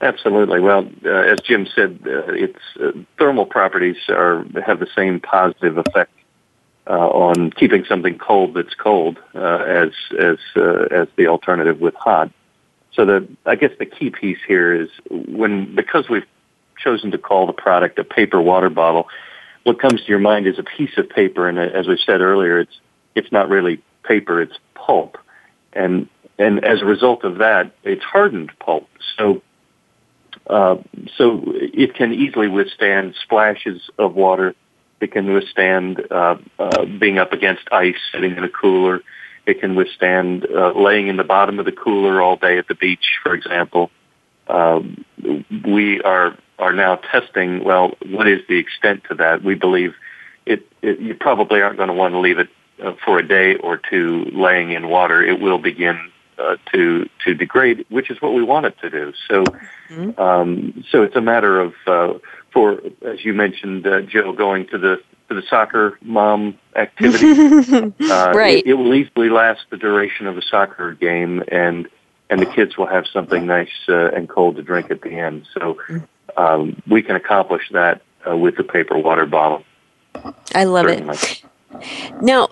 Absolutely. 0.00 0.60
Well, 0.60 0.88
uh, 1.04 1.08
as 1.08 1.40
Jim 1.40 1.66
said, 1.74 1.98
uh, 2.06 2.32
its 2.32 2.60
uh, 2.80 2.92
thermal 3.18 3.46
properties 3.46 3.96
are 4.08 4.44
have 4.64 4.78
the 4.78 4.88
same 4.94 5.18
positive 5.18 5.76
effect 5.76 6.12
uh, 6.88 7.08
on 7.08 7.50
keeping 7.50 7.84
something 7.84 8.16
cold 8.16 8.54
that's 8.54 8.74
cold 8.74 9.18
uh, 9.34 9.64
as 9.66 9.90
as 10.18 10.38
uh, 10.56 10.86
as 10.90 11.08
the 11.16 11.26
alternative 11.26 11.80
with 11.80 11.94
hot. 11.94 12.30
So 12.92 13.04
the 13.04 13.28
I 13.44 13.56
guess 13.56 13.72
the 13.78 13.86
key 13.86 14.10
piece 14.10 14.38
here 14.46 14.72
is 14.72 14.88
when 15.10 15.74
because 15.74 16.08
we've 16.08 16.26
chosen 16.78 17.10
to 17.10 17.18
call 17.18 17.46
the 17.46 17.52
product 17.52 17.98
a 17.98 18.04
paper 18.04 18.40
water 18.40 18.70
bottle, 18.70 19.08
what 19.64 19.80
comes 19.80 20.00
to 20.02 20.08
your 20.08 20.18
mind 20.18 20.46
is 20.46 20.58
a 20.58 20.62
piece 20.62 20.96
of 20.96 21.08
paper, 21.08 21.48
and 21.48 21.58
as 21.58 21.86
we 21.86 21.98
said 22.04 22.20
earlier, 22.20 22.60
it's 22.60 22.80
it's 23.14 23.30
not 23.32 23.48
really 23.48 23.82
paper; 24.02 24.40
it's 24.40 24.58
pulp, 24.74 25.18
and 25.72 26.08
and 26.38 26.64
as 26.64 26.80
a 26.80 26.84
result 26.84 27.24
of 27.24 27.38
that, 27.38 27.72
it's 27.84 28.04
hardened 28.04 28.52
pulp. 28.58 28.88
So. 29.16 29.42
Uh, 30.46 30.76
so 31.16 31.42
it 31.46 31.94
can 31.94 32.14
easily 32.14 32.48
withstand 32.48 33.14
splashes 33.22 33.90
of 33.98 34.14
water. 34.14 34.54
It 34.98 35.12
can 35.12 35.32
withstand 35.34 36.00
uh, 36.10 36.36
uh, 36.58 36.86
being 36.86 37.18
up 37.18 37.34
against 37.34 37.62
ice, 37.70 37.96
sitting 38.12 38.34
in 38.34 38.44
a 38.44 38.48
cooler. 38.48 39.02
It 39.44 39.60
can 39.60 39.74
withstand 39.74 40.46
uh, 40.46 40.72
laying 40.72 41.08
in 41.08 41.16
the 41.16 41.24
bottom 41.24 41.58
of 41.58 41.66
the 41.66 41.72
cooler 41.72 42.22
all 42.22 42.36
day 42.36 42.56
at 42.56 42.66
the 42.66 42.74
beach, 42.74 43.18
for 43.22 43.34
example. 43.34 43.90
Um, 44.46 45.04
we 45.66 46.00
are 46.02 46.38
are 46.58 46.72
now 46.72 46.96
testing, 46.96 47.64
well, 47.64 47.92
what 48.06 48.28
is 48.28 48.40
the 48.48 48.58
extent 48.58 49.04
to 49.08 49.14
that? 49.16 49.42
We 49.42 49.54
believe 49.54 49.94
it, 50.46 50.66
it 50.82 50.98
you 50.98 51.14
probably 51.14 51.60
aren't 51.60 51.76
going 51.76 51.88
to 51.88 51.94
want 51.94 52.14
to 52.14 52.18
leave 52.18 52.38
it 52.38 52.48
uh, 52.82 52.94
for 53.04 53.18
a 53.18 53.26
day 53.26 53.56
or 53.56 53.76
two 53.76 54.24
laying 54.32 54.72
in 54.72 54.88
water. 54.88 55.22
It 55.22 55.40
will 55.40 55.58
begin 55.58 56.10
uh, 56.38 56.56
to 56.72 57.08
to 57.24 57.34
degrade, 57.34 57.84
which 57.88 58.10
is 58.10 58.20
what 58.20 58.32
we 58.32 58.42
want 58.42 58.66
it 58.66 58.78
to 58.80 58.90
do. 58.90 59.12
So, 59.28 59.44
mm-hmm. 59.44 60.20
um, 60.20 60.84
so 60.90 61.02
it's 61.02 61.16
a 61.16 61.20
matter 61.20 61.60
of 61.60 61.74
uh, 61.86 62.14
for 62.52 62.80
as 63.06 63.24
you 63.24 63.34
mentioned, 63.34 63.86
uh, 63.86 64.02
Joe, 64.02 64.32
going 64.32 64.66
to 64.68 64.78
the 64.78 65.02
to 65.28 65.34
the 65.34 65.42
soccer 65.48 65.98
mom 66.02 66.58
activity. 66.74 67.92
uh, 68.10 68.32
right. 68.34 68.58
It, 68.58 68.68
it 68.68 68.74
will 68.74 68.94
easily 68.94 69.28
last 69.28 69.62
the 69.70 69.76
duration 69.76 70.26
of 70.26 70.38
a 70.38 70.42
soccer 70.42 70.94
game, 70.94 71.42
and 71.48 71.88
and 72.30 72.40
the 72.40 72.46
kids 72.46 72.76
will 72.76 72.86
have 72.86 73.06
something 73.12 73.46
nice 73.46 73.68
uh, 73.88 74.10
and 74.10 74.28
cold 74.28 74.56
to 74.56 74.62
drink 74.62 74.90
at 74.90 75.02
the 75.02 75.10
end. 75.10 75.46
So 75.54 75.78
mm 75.88 76.06
um, 76.38 76.80
we 76.86 77.02
can 77.02 77.16
accomplish 77.16 77.68
that 77.72 78.00
uh, 78.28 78.36
with 78.36 78.56
the 78.56 78.64
paper 78.64 78.96
water 78.96 79.26
bottle. 79.26 79.64
I 80.54 80.64
love 80.64 80.86
Certainly. 80.86 81.16
it. 81.16 81.42
Now, 82.22 82.48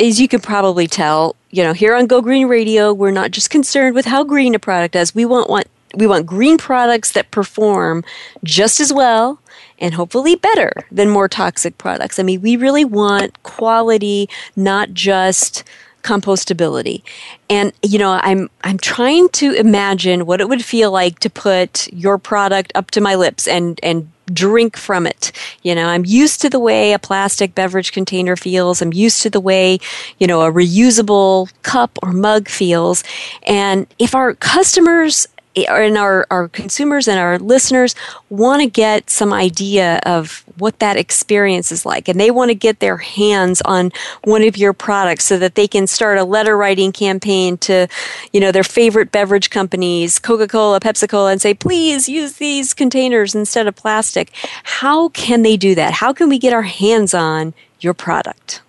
as 0.00 0.20
you 0.20 0.28
can 0.28 0.40
probably 0.40 0.86
tell, 0.86 1.36
you 1.50 1.62
know, 1.62 1.72
here 1.72 1.94
on 1.94 2.06
Go 2.06 2.22
Green 2.22 2.48
Radio, 2.48 2.92
we're 2.94 3.10
not 3.10 3.30
just 3.30 3.50
concerned 3.50 3.94
with 3.94 4.06
how 4.06 4.24
green 4.24 4.54
a 4.54 4.58
product 4.58 4.96
is. 4.96 5.14
We 5.14 5.24
want, 5.26 5.50
want 5.50 5.66
we 5.94 6.06
want 6.06 6.26
green 6.26 6.58
products 6.58 7.12
that 7.12 7.30
perform 7.30 8.04
just 8.42 8.80
as 8.80 8.92
well 8.92 9.38
and 9.78 9.94
hopefully 9.94 10.34
better 10.36 10.72
than 10.90 11.10
more 11.10 11.28
toxic 11.28 11.78
products. 11.78 12.18
I 12.18 12.22
mean, 12.22 12.40
we 12.40 12.56
really 12.56 12.84
want 12.84 13.42
quality, 13.42 14.28
not 14.56 14.92
just 14.92 15.62
compostability. 16.04 17.02
And 17.50 17.72
you 17.82 17.98
know, 17.98 18.20
I'm 18.22 18.48
I'm 18.62 18.78
trying 18.78 19.28
to 19.30 19.52
imagine 19.52 20.26
what 20.26 20.40
it 20.40 20.48
would 20.48 20.64
feel 20.64 20.92
like 20.92 21.18
to 21.20 21.30
put 21.30 21.92
your 21.92 22.18
product 22.18 22.70
up 22.74 22.90
to 22.92 23.00
my 23.00 23.16
lips 23.16 23.48
and 23.48 23.80
and 23.82 24.10
drink 24.32 24.76
from 24.76 25.06
it. 25.06 25.32
You 25.62 25.74
know, 25.74 25.86
I'm 25.86 26.04
used 26.04 26.40
to 26.42 26.50
the 26.50 26.58
way 26.58 26.92
a 26.92 26.98
plastic 26.98 27.54
beverage 27.54 27.92
container 27.92 28.36
feels. 28.36 28.80
I'm 28.80 28.92
used 28.92 29.22
to 29.22 29.30
the 29.30 29.40
way, 29.40 29.78
you 30.18 30.26
know, 30.26 30.42
a 30.42 30.52
reusable 30.52 31.52
cup 31.62 31.98
or 32.02 32.12
mug 32.12 32.48
feels. 32.48 33.04
And 33.46 33.86
if 33.98 34.14
our 34.14 34.34
customers 34.34 35.26
and 35.56 35.96
our, 35.96 36.26
our 36.30 36.48
consumers 36.48 37.08
and 37.08 37.18
our 37.18 37.38
listeners 37.38 37.94
want 38.30 38.60
to 38.60 38.66
get 38.66 39.08
some 39.10 39.32
idea 39.32 40.00
of 40.04 40.44
what 40.58 40.78
that 40.80 40.96
experience 40.96 41.70
is 41.70 41.86
like 41.86 42.08
and 42.08 42.18
they 42.18 42.30
want 42.30 42.50
to 42.50 42.54
get 42.54 42.80
their 42.80 42.96
hands 42.96 43.60
on 43.62 43.92
one 44.24 44.42
of 44.42 44.56
your 44.56 44.72
products 44.72 45.24
so 45.24 45.38
that 45.38 45.54
they 45.54 45.68
can 45.68 45.86
start 45.86 46.18
a 46.18 46.24
letter 46.24 46.56
writing 46.56 46.92
campaign 46.92 47.56
to 47.56 47.86
you 48.32 48.40
know 48.40 48.52
their 48.52 48.64
favorite 48.64 49.12
beverage 49.12 49.50
companies 49.50 50.18
coca-cola 50.18 50.80
pepsi-cola 50.80 51.30
and 51.32 51.40
say 51.40 51.54
please 51.54 52.08
use 52.08 52.34
these 52.34 52.74
containers 52.74 53.34
instead 53.34 53.66
of 53.66 53.74
plastic. 53.76 54.30
How 54.64 55.08
can 55.10 55.42
they 55.42 55.56
do 55.56 55.74
that? 55.74 55.94
How 55.94 56.12
can 56.12 56.28
we 56.28 56.38
get 56.38 56.52
our 56.52 56.62
hands 56.62 57.14
on 57.14 57.54
your 57.80 57.94
product 57.94 58.63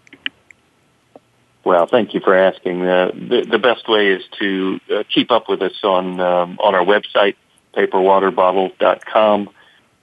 well, 1.65 1.87
thank 1.87 2.13
you 2.13 2.19
for 2.19 2.35
asking. 2.35 2.83
Uh, 2.83 3.07
the, 3.07 3.47
the 3.49 3.57
best 3.57 3.89
way 3.89 4.09
is 4.09 4.23
to 4.39 4.79
uh, 4.95 5.03
keep 5.11 5.31
up 5.31 5.49
with 5.49 5.63
us 5.63 5.73
on 5.83 6.19
um, 6.19 6.59
on 6.59 6.75
our 6.75 6.85
website, 6.85 7.35
paperwaterbottle.com, 7.73 9.49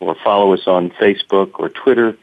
or 0.01 0.17
follow 0.25 0.53
us 0.55 0.67
on 0.67 0.91
Facebook 0.91 1.53
or 1.61 1.69
Twitter. 1.69 2.19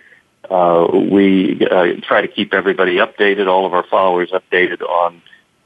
Uh, 0.50 0.88
we 1.10 1.66
uh, 1.66 1.86
try 2.04 2.20
to 2.20 2.28
keep 2.28 2.54
everybody 2.54 2.98
updated, 2.98 3.48
all 3.48 3.66
of 3.66 3.74
our 3.74 3.86
followers 3.90 4.32
updated 4.32 4.82
on 4.82 5.22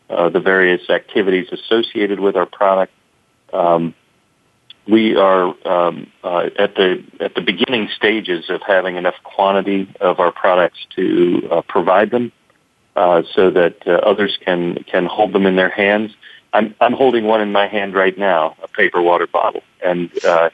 uh, 0.08 0.30
the 0.30 0.40
various 0.40 0.88
activities 0.92 1.48
associated 1.52 2.20
with 2.20 2.36
our 2.36 2.46
product. 2.46 2.94
Um, 3.52 3.96
we 4.88 5.16
are 5.16 5.56
um, 5.68 6.12
uh, 6.24 6.50
at 6.60 6.76
the 6.76 7.04
at 7.20 7.34
the 7.34 7.42
beginning 7.42 7.90
stages 7.96 8.52
of 8.52 8.62
having 8.62 8.98
enough 8.98 9.16
quantity 9.24 9.92
of 10.00 10.20
our 10.20 10.32
products 10.32 10.86
to 10.96 11.64
provide 11.68 12.12
them 12.12 12.32
uh, 12.96 13.24
so 13.34 13.50
that 13.52 13.88
uh, 13.88 13.92
others 13.92 14.38
can 14.44 14.84
can 14.84 15.06
hold 15.06 15.34
them 15.34 15.46
in 15.46 15.56
their 15.56 15.70
hands. 15.70 16.12
I'm 16.54 16.76
I'm 16.80 16.94
holding 16.94 17.26
one 17.26 17.42
in 17.42 17.52
my 17.52 17.68
hand 17.68 17.94
right 17.96 18.18
now, 18.18 18.56
a 18.62 18.68
paper 18.68 19.02
water 19.02 19.28
bottle, 19.28 19.64
and 19.84 20.12
uh, 20.24 20.50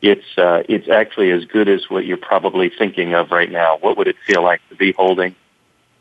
it's 0.00 0.38
uh, 0.38 0.62
it's 0.68 0.88
actually 0.88 1.30
as 1.30 1.44
good 1.44 1.68
as 1.68 1.88
what 1.88 2.06
you're 2.06 2.16
probably 2.16 2.70
thinking 2.70 3.14
of 3.14 3.30
right 3.30 3.50
now. 3.50 3.78
What 3.78 3.96
would 3.98 4.08
it 4.08 4.16
feel 4.26 4.42
like 4.42 4.60
to 4.70 4.74
be 4.74 4.92
holding 4.92 5.34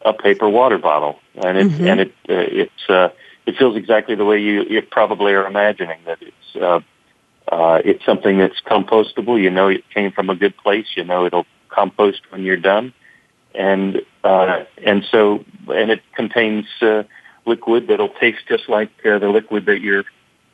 a 0.04 0.14
paper 0.14 0.50
water 0.50 0.78
bottle? 0.78 1.20
And 1.44 1.58
it 1.58 1.68
mm-hmm. 1.68 1.88
and 1.88 2.00
it 2.00 2.10
uh, 2.30 2.48
it's 2.64 2.90
uh, 2.90 3.10
it 3.46 3.58
feels 3.58 3.76
exactly 3.76 4.16
the 4.16 4.26
way 4.26 4.40
you 4.40 4.64
you 4.64 4.82
probably 4.82 5.34
are 5.34 5.46
imagining 5.46 6.00
that 6.06 6.20
it's. 6.22 6.56
Uh, 6.56 6.80
uh, 7.52 7.82
it's 7.84 8.06
something 8.06 8.38
that's 8.38 8.62
compostable. 8.62 9.42
You 9.42 9.50
know 9.50 9.68
it 9.68 9.84
came 9.90 10.12
from 10.12 10.30
a 10.30 10.36
good 10.36 10.56
place. 10.56 10.86
You 10.96 11.04
know 11.04 11.26
it'll 11.26 11.48
compost 11.70 12.22
when 12.30 12.44
you're 12.44 12.56
done 12.56 12.94
and 13.54 14.02
uh, 14.24 14.64
and 14.86 15.04
so 15.12 15.44
and 15.68 15.92
it 15.92 16.02
contains 16.16 16.66
uh, 16.82 17.04
liquid 17.46 17.88
that'll 17.88 18.10
taste 18.10 18.40
just 18.48 18.70
like 18.70 18.90
uh, 19.06 19.20
the 19.20 19.30
liquid 19.30 19.66
that 19.66 19.82
you're 19.82 20.06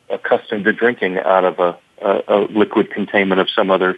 accustomed 0.09 0.65
to 0.65 0.73
drinking 0.73 1.17
out 1.19 1.43
of 1.43 1.59
a, 1.59 1.77
a, 2.01 2.23
a 2.27 2.37
liquid 2.49 2.91
containment 2.91 3.41
of 3.41 3.49
some 3.49 3.69
other 3.69 3.97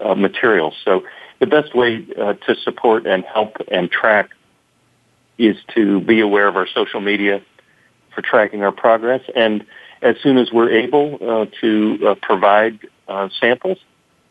uh, 0.00 0.14
material. 0.14 0.74
So 0.84 1.04
the 1.38 1.46
best 1.46 1.74
way 1.74 2.06
uh, 2.18 2.34
to 2.34 2.56
support 2.56 3.06
and 3.06 3.24
help 3.24 3.56
and 3.70 3.90
track 3.90 4.30
is 5.38 5.56
to 5.74 6.00
be 6.00 6.20
aware 6.20 6.48
of 6.48 6.56
our 6.56 6.66
social 6.66 7.00
media 7.00 7.42
for 8.14 8.22
tracking 8.22 8.62
our 8.62 8.72
progress. 8.72 9.22
And 9.34 9.64
as 10.02 10.16
soon 10.22 10.38
as 10.38 10.52
we're 10.52 10.70
able 10.70 11.18
uh, 11.20 11.46
to 11.60 11.98
uh, 12.08 12.14
provide 12.22 12.78
uh, 13.08 13.28
samples, 13.40 13.78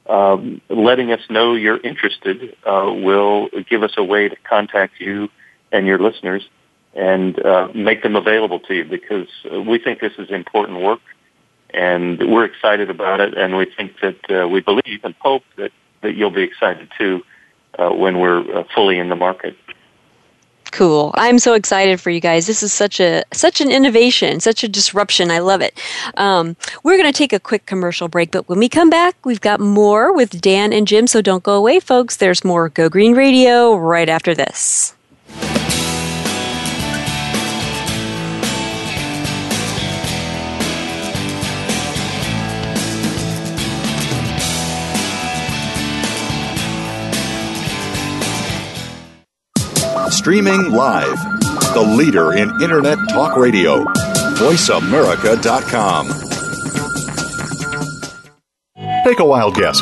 um, 0.07 0.61
letting 0.69 1.11
us 1.11 1.21
know 1.29 1.55
you're 1.55 1.79
interested 1.79 2.55
uh, 2.65 2.91
will 2.93 3.49
give 3.69 3.83
us 3.83 3.93
a 3.97 4.03
way 4.03 4.29
to 4.29 4.35
contact 4.47 4.99
you 4.99 5.29
and 5.71 5.87
your 5.87 5.99
listeners 5.99 6.47
and 6.93 7.43
uh, 7.43 7.69
make 7.73 8.03
them 8.03 8.15
available 8.15 8.59
to 8.59 8.73
you 8.75 8.85
because 8.85 9.27
uh, 9.51 9.61
we 9.61 9.79
think 9.79 9.99
this 9.99 10.13
is 10.17 10.29
important 10.29 10.81
work 10.81 10.99
and 11.73 12.19
we're 12.31 12.45
excited 12.45 12.89
about 12.89 13.19
it 13.19 13.35
and 13.35 13.57
we 13.57 13.65
think 13.65 13.93
that 14.01 14.43
uh, 14.43 14.47
we 14.47 14.59
believe 14.59 14.99
and 15.03 15.15
hope 15.19 15.43
that, 15.57 15.71
that 16.01 16.15
you'll 16.15 16.29
be 16.29 16.43
excited 16.43 16.89
too 16.97 17.21
uh, 17.79 17.89
when 17.89 18.19
we're 18.19 18.59
uh, 18.59 18.63
fully 18.75 18.99
in 18.99 19.09
the 19.09 19.15
market 19.15 19.55
cool. 20.73 21.11
I'm 21.13 21.37
so 21.39 21.53
excited 21.53 22.01
for 22.01 22.09
you 22.09 22.19
guys. 22.19 22.47
This 22.47 22.63
is 22.63 22.73
such 22.73 22.99
a 22.99 23.23
such 23.31 23.61
an 23.61 23.71
innovation, 23.71 24.39
such 24.39 24.63
a 24.63 24.67
disruption. 24.67 25.29
I 25.31 25.39
love 25.39 25.61
it. 25.61 25.79
Um, 26.17 26.57
we're 26.83 26.97
going 26.97 27.11
to 27.11 27.17
take 27.17 27.31
a 27.31 27.39
quick 27.39 27.65
commercial 27.67 28.07
break, 28.07 28.31
but 28.31 28.49
when 28.49 28.59
we 28.59 28.67
come 28.67 28.89
back, 28.89 29.15
we've 29.23 29.39
got 29.39 29.59
more 29.59 30.13
with 30.13 30.41
Dan 30.41 30.73
and 30.73 30.87
Jim. 30.87 31.05
So 31.07 31.21
don't 31.21 31.43
go 31.43 31.55
away, 31.55 31.79
folks. 31.79 32.17
There's 32.17 32.43
more 32.43 32.69
Go 32.69 32.89
Green 32.89 33.15
Radio 33.15 33.75
right 33.75 34.09
after 34.09 34.33
this. 34.33 34.95
Streaming 50.23 50.71
live. 50.71 51.21
The 51.73 51.81
leader 51.97 52.31
in 52.31 52.49
Internet 52.61 52.97
talk 53.09 53.35
radio. 53.35 53.83
VoiceAmerica.com. 54.39 56.07
Take 59.03 59.19
a 59.19 59.25
wild 59.25 59.55
guess. 59.55 59.81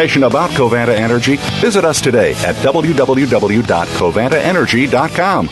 about 0.01 0.49
Covanta 0.51 0.95
Energy, 0.95 1.35
visit 1.61 1.85
us 1.85 2.01
today 2.01 2.31
at 2.43 2.55
www.covantaenergy.com. 2.55 5.49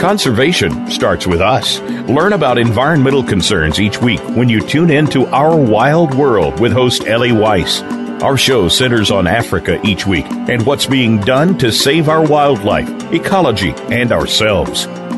Conservation 0.00 0.88
starts 0.88 1.26
with 1.26 1.40
us. 1.40 1.80
Learn 2.08 2.32
about 2.32 2.58
environmental 2.58 3.24
concerns 3.24 3.80
each 3.80 4.00
week 4.00 4.20
when 4.36 4.48
you 4.48 4.60
tune 4.60 4.90
in 4.90 5.08
to 5.08 5.26
Our 5.26 5.56
Wild 5.56 6.14
World 6.14 6.60
with 6.60 6.72
host 6.72 7.08
Ellie 7.08 7.32
Weiss. 7.32 7.82
Our 8.22 8.36
show 8.36 8.68
centers 8.68 9.10
on 9.10 9.26
Africa 9.26 9.80
each 9.84 10.06
week 10.06 10.26
and 10.30 10.64
what's 10.64 10.86
being 10.86 11.18
done 11.18 11.58
to 11.58 11.72
save 11.72 12.08
our 12.08 12.24
wildlife, 12.24 12.88
ecology, 13.12 13.74
and 13.90 14.12
ourselves. 14.12 14.86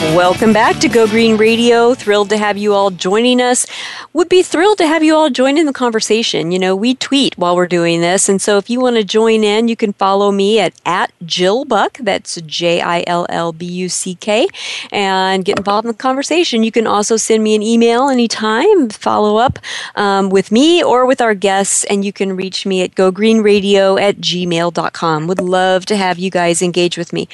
Welcome 0.00 0.54
back 0.54 0.78
to 0.80 0.88
Go 0.88 1.06
Green 1.06 1.36
Radio. 1.36 1.92
Thrilled 1.92 2.30
to 2.30 2.38
have 2.38 2.56
you 2.56 2.72
all 2.72 2.90
joining 2.90 3.38
us. 3.38 3.66
Would 4.14 4.30
be 4.30 4.42
thrilled 4.42 4.78
to 4.78 4.86
have 4.86 5.04
you 5.04 5.14
all 5.14 5.28
join 5.28 5.58
in 5.58 5.66
the 5.66 5.74
conversation. 5.74 6.50
You 6.52 6.58
know, 6.58 6.74
we 6.74 6.94
tweet 6.94 7.36
while 7.36 7.54
we're 7.54 7.66
doing 7.68 8.00
this, 8.00 8.26
and 8.26 8.40
so 8.40 8.56
if 8.56 8.70
you 8.70 8.80
want 8.80 8.96
to 8.96 9.04
join 9.04 9.44
in, 9.44 9.68
you 9.68 9.76
can 9.76 9.92
follow 9.92 10.32
me 10.32 10.58
at 10.58 10.72
at 10.86 11.12
Jill 11.26 11.66
Buck. 11.66 11.98
That's 11.98 12.40
J 12.40 12.80
I 12.80 13.04
L 13.06 13.26
L 13.28 13.52
B 13.52 13.66
U 13.66 13.90
C 13.90 14.14
K, 14.14 14.48
and 14.90 15.44
get 15.44 15.58
involved 15.58 15.84
in 15.84 15.92
the 15.92 15.98
conversation. 15.98 16.64
You 16.64 16.72
can 16.72 16.86
also 16.86 17.18
send 17.18 17.44
me 17.44 17.54
an 17.54 17.62
email 17.62 18.08
anytime, 18.08 18.88
follow 18.88 19.36
up 19.36 19.58
um, 19.96 20.30
with 20.30 20.50
me 20.50 20.82
or 20.82 21.04
with 21.04 21.20
our 21.20 21.34
guests, 21.34 21.84
and 21.84 22.06
you 22.06 22.12
can 22.12 22.34
reach 22.34 22.64
me 22.64 22.80
at 22.80 22.94
gogreenradio 22.94 24.00
at 24.00 24.16
gmail.com. 24.16 25.26
Would 25.26 25.42
love 25.42 25.84
to 25.86 25.96
have 25.96 26.18
you 26.18 26.30
guys 26.30 26.62
engage 26.62 26.96
with 26.96 27.12
me. 27.12 27.28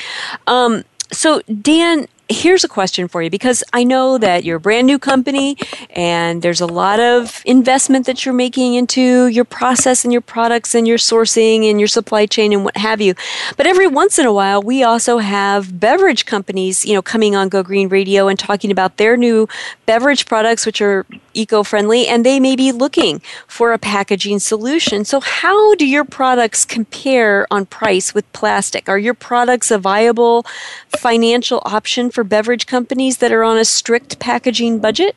Um, 0.48 0.82
so, 1.12 1.40
Dan, 1.42 2.08
here's 2.28 2.64
a 2.64 2.68
question 2.68 3.06
for 3.08 3.22
you 3.22 3.30
because 3.30 3.62
I 3.72 3.84
know 3.84 4.18
that 4.18 4.44
you're 4.44 4.56
a 4.56 4.60
brand 4.60 4.86
new 4.86 4.98
company 4.98 5.56
and 5.90 6.42
there's 6.42 6.60
a 6.60 6.66
lot 6.66 6.98
of 6.98 7.42
investment 7.44 8.06
that 8.06 8.24
you're 8.24 8.34
making 8.34 8.74
into 8.74 9.28
your 9.28 9.44
process 9.44 10.04
and 10.04 10.12
your 10.12 10.20
products 10.20 10.74
and 10.74 10.88
your 10.88 10.98
sourcing 10.98 11.70
and 11.70 11.78
your 11.78 11.88
supply 11.88 12.26
chain 12.26 12.52
and 12.52 12.64
what 12.64 12.76
have 12.76 13.00
you. 13.00 13.14
But 13.56 13.66
every 13.66 13.86
once 13.86 14.18
in 14.18 14.26
a 14.26 14.32
while, 14.32 14.62
we 14.62 14.82
also 14.82 15.18
have 15.18 15.78
beverage 15.78 16.26
companies, 16.26 16.84
you 16.84 16.94
know, 16.94 17.02
coming 17.02 17.36
on 17.36 17.48
Go 17.48 17.62
Green 17.62 17.88
Radio 17.88 18.26
and 18.28 18.38
talking 18.38 18.70
about 18.70 18.96
their 18.96 19.16
new 19.16 19.48
beverage 19.86 20.26
products, 20.26 20.66
which 20.66 20.80
are 20.80 21.06
eco 21.34 21.62
friendly, 21.62 22.06
and 22.08 22.24
they 22.24 22.40
may 22.40 22.56
be 22.56 22.72
looking 22.72 23.20
for 23.46 23.72
a 23.72 23.78
packaging 23.78 24.38
solution. 24.38 25.04
So, 25.04 25.20
how 25.20 25.74
do 25.76 25.86
your 25.86 26.04
products 26.04 26.64
compare 26.64 27.46
on 27.50 27.66
price 27.66 28.14
with 28.14 28.30
plastic? 28.32 28.88
Are 28.88 28.98
your 28.98 29.14
products 29.14 29.70
a 29.70 29.78
viable 29.78 30.44
financial 30.88 31.62
option 31.64 32.10
for 32.16 32.24
beverage 32.24 32.66
companies 32.66 33.18
that 33.18 33.30
are 33.30 33.44
on 33.44 33.58
a 33.58 33.64
strict 33.64 34.18
packaging 34.18 34.78
budget? 34.78 35.14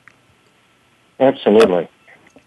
Absolutely. 1.18 1.88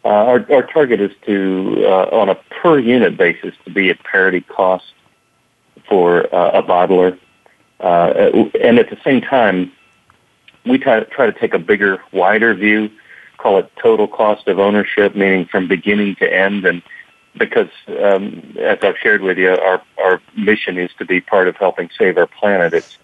Uh, 0.05 0.09
our, 0.09 0.53
our 0.53 0.66
target 0.66 1.00
is 1.00 1.11
to, 1.24 1.84
uh, 1.86 2.20
on 2.20 2.28
a 2.28 2.34
per 2.34 2.78
unit 2.78 3.16
basis, 3.16 3.55
to 3.64 3.70
be 3.70 3.88
at 3.88 3.98
parity 4.05 4.42
cost 4.42 4.92
for 5.88 6.26
uh, 6.34 6.50
a 6.50 6.62
bottler. 6.62 7.18
Uh, 7.80 8.44
and 8.61 8.78
at 8.78 8.90
the 8.90 8.98
same 9.03 9.22
time, 9.22 9.72
we 10.66 10.76
try, 10.76 11.00
try 11.05 11.24
to 11.24 11.32
take 11.32 11.55
a 11.55 11.59
bigger, 11.59 12.03
wider 12.12 12.53
view, 12.53 12.90
call 13.38 13.59
it 13.59 13.72
total 13.82 14.07
cost 14.07 14.48
of 14.48 14.59
ownership, 14.59 15.16
meaning 15.16 15.46
from 15.46 15.66
beginning 15.66 16.14
to 16.16 16.30
end. 16.30 16.66
And 16.66 16.82
because, 17.38 17.70
um, 17.88 18.55
as 18.61 18.80
I've 18.82 18.98
shared 18.98 19.22
with 19.22 19.38
you, 19.38 19.53
our, 19.53 19.82
our 19.96 20.20
mission 20.36 20.76
is 20.76 20.90
to 20.98 21.07
be 21.07 21.22
part 21.22 21.48
of 21.48 21.57
helping 21.57 21.88
save 21.98 22.18
our 22.18 22.26
planet. 22.26 22.74
It's, 22.74 22.98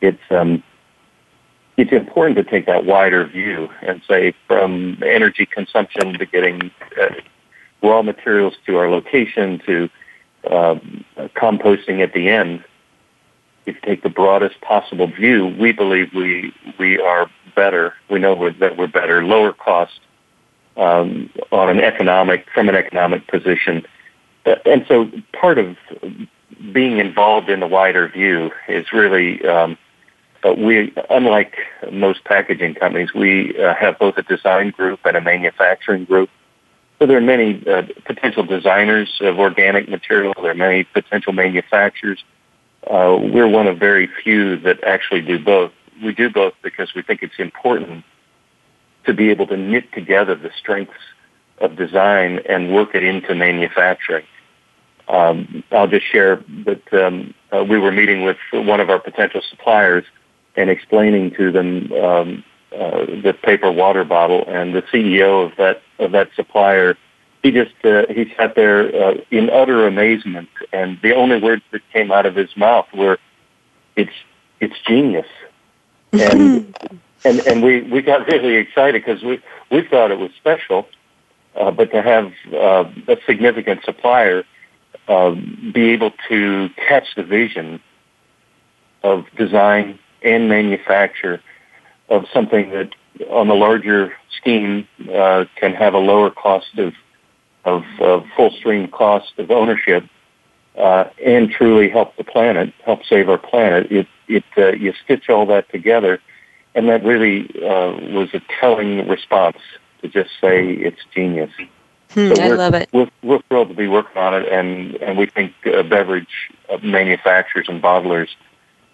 it's, 0.00 0.22
um, 0.30 0.64
it's 1.80 1.92
important 1.92 2.36
to 2.36 2.44
take 2.44 2.66
that 2.66 2.84
wider 2.84 3.24
view 3.24 3.70
and 3.80 4.02
say 4.06 4.34
from 4.46 5.02
energy 5.02 5.46
consumption 5.46 6.18
to 6.18 6.26
getting 6.26 6.70
uh, 7.00 7.14
raw 7.82 8.02
materials 8.02 8.54
to 8.66 8.76
our 8.76 8.90
location 8.90 9.62
to 9.64 9.88
um, 10.50 11.04
composting 11.34 12.02
at 12.02 12.12
the 12.12 12.28
end. 12.28 12.62
If 13.64 13.76
you 13.76 13.80
take 13.80 14.02
the 14.02 14.10
broadest 14.10 14.60
possible 14.60 15.06
view, 15.06 15.56
we 15.58 15.72
believe 15.72 16.12
we 16.14 16.52
we 16.78 17.00
are 17.00 17.30
better. 17.54 17.94
We 18.10 18.18
know 18.18 18.50
that 18.50 18.76
we're 18.76 18.86
better, 18.86 19.24
lower 19.24 19.54
cost 19.54 20.00
um, 20.76 21.30
on 21.50 21.70
an 21.70 21.80
economic 21.80 22.46
from 22.52 22.68
an 22.68 22.74
economic 22.74 23.26
position, 23.26 23.86
uh, 24.44 24.56
and 24.66 24.84
so 24.86 25.10
part 25.32 25.56
of 25.56 25.76
being 26.72 26.98
involved 26.98 27.48
in 27.48 27.60
the 27.60 27.66
wider 27.66 28.08
view 28.08 28.50
is 28.68 28.92
really 28.92 29.42
um, 29.46 29.78
but 30.42 30.58
we, 30.58 30.92
unlike 31.10 31.56
most 31.92 32.24
packaging 32.24 32.74
companies, 32.74 33.12
we 33.14 33.58
uh, 33.58 33.74
have 33.74 33.98
both 33.98 34.16
a 34.16 34.22
design 34.22 34.70
group 34.70 35.00
and 35.04 35.16
a 35.16 35.20
manufacturing 35.20 36.04
group. 36.04 36.30
so 36.98 37.06
there 37.06 37.18
are 37.18 37.22
many 37.22 37.62
uh, 37.66 37.82
potential 38.04 38.44
designers 38.44 39.18
of 39.20 39.38
organic 39.38 39.88
material. 39.88 40.32
There 40.40 40.50
are 40.50 40.54
many 40.54 40.84
potential 40.84 41.32
manufacturers. 41.32 42.24
Uh, 42.86 43.18
we're 43.20 43.48
one 43.48 43.66
of 43.66 43.78
very 43.78 44.08
few 44.22 44.56
that 44.60 44.82
actually 44.84 45.20
do 45.20 45.38
both. 45.38 45.72
We 46.02 46.14
do 46.14 46.30
both 46.30 46.54
because 46.62 46.94
we 46.94 47.02
think 47.02 47.22
it's 47.22 47.38
important 47.38 48.04
to 49.04 49.12
be 49.12 49.30
able 49.30 49.46
to 49.48 49.56
knit 49.56 49.92
together 49.92 50.34
the 50.34 50.50
strengths 50.58 50.94
of 51.58 51.76
design 51.76 52.40
and 52.48 52.72
work 52.72 52.94
it 52.94 53.04
into 53.04 53.34
manufacturing. 53.34 54.24
Um, 55.08 55.64
I'll 55.72 55.88
just 55.88 56.06
share 56.06 56.42
that 56.64 56.92
um, 56.94 57.34
uh, 57.52 57.64
we 57.64 57.78
were 57.78 57.92
meeting 57.92 58.22
with 58.22 58.38
one 58.52 58.80
of 58.80 58.88
our 58.88 59.00
potential 59.00 59.42
suppliers 59.50 60.04
and 60.60 60.70
explaining 60.70 61.30
to 61.32 61.50
them 61.50 61.92
um, 61.92 62.44
uh, 62.72 63.06
the 63.06 63.34
paper 63.42 63.72
water 63.72 64.04
bottle, 64.04 64.44
and 64.46 64.74
the 64.74 64.82
CEO 64.82 65.46
of 65.50 65.56
that 65.56 65.82
of 65.98 66.12
that 66.12 66.28
supplier, 66.36 66.96
he 67.42 67.50
just 67.50 67.74
uh, 67.84 68.06
he 68.08 68.32
sat 68.36 68.54
there 68.54 68.94
uh, 68.94 69.14
in 69.30 69.50
utter 69.50 69.86
amazement, 69.86 70.48
and 70.72 70.98
the 71.02 71.14
only 71.14 71.40
words 71.40 71.62
that 71.72 71.80
came 71.92 72.12
out 72.12 72.26
of 72.26 72.36
his 72.36 72.54
mouth 72.56 72.86
were, 72.94 73.18
"It's 73.96 74.12
it's 74.60 74.78
genius," 74.86 75.26
and 76.12 76.76
and 77.24 77.40
and 77.40 77.62
we 77.62 77.82
we 77.82 78.02
got 78.02 78.26
really 78.28 78.56
excited 78.56 79.02
because 79.04 79.22
we 79.22 79.40
we 79.70 79.82
thought 79.88 80.10
it 80.10 80.18
was 80.18 80.30
special, 80.36 80.86
uh, 81.56 81.70
but 81.70 81.90
to 81.92 82.02
have 82.02 82.32
uh, 82.52 82.84
a 83.08 83.16
significant 83.26 83.82
supplier 83.84 84.44
uh, 85.08 85.34
be 85.72 85.90
able 85.90 86.12
to 86.28 86.68
catch 86.76 87.14
the 87.16 87.24
vision 87.24 87.80
of 89.02 89.24
design 89.36 89.98
and 90.22 90.48
manufacture 90.48 91.40
of 92.08 92.26
something 92.32 92.70
that 92.70 92.94
on 93.28 93.48
the 93.48 93.54
larger 93.54 94.12
scheme 94.36 94.86
uh, 95.12 95.44
can 95.56 95.74
have 95.74 95.94
a 95.94 95.98
lower 95.98 96.30
cost 96.30 96.78
of 96.78 96.94
of 97.64 97.84
uh, 98.00 98.20
full 98.34 98.50
stream 98.52 98.88
cost 98.88 99.32
of 99.38 99.50
ownership 99.50 100.04
uh, 100.78 101.04
and 101.24 101.50
truly 101.50 101.90
help 101.90 102.16
the 102.16 102.24
planet, 102.24 102.72
help 102.84 103.04
save 103.04 103.28
our 103.28 103.38
planet. 103.38 103.90
It 103.90 104.06
it 104.28 104.44
uh, 104.56 104.72
you 104.72 104.94
stitch 105.04 105.28
all 105.28 105.46
that 105.46 105.68
together, 105.70 106.20
and 106.74 106.88
that 106.88 107.04
really 107.04 107.50
uh, 107.62 107.92
was 108.12 108.32
a 108.32 108.40
telling 108.60 109.06
response 109.08 109.58
to 110.02 110.08
just 110.08 110.30
say 110.40 110.70
it's 110.72 111.00
genius. 111.14 111.50
Hmm, 112.12 112.34
so 112.34 112.42
I 112.42 112.48
love 112.48 112.74
it. 112.74 112.88
We're, 112.92 113.10
we're 113.22 113.42
thrilled 113.42 113.68
to 113.68 113.74
be 113.74 113.88
working 113.88 114.16
on 114.16 114.34
it, 114.34 114.48
and 114.48 114.94
and 114.96 115.18
we 115.18 115.26
think 115.26 115.52
uh, 115.66 115.82
beverage 115.82 116.50
manufacturers 116.82 117.68
and 117.68 117.82
bottlers 117.82 118.28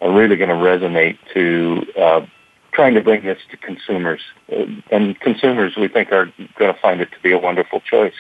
are 0.07 0.13
really 0.13 0.37
going 0.37 0.49
to 0.49 0.55
resonate 0.55 1.19
to 1.35 1.85
uh, 2.01 2.27
trying 2.73 2.95
to 2.95 3.01
bring 3.01 3.25
this 3.25 3.39
to 3.51 3.57
consumers. 3.57 4.21
Uh, 4.53 4.67
and 4.91 5.19
consumers, 5.21 5.77
we 5.77 5.89
think, 5.89 6.13
are 6.13 6.33
going 6.59 6.73
to 6.73 6.81
find 6.81 7.01
it 7.01 7.11
to 7.11 7.19
be 7.23 7.33
a 7.33 7.39
wonderful 7.39 7.81
choice. 7.81 8.15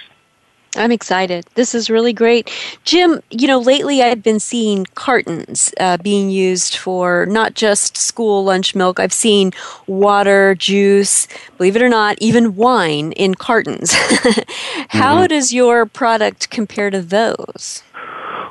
I'm 0.74 0.92
excited. 0.92 1.46
This 1.54 1.74
is 1.74 1.88
really 1.88 2.12
great. 2.12 2.50
Jim, 2.84 3.22
you 3.30 3.46
know, 3.46 3.58
lately 3.58 4.02
I've 4.02 4.22
been 4.22 4.40
seeing 4.40 4.84
cartons 4.94 5.72
uh, 5.80 5.96
being 5.98 6.28
used 6.28 6.76
for 6.76 7.24
not 7.26 7.54
just 7.54 7.96
school 7.96 8.44
lunch 8.44 8.74
milk. 8.74 9.00
I've 9.00 9.12
seen 9.12 9.52
water, 9.86 10.54
juice, 10.54 11.28
believe 11.56 11.76
it 11.76 11.82
or 11.82 11.88
not, 11.88 12.18
even 12.20 12.56
wine 12.56 13.12
in 13.12 13.36
cartons. 13.36 13.92
How 14.88 15.20
mm-hmm. 15.20 15.26
does 15.28 15.54
your 15.54 15.86
product 15.86 16.50
compare 16.50 16.90
to 16.90 17.00
those? 17.00 17.82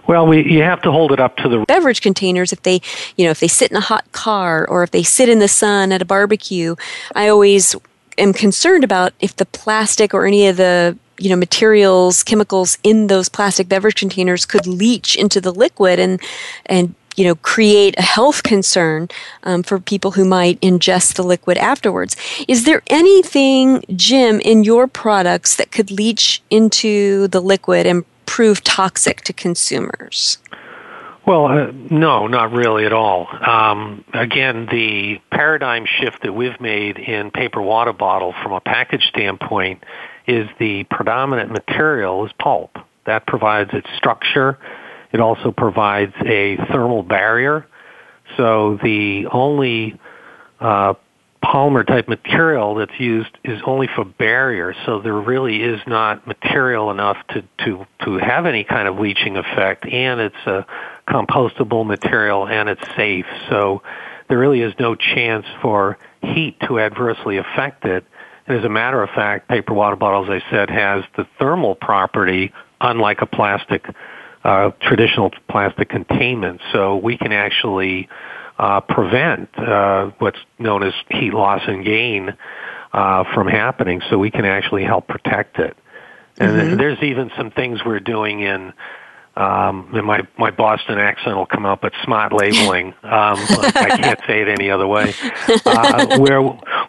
Well, 0.08 0.28
we 0.28 0.44
you 0.44 0.62
have 0.62 0.82
to 0.84 0.92
hold 0.92 1.12
it 1.12 1.20
up 1.20 1.38
to 1.38 1.50
the 1.50 1.66
beverage 1.66 2.02
containers 2.02 2.54
if 2.54 2.62
they, 2.64 2.82
you 3.18 3.26
know, 3.26 3.32
if 3.32 3.40
they 3.40 3.48
sit 3.48 3.72
in 3.72 3.78
a 3.78 3.82
hot 3.82 4.12
car 4.12 4.68
or 4.68 4.84
if 4.84 4.92
they 4.92 5.04
sit 5.04 5.30
in 5.30 5.40
the 5.40 5.48
sun 5.48 5.92
at 5.92 6.02
a 6.02 6.06
barbecue. 6.06 6.76
I 7.16 7.28
always 7.28 7.76
am 8.18 8.34
concerned 8.34 8.84
about 8.84 9.14
if 9.20 9.36
the 9.36 9.46
plastic 9.46 10.14
or 10.14 10.26
any 10.26 10.48
of 10.48 10.58
the 10.58 10.98
you 11.18 11.30
know 11.30 11.36
materials 11.36 12.24
chemicals 12.24 12.78
in 12.84 13.08
those 13.08 13.30
plastic 13.30 13.70
beverage 13.70 13.96
containers 13.96 14.46
could 14.46 14.68
leach 14.68 15.16
into 15.16 15.40
the 15.40 15.52
liquid 15.52 16.00
and 16.00 16.22
and 16.66 16.94
you 17.16 17.24
know 17.24 17.36
create 17.36 17.98
a 17.98 18.02
health 18.02 18.44
concern 18.44 19.08
um, 19.44 19.64
for 19.64 19.80
people 19.80 20.12
who 20.12 20.26
might 20.26 20.60
ingest 20.60 21.16
the 21.16 21.24
liquid 21.24 21.58
afterwards 21.58 22.18
is 22.48 22.66
there 22.66 22.82
anything 22.88 23.84
jim 23.96 24.42
in 24.42 24.66
your 24.66 24.88
products 24.88 25.56
that 25.56 25.72
could 25.72 25.90
leach 25.90 26.42
into 26.50 27.28
the 27.30 27.42
liquid 27.42 27.86
and 27.86 28.04
prove 28.36 28.62
toxic 28.66 29.22
to 29.22 29.32
consumers? 29.32 30.40
Well, 31.26 31.46
uh, 31.46 31.72
no, 31.90 32.28
not 32.28 32.52
really 32.52 32.86
at 32.86 32.92
all. 32.92 33.30
Um, 33.30 34.04
again, 34.14 34.68
the 34.70 35.22
paradigm 35.32 35.86
shift 35.86 36.22
that 36.24 36.34
we've 36.34 36.60
made 36.60 36.98
in 36.98 37.32
paper 37.32 37.62
water 37.62 37.94
bottle 37.94 38.34
from 38.44 38.52
a 38.52 38.60
package 38.60 39.06
standpoint 39.08 39.86
is 40.28 40.50
the 40.60 40.84
predominant 40.92 41.50
material 41.50 42.26
is 42.26 42.32
pulp. 42.38 42.78
That 43.06 43.26
provides 43.26 43.70
its 43.72 43.88
structure. 43.96 44.60
It 45.14 45.22
also 45.22 45.54
provides 45.54 46.14
a 46.26 46.58
thermal 46.74 47.04
barrier. 47.04 47.66
So 48.36 48.78
the 48.84 49.28
only 49.32 49.98
uh, 50.60 50.96
polymer 51.46 51.86
type 51.86 52.08
material 52.08 52.76
that's 52.76 53.00
used 53.00 53.38
is 53.44 53.62
only 53.66 53.88
for 53.96 54.04
barriers, 54.04 54.76
so 54.86 55.00
there 55.00 55.14
really 55.14 55.62
is 55.62 55.80
not 55.86 56.26
material 56.26 56.90
enough 56.92 57.18
to, 57.30 57.44
to, 57.64 57.86
to 58.04 58.18
have 58.18 58.46
any 58.46 58.64
kind 58.64 58.88
of 58.88 58.98
leaching 59.00 59.38
effect, 59.38 59.86
and 59.86 60.20
it's 60.20 60.46
a 60.48 60.66
compostable 61.08 61.86
material 61.86 62.48
and 62.48 62.68
it's 62.68 62.86
safe. 62.96 63.26
So 63.50 63.84
there 64.28 64.40
really 64.40 64.62
is 64.62 64.74
no 64.80 64.96
chance 64.96 65.46
for 65.62 65.98
heat 66.22 66.60
to 66.68 66.80
adversely 66.80 67.38
affect 67.38 67.86
it. 67.86 68.04
And 68.48 68.58
as 68.58 68.66
a 68.66 68.70
matter 68.70 69.02
of 69.04 69.10
fact, 69.10 69.48
paper 69.48 69.74
water 69.74 69.96
bottle, 69.96 70.24
as 70.32 70.42
I 70.42 70.52
said, 70.52 70.70
has 70.70 71.04
the 71.16 71.28
thermal 71.40 71.76
property 71.76 72.52
unlike 72.82 73.22
a 73.22 73.26
plastic, 73.26 73.86
uh, 74.44 74.72
traditional 74.82 75.32
plastic 75.50 75.90
containment. 75.90 76.62
So 76.72 76.98
we 76.98 77.18
can 77.18 77.32
actually 77.32 78.10
uh, 78.58 78.82
prevent 78.82 79.50
uh, 79.58 80.12
what's 80.20 80.40
known 80.60 80.84
as 80.84 80.94
heat 81.10 81.34
loss 81.34 81.62
and 81.68 81.84
gain 81.84 82.36
uh, 82.94 83.24
from 83.34 83.48
happening, 83.48 84.02
so 84.10 84.18
we 84.18 84.32
can 84.32 84.46
actually 84.46 84.84
help 84.84 85.08
protect 85.08 85.60
it. 85.60 85.76
And 86.38 86.52
mm-hmm. 86.52 86.78
there's 86.78 87.02
even 87.02 87.32
some 87.38 87.52
things 87.52 87.84
we're 87.86 88.00
doing 88.00 88.42
in 88.42 88.74
um, 89.38 89.90
and 89.94 90.06
my 90.06 90.22
my 90.38 90.52
Boston 90.52 90.98
accent 90.98 91.36
will 91.36 91.46
come 91.46 91.66
out, 91.66 91.82
but 91.82 91.94
smart 92.04 92.32
labeling. 92.34 92.94
Um, 93.06 93.38
I 93.40 93.98
can't 94.02 94.20
say 94.28 94.42
it 94.42 94.50
any 94.50 94.70
other 94.70 94.88
way. 94.88 95.14
Uh, 95.66 96.18
where 96.18 96.42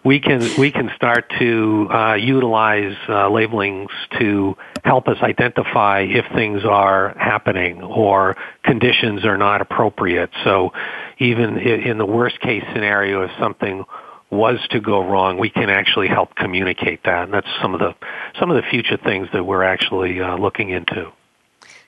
we 0.02 0.18
can 0.18 0.40
we 0.58 0.72
can 0.72 0.90
start 0.96 1.30
to 1.38 1.88
uh, 1.90 2.14
utilize 2.14 2.96
uh, 3.08 3.28
labelings 3.28 3.90
to 4.18 4.56
help 4.82 5.06
us 5.06 5.18
identify 5.22 6.00
if 6.00 6.24
things 6.34 6.64
are 6.64 7.14
happening 7.18 7.82
or 7.82 8.36
conditions 8.64 9.24
are 9.24 9.36
not 9.36 9.60
appropriate. 9.60 10.30
So 10.42 10.72
even 11.18 11.58
in 11.58 11.98
the 11.98 12.06
worst 12.06 12.40
case 12.40 12.64
scenario, 12.72 13.22
if 13.22 13.30
something 13.38 13.84
was 14.30 14.58
to 14.70 14.80
go 14.80 15.06
wrong, 15.06 15.38
we 15.38 15.50
can 15.50 15.70
actually 15.70 16.08
help 16.08 16.34
communicate 16.34 17.04
that, 17.04 17.24
and 17.24 17.32
that's 17.32 17.48
some 17.62 17.74
of 17.74 17.80
the 17.80 17.94
some 18.38 18.50
of 18.50 18.56
the 18.56 18.68
future 18.68 18.96
things 18.96 19.28
that 19.32 19.44
we're 19.44 19.62
actually 19.62 20.20
uh, 20.20 20.36
looking 20.36 20.70
into. 20.70 21.12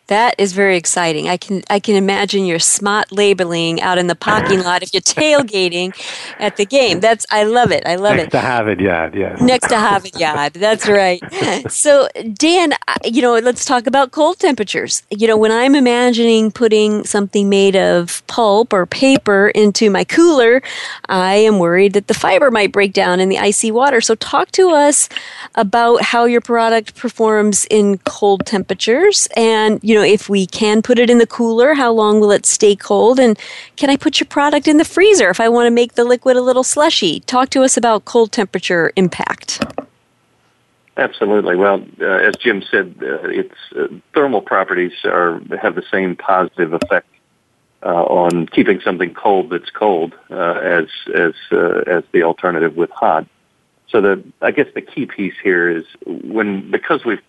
That 0.09 0.35
is 0.39 0.53
very 0.53 0.77
exciting. 0.77 1.29
I 1.29 1.37
can 1.37 1.63
I 1.71 1.81
can 1.81 1.95
imagine 1.95 2.47
your 2.47 2.59
smart 2.59 3.13
labeling 3.13 3.81
out 3.81 3.99
in 3.99 4.07
the 4.07 4.15
parking 4.15 4.63
lot 4.63 4.83
if 4.83 4.93
you're 4.93 5.01
tailgating 5.03 5.95
at 6.39 6.57
the 6.57 6.67
game. 6.67 7.01
That's 7.01 7.27
I 7.31 7.45
love 7.45 7.71
it. 7.71 7.87
I 7.87 7.97
love 7.97 8.17
Next 8.17 8.29
it. 8.29 8.33
Next 8.33 8.33
to 8.33 8.41
Harvard 8.41 8.81
Yard, 8.81 9.15
yeah. 9.15 9.37
Next 9.41 9.69
to 9.69 9.79
Harvard 9.79 10.17
Yard. 10.19 10.55
That's 10.55 10.89
right. 10.89 11.23
So 11.69 12.09
Dan, 12.33 12.73
you 13.05 13.21
know, 13.21 13.39
let's 13.39 13.65
talk 13.65 13.87
about 13.87 14.11
cold 14.11 14.39
temperatures. 14.39 15.03
You 15.11 15.27
know, 15.29 15.37
when 15.37 15.53
I'm 15.53 15.75
imagining 15.75 16.51
putting 16.51 17.05
something 17.05 17.49
made 17.49 17.77
of 17.77 18.23
pulp 18.27 18.73
or 18.73 18.87
paper 18.87 19.49
into 19.49 19.91
my 19.91 20.05
cooler, 20.05 20.63
I 21.09 21.35
am 21.35 21.59
worried 21.59 21.93
that 21.93 22.07
the 22.07 22.15
fiber 22.15 22.51
might 22.51 22.73
break 22.73 22.93
down 22.93 23.21
in 23.21 23.29
the 23.29 23.39
icy 23.39 23.71
water. 23.71 24.01
So 24.01 24.15
talk 24.15 24.51
to 24.53 24.71
us 24.71 25.09
about 25.55 26.03
how 26.03 26.25
your 26.25 26.41
product 26.41 26.97
performs 26.97 27.67
in 27.71 27.99
cold 27.99 28.47
temperatures 28.47 29.29
and 29.37 29.81
you 29.83 29.95
know 29.95 29.98
know, 29.99 30.05
if 30.05 30.29
we 30.29 30.47
can 30.47 30.83
put 30.83 30.99
it 30.99 31.11
in 31.11 31.19
the 31.19 31.27
cooler, 31.27 31.75
how 31.75 31.93
long 31.93 32.21
will 32.21 32.31
it 32.31 32.47
stay 32.47 32.75
cold? 32.75 33.19
And 33.19 33.39
can 33.77 33.91
I 33.91 33.97
put 33.97 34.21
your 34.21 34.27
product 34.27 34.69
in 34.69 34.77
the 34.77 34.85
freezer 34.85 35.29
if 35.31 35.41
I 35.41 35.49
want 35.49 35.67
to 35.67 35.71
make 35.71 35.95
the 35.95 36.05
liquid 36.05 36.37
a 36.37 36.43
little 36.43 36.65
slushy? 36.65 37.21
Talk 37.21 37.51
to 37.51 37.63
us 37.63 37.77
about 37.77 38.05
cold 38.05 38.33
temperature 38.33 38.93
impact. 38.97 39.65
Absolutely. 40.97 41.55
Well, 41.55 41.85
uh, 42.01 42.07
as 42.07 42.35
Jim 42.37 42.63
said, 42.69 42.97
uh, 43.01 43.29
its 43.29 43.55
uh, 43.77 43.87
thermal 44.15 44.41
properties 44.41 44.93
are 45.05 45.41
have 45.61 45.77
the 45.77 45.85
same 45.93 46.17
positive 46.17 46.73
effect 46.73 47.07
uh, 47.85 48.03
on 48.05 48.49
keeping 48.49 48.81
something 48.81 49.15
cold 49.15 49.51
that's 49.51 49.71
cold 49.71 50.13
uh, 50.31 50.35
as 50.35 50.87
as 51.15 51.35
uh, 51.53 51.83
as 51.87 52.03
the 52.11 52.25
alternative 52.25 52.77
with 52.77 52.91
hot. 52.91 53.29
So 53.91 54.01
the 54.01 54.25
I 54.43 54.51
guess 54.51 54.67
the 54.75 54.81
key 54.81 55.07
piece 55.07 55.35
here 55.41 55.71
is 55.71 55.85
when 56.05 56.69
because 56.73 57.05
we've 57.05 57.23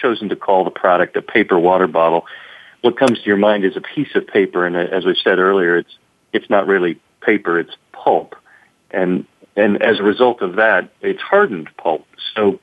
chosen 0.00 0.28
to 0.30 0.36
call 0.36 0.64
the 0.64 0.70
product 0.70 1.16
a 1.16 1.22
paper 1.22 1.58
water 1.58 1.86
bottle, 1.86 2.26
what 2.82 2.96
comes 2.96 3.18
to 3.20 3.26
your 3.26 3.36
mind 3.36 3.64
is 3.64 3.76
a 3.76 3.80
piece 3.80 4.14
of 4.14 4.26
paper, 4.26 4.66
and 4.66 4.76
as 4.76 5.04
we 5.04 5.14
said 5.22 5.38
earlier, 5.38 5.76
it's 5.78 5.94
it's 6.32 6.48
not 6.48 6.66
really 6.66 6.98
paper; 7.20 7.58
it's 7.58 7.76
pulp, 7.92 8.34
and 8.90 9.26
and 9.56 9.82
as 9.82 9.98
a 9.98 10.02
result 10.02 10.42
of 10.42 10.56
that, 10.56 10.90
it's 11.00 11.20
hardened 11.20 11.68
pulp. 11.76 12.06
So 12.34 12.60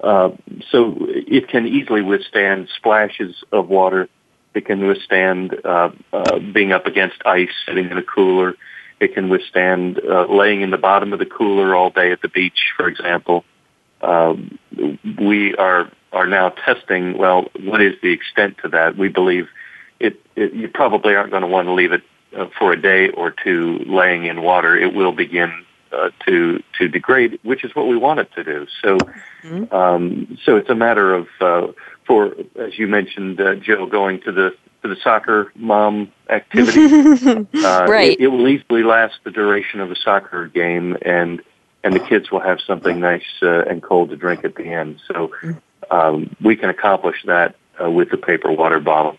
Uh, 0.00 0.30
so 0.70 0.94
it 1.08 1.48
can 1.48 1.64
easily 1.66 2.02
withstand 2.02 2.68
splashes 2.76 3.34
of 3.50 3.68
water. 3.68 4.08
It 4.52 4.66
can 4.66 4.86
withstand 4.86 5.54
uh, 5.64 5.90
uh, 6.12 6.38
being 6.56 6.72
up 6.72 6.86
against 6.86 7.18
ice, 7.24 7.54
sitting 7.64 7.90
in 7.90 7.96
a 7.96 8.02
cooler. 8.02 8.54
It 9.00 9.14
can 9.14 9.28
withstand 9.30 9.98
uh, 9.98 10.26
laying 10.40 10.60
in 10.60 10.70
the 10.70 10.82
bottom 10.90 11.12
of 11.14 11.18
the 11.18 11.30
cooler 11.38 11.74
all 11.74 11.90
day 11.90 12.12
at 12.12 12.20
the 12.20 12.28
beach, 12.28 12.60
for 12.76 12.86
example. 12.88 13.44
Um, 14.02 14.58
we 15.18 15.54
are 15.56 15.90
are 16.12 16.26
now 16.26 16.50
testing. 16.50 17.18
Well, 17.18 17.48
what 17.60 17.82
is 17.82 17.94
the 18.02 18.12
extent 18.12 18.58
to 18.62 18.68
that? 18.68 18.96
We 18.96 19.08
believe 19.08 19.48
it. 20.00 20.20
it 20.34 20.54
you 20.54 20.68
probably 20.68 21.14
aren't 21.14 21.30
going 21.30 21.42
to 21.42 21.48
want 21.48 21.66
to 21.66 21.72
leave 21.72 21.92
it 21.92 22.02
uh, 22.36 22.46
for 22.58 22.72
a 22.72 22.80
day 22.80 23.08
or 23.10 23.30
two 23.30 23.78
laying 23.86 24.26
in 24.26 24.42
water. 24.42 24.76
It 24.76 24.94
will 24.94 25.12
begin 25.12 25.64
uh, 25.92 26.10
to 26.26 26.62
to 26.78 26.88
degrade, 26.88 27.38
which 27.42 27.64
is 27.64 27.74
what 27.74 27.86
we 27.86 27.96
want 27.96 28.20
it 28.20 28.32
to 28.34 28.44
do. 28.44 28.66
So, 28.82 28.98
mm-hmm. 28.98 29.74
um, 29.74 30.38
so 30.44 30.56
it's 30.56 30.68
a 30.68 30.74
matter 30.74 31.14
of 31.14 31.28
uh, 31.40 31.68
for 32.06 32.34
as 32.58 32.78
you 32.78 32.86
mentioned, 32.86 33.40
uh, 33.40 33.54
Joe, 33.56 33.86
going 33.86 34.20
to 34.22 34.32
the 34.32 34.54
to 34.82 34.88
the 34.88 34.96
soccer 35.02 35.52
mom 35.56 36.12
activity. 36.28 37.46
uh, 37.64 37.86
right. 37.88 38.12
It, 38.12 38.20
it 38.20 38.28
will 38.28 38.46
easily 38.48 38.82
last 38.82 39.14
the 39.24 39.30
duration 39.30 39.80
of 39.80 39.90
a 39.90 39.96
soccer 39.96 40.48
game, 40.48 40.96
and 41.02 41.42
and 41.84 41.94
the 41.94 42.00
kids 42.00 42.30
will 42.30 42.40
have 42.40 42.60
something 42.60 42.98
nice 43.00 43.22
uh, 43.42 43.62
and 43.62 43.82
cold 43.82 44.10
to 44.10 44.16
drink 44.16 44.44
at 44.44 44.56
the 44.56 44.66
end. 44.66 45.00
So 45.06 45.32
um, 45.90 46.34
we 46.42 46.56
can 46.56 46.70
accomplish 46.70 47.22
that 47.24 47.56
uh, 47.82 47.90
with 47.90 48.10
the 48.10 48.16
paper 48.16 48.52
water 48.52 48.80
bottle. 48.80 49.18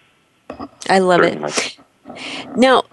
I 0.89 0.99
love 0.99 1.21
Certainly. 1.21 1.51
it. 1.51 1.77
Now, 2.55 2.83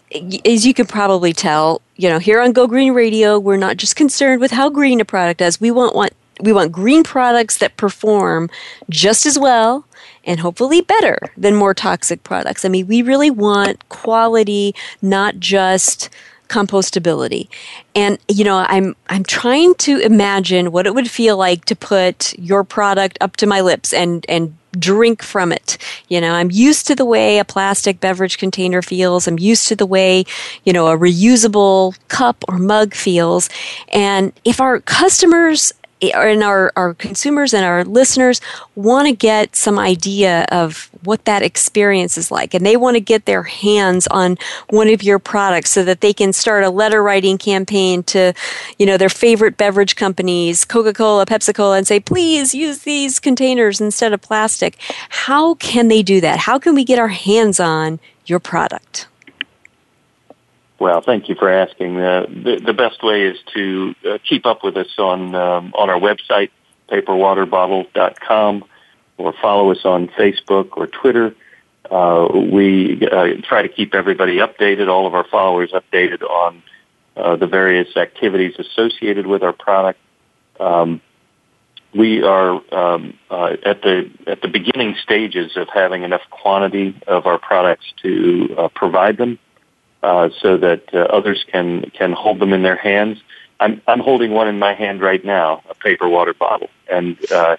as 0.45 0.67
you 0.67 0.75
can 0.75 0.87
probably 0.87 1.33
tell, 1.33 1.81
you 1.97 2.09
know, 2.09 2.19
here 2.19 2.41
on 2.41 2.53
Go 2.53 2.67
Green 2.67 2.93
Radio, 2.93 3.39
we're 3.39 3.57
not 3.57 3.77
just 3.77 3.97
concerned 3.97 4.41
with 4.41 4.51
how 4.51 4.69
green 4.69 5.01
a 5.01 5.05
product 5.05 5.41
is. 5.41 5.61
We 5.61 5.71
want, 5.71 5.95
want 5.95 6.13
we 6.41 6.53
want 6.53 6.73
green 6.73 7.05
products 7.05 7.59
that 7.59 7.77
perform 7.77 8.51
just 8.91 9.25
as 9.25 9.39
well 9.39 9.87
and 10.25 10.41
hopefully 10.41 10.81
better 10.81 11.19
than 11.37 11.55
more 11.55 11.75
toxic 11.75 12.25
products. 12.25 12.65
I 12.65 12.69
mean, 12.69 12.87
we 12.87 13.03
really 13.03 13.31
want 13.31 13.89
quality, 13.89 14.75
not 15.01 15.39
just 15.39 16.11
compostability. 16.55 17.49
And 17.97 18.19
you 18.29 18.45
know, 18.45 18.65
I'm 18.69 18.95
I'm 19.09 19.25
trying 19.25 19.75
to 19.87 19.99
imagine 19.99 20.71
what 20.71 20.87
it 20.87 20.95
would 20.95 21.11
feel 21.11 21.37
like 21.37 21.65
to 21.65 21.75
put 21.75 22.39
your 22.39 22.63
product 22.63 23.19
up 23.21 23.37
to 23.37 23.47
my 23.47 23.61
lips 23.61 23.93
and 23.93 24.25
and 24.29 24.57
drink 24.79 25.23
from 25.23 25.53
it. 25.53 25.79
You 26.09 26.21
know, 26.21 26.33
I'm 26.33 26.51
used 26.51 26.87
to 26.87 26.95
the 26.95 27.05
way 27.05 27.39
a 27.39 27.45
plastic 27.45 27.99
beverage 28.01 28.39
container 28.39 28.83
feels. 28.83 29.27
I'm 29.27 29.39
used 29.39 29.69
to 29.69 29.77
the 29.77 29.87
way, 29.87 30.25
you 30.65 30.73
know, 30.73 30.87
a 30.87 30.97
reusable 30.97 31.97
cup 32.09 32.45
or 32.49 32.59
mug 32.59 32.95
feels. 32.95 33.49
And 33.93 34.33
if 34.45 34.61
our 34.61 34.81
customers 34.81 35.73
and 36.03 36.43
our, 36.43 36.73
our 36.77 36.95
consumers 36.95 37.55
and 37.55 37.65
our 37.65 37.85
listeners 37.85 38.41
want 38.75 39.07
to 39.07 39.15
get 39.15 39.57
some 39.57 39.79
idea 39.79 40.47
of 40.51 40.91
what 41.05 41.25
that 41.25 41.43
experience 41.43 42.19
is 42.19 42.31
like 42.31 42.55
and 42.55 42.65
they 42.65 42.77
want 42.77 42.95
to 42.95 43.01
get 43.01 43.27
their 43.27 43.43
hands 43.43 44.07
on 44.09 44.37
one 44.71 44.89
of 44.89 45.03
your 45.03 45.19
products 45.19 45.71
so 45.71 45.85
that 45.85 46.01
they 46.01 46.13
can 46.13 46.33
start 46.33 46.65
a 46.65 46.71
letter 46.71 47.03
writing 47.03 47.39
campaign 47.39 48.03
to 48.03 48.33
you 48.79 48.87
know 48.87 48.97
their 48.97 49.09
favorite 49.09 49.57
beverage 49.57 49.97
companies 49.97 50.65
coca-cola 50.65 51.27
pepsi-cola 51.27 51.77
and 51.77 51.87
say 51.87 52.01
please 52.01 52.55
use 52.55 52.81
these 52.81 53.21
containers 53.21 53.81
instead 53.81 54.13
of 54.13 54.21
plastic. 54.21 54.77
How 55.09 55.55
can 55.55 55.89
they 55.89 56.03
do 56.03 56.21
that? 56.21 56.41
How 56.41 56.59
can 56.59 56.75
we 56.75 56.85
get 56.85 56.99
our 56.99 57.09
hands 57.09 57.61
on 57.61 58.01
your 58.27 58.41
product 58.41 59.07
well, 60.79 61.01
thank 61.01 61.29
you 61.29 61.35
for 61.35 61.49
asking. 61.49 61.99
Uh, 61.99 62.27
the, 62.29 62.61
the 62.65 62.73
best 62.73 63.03
way 63.03 63.23
is 63.23 63.39
to 63.55 63.95
uh, 64.09 64.19
keep 64.29 64.45
up 64.45 64.65
with 64.65 64.77
us 64.77 64.99
on 64.99 65.35
um, 65.35 65.73
on 65.75 65.89
our 65.89 66.01
website, 66.01 66.51
paperwaterbottle.com, 66.91 68.65
or 69.17 69.35
follow 69.41 69.71
us 69.71 69.85
on 69.85 70.09
Facebook 70.09 70.77
or 70.77 70.87
Twitter. 70.87 71.35
Uh, 71.91 72.29
we 72.53 73.07
uh, 73.07 73.27
try 73.43 73.63
to 73.63 73.69
keep 73.69 73.95
everybody 73.95 74.39
updated, 74.39 74.89
all 74.89 75.07
of 75.07 75.15
our 75.15 75.27
followers 75.29 75.73
updated 75.73 76.23
on 76.23 76.63
uh, 77.17 77.37
the 77.37 77.47
various 77.47 77.97
activities 77.97 78.55
associated 78.59 79.27
with 79.27 79.43
our 79.43 79.53
product. 79.53 80.01
Um, 80.59 81.01
we 81.95 82.25
are 82.25 82.61
um, 82.75 83.17
uh, 83.31 83.57
at 83.65 83.83
the 83.83 84.11
at 84.27 84.43
the 84.43 84.49
beginning 84.49 84.97
stages 85.01 85.57
of 85.57 85.69
having 85.73 86.03
enough 86.03 86.23
quantity 86.31 87.01
of 87.07 87.27
our 87.27 87.39
products 87.39 87.87
to 88.03 88.69
provide 88.75 89.17
them 89.19 89.39
uh, 90.05 90.29
so 90.39 90.59
that 90.59 90.83
uh, 90.93 90.99
others 90.99 91.47
can 91.51 91.91
can 91.99 92.13
hold 92.13 92.39
them 92.39 92.53
in 92.53 92.63
their 92.63 92.77
hands. 92.77 93.23
I'm 93.59 93.81
I'm 93.89 94.01
holding 94.01 94.33
one 94.33 94.49
in 94.49 94.59
my 94.59 94.75
hand 94.75 95.01
right 95.01 95.25
now, 95.25 95.63
a 95.71 95.75
paper 95.75 96.07
water 96.09 96.35
bottle, 96.35 96.69
and 96.91 97.17
uh, 97.33 97.57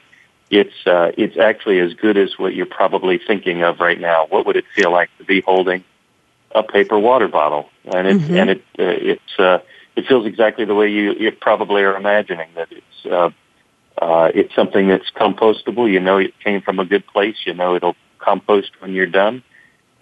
it's 0.51 0.85
uh, 0.85 1.11
it's 1.17 1.37
actually 1.37 1.79
as 1.79 1.95
good 1.95 2.17
as 2.17 2.37
what 2.37 2.53
you're 2.53 2.67
probably 2.67 3.17
thinking 3.17 3.63
of 3.63 3.79
right 3.79 3.99
now. 3.99 4.27
What 4.27 4.45
would 4.45 4.57
it 4.57 4.65
feel 4.75 4.91
like 4.91 5.09
to 5.17 5.23
be 5.23 5.41
holding 5.41 5.83
a 6.51 6.61
paper 6.61 6.99
water 6.99 7.27
bottle? 7.27 7.67
And 7.85 8.07
it 8.07 8.17
mm-hmm. 8.17 8.35
and 8.35 8.49
it 8.51 8.61
uh, 8.77 8.83
it's 9.11 9.39
uh, 9.39 9.57
it 9.95 10.05
feels 10.05 10.27
exactly 10.27 10.65
the 10.65 10.75
way 10.75 10.91
you 10.91 11.13
you 11.13 11.31
probably 11.31 11.81
are 11.81 11.97
imagining 11.97 12.49
that 12.55 12.71
it's. 12.71 13.05
Uh, 13.05 13.31
uh, 14.01 14.29
it's 14.35 14.53
something 14.53 14.89
that's 14.89 15.09
compostable. 15.09 15.89
You 15.89 16.01
know 16.01 16.17
it 16.17 16.37
came 16.41 16.59
from 16.61 16.79
a 16.79 16.85
good 16.85 17.07
place. 17.07 17.37
You 17.45 17.53
know 17.53 17.75
it'll 17.75 17.95
compost 18.19 18.71
when 18.81 18.91
you're 18.91 19.05
done 19.05 19.41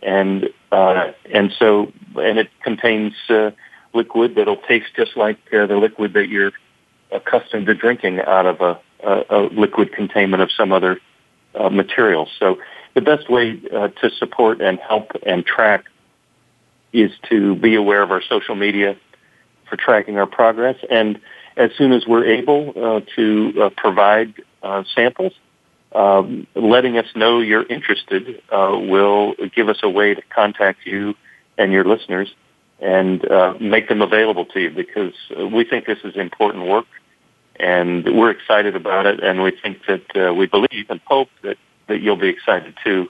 and 0.05 0.49
uh, 0.71 1.11
and 1.31 1.53
so 1.57 1.91
and 2.15 2.37
it 2.39 2.49
contains 2.63 3.13
uh, 3.29 3.51
liquid 3.93 4.35
that'll 4.35 4.57
taste 4.57 4.87
just 4.95 5.15
like 5.15 5.37
uh, 5.53 5.65
the 5.65 5.77
liquid 5.77 6.13
that 6.13 6.29
you're 6.29 6.51
accustomed 7.11 7.67
to 7.67 7.73
drinking 7.73 8.19
out 8.21 8.45
of 8.45 8.61
a, 8.61 8.79
a, 9.03 9.23
a 9.29 9.39
liquid 9.51 9.93
containment 9.93 10.41
of 10.41 10.51
some 10.51 10.71
other 10.71 10.99
uh, 11.55 11.69
material. 11.69 12.27
So 12.39 12.57
the 12.95 13.01
best 13.01 13.29
way 13.29 13.61
uh, 13.73 13.89
to 13.89 14.09
support 14.11 14.61
and 14.61 14.79
help 14.79 15.11
and 15.25 15.45
track 15.45 15.85
is 16.91 17.11
to 17.29 17.55
be 17.55 17.75
aware 17.75 18.01
of 18.01 18.11
our 18.11 18.21
social 18.21 18.55
media 18.55 18.97
for 19.69 19.77
tracking 19.77 20.17
our 20.17 20.27
progress 20.27 20.77
and 20.89 21.19
as 21.57 21.71
soon 21.77 21.91
as 21.91 22.05
we're 22.07 22.25
able 22.25 22.73
uh, 22.75 23.01
to 23.15 23.53
uh, 23.61 23.69
provide 23.75 24.33
uh, 24.61 24.83
samples, 24.95 25.33
um, 25.95 26.47
letting 26.55 26.97
us 26.97 27.05
know 27.15 27.39
you're 27.39 27.65
interested 27.65 28.41
uh, 28.51 28.77
will 28.77 29.35
give 29.55 29.69
us 29.69 29.77
a 29.83 29.89
way 29.89 30.13
to 30.13 30.21
contact 30.33 30.85
you 30.85 31.15
and 31.57 31.71
your 31.71 31.85
listeners 31.85 32.33
and 32.79 33.29
uh, 33.29 33.53
make 33.59 33.87
them 33.87 34.01
available 34.01 34.45
to 34.45 34.59
you 34.59 34.69
because 34.69 35.13
we 35.51 35.63
think 35.63 35.85
this 35.85 35.99
is 36.03 36.15
important 36.15 36.67
work 36.67 36.85
and 37.59 38.05
we're 38.05 38.31
excited 38.31 38.75
about 38.75 39.05
it 39.05 39.23
and 39.23 39.41
we 39.43 39.51
think 39.51 39.79
that 39.87 40.15
uh, 40.15 40.33
we 40.33 40.47
believe 40.47 40.85
and 40.89 40.99
hope 41.05 41.29
that, 41.43 41.57
that 41.87 42.01
you'll 42.01 42.15
be 42.15 42.27
excited 42.27 42.75
too 42.83 43.07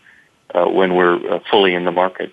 uh, 0.53 0.65
when 0.65 0.95
we're 0.95 1.15
uh, 1.33 1.39
fully 1.49 1.73
in 1.73 1.85
the 1.85 1.91
market. 1.91 2.31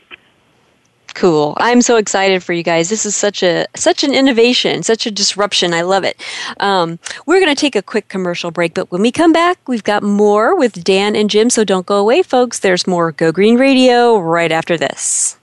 Cool. 1.15 1.55
I'm 1.59 1.83
so 1.83 1.97
excited 1.97 2.43
for 2.43 2.53
you 2.53 2.63
guys. 2.63 2.89
This 2.89 3.05
is 3.05 3.17
such 3.17 3.43
a 3.43 3.67
such 3.75 4.05
an 4.05 4.15
innovation, 4.15 4.83
such 4.83 5.07
a 5.07 5.11
disruption. 5.11 5.75
I 5.75 5.83
love 5.83 6.05
it. 6.05 6.23
Um, 6.61 6.99
we're 7.27 7.41
going 7.41 7.55
to 7.55 7.61
take 7.61 7.77
a 7.77 7.83
quick 7.83 8.09
commercial 8.09 8.51
break, 8.51 8.75
but 8.75 8.91
when 8.91 9.03
we 9.03 9.11
come 9.13 9.33
back, 9.33 9.59
we've 9.69 9.85
got 9.85 10.03
more 10.03 10.57
with 10.57 10.85
Dan 10.85 11.17
and 11.17 11.29
Jim. 11.29 11.51
So 11.51 11.65
don't 11.65 11.87
go 11.87 11.97
away, 11.97 12.23
folks. 12.23 12.61
There's 12.61 12.87
more 12.87 13.13
Go 13.13 13.33
Green 13.33 13.59
Radio 13.59 14.19
right 14.19 14.53
after 14.53 14.77
this. 14.77 15.40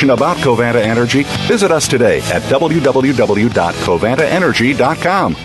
about 0.00 0.38
Covanta 0.38 0.80
Energy, 0.80 1.22
visit 1.46 1.70
us 1.70 1.86
today 1.86 2.18
at 2.22 2.42
www.covantaenergy.com. 2.42 5.36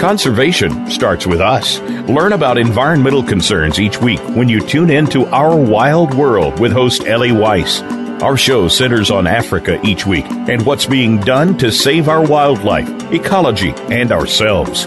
Conservation 0.00 0.90
starts 0.90 1.26
with 1.26 1.40
us. 1.40 1.78
Learn 2.08 2.32
about 2.32 2.56
environmental 2.56 3.22
concerns 3.22 3.78
each 3.78 4.00
week 4.00 4.20
when 4.30 4.48
you 4.48 4.60
tune 4.60 4.90
in 4.90 5.06
to 5.08 5.26
Our 5.26 5.54
Wild 5.54 6.14
World 6.14 6.58
with 6.58 6.72
host 6.72 7.04
Ellie 7.04 7.32
Weiss. 7.32 7.82
Our 8.22 8.36
show 8.36 8.68
centers 8.68 9.10
on 9.10 9.26
Africa 9.26 9.78
each 9.84 10.06
week 10.06 10.24
and 10.28 10.64
what's 10.64 10.86
being 10.86 11.20
done 11.20 11.56
to 11.58 11.70
save 11.70 12.08
our 12.08 12.26
wildlife, 12.26 12.88
ecology, 13.12 13.74
and 13.90 14.10
ourselves. 14.10 14.86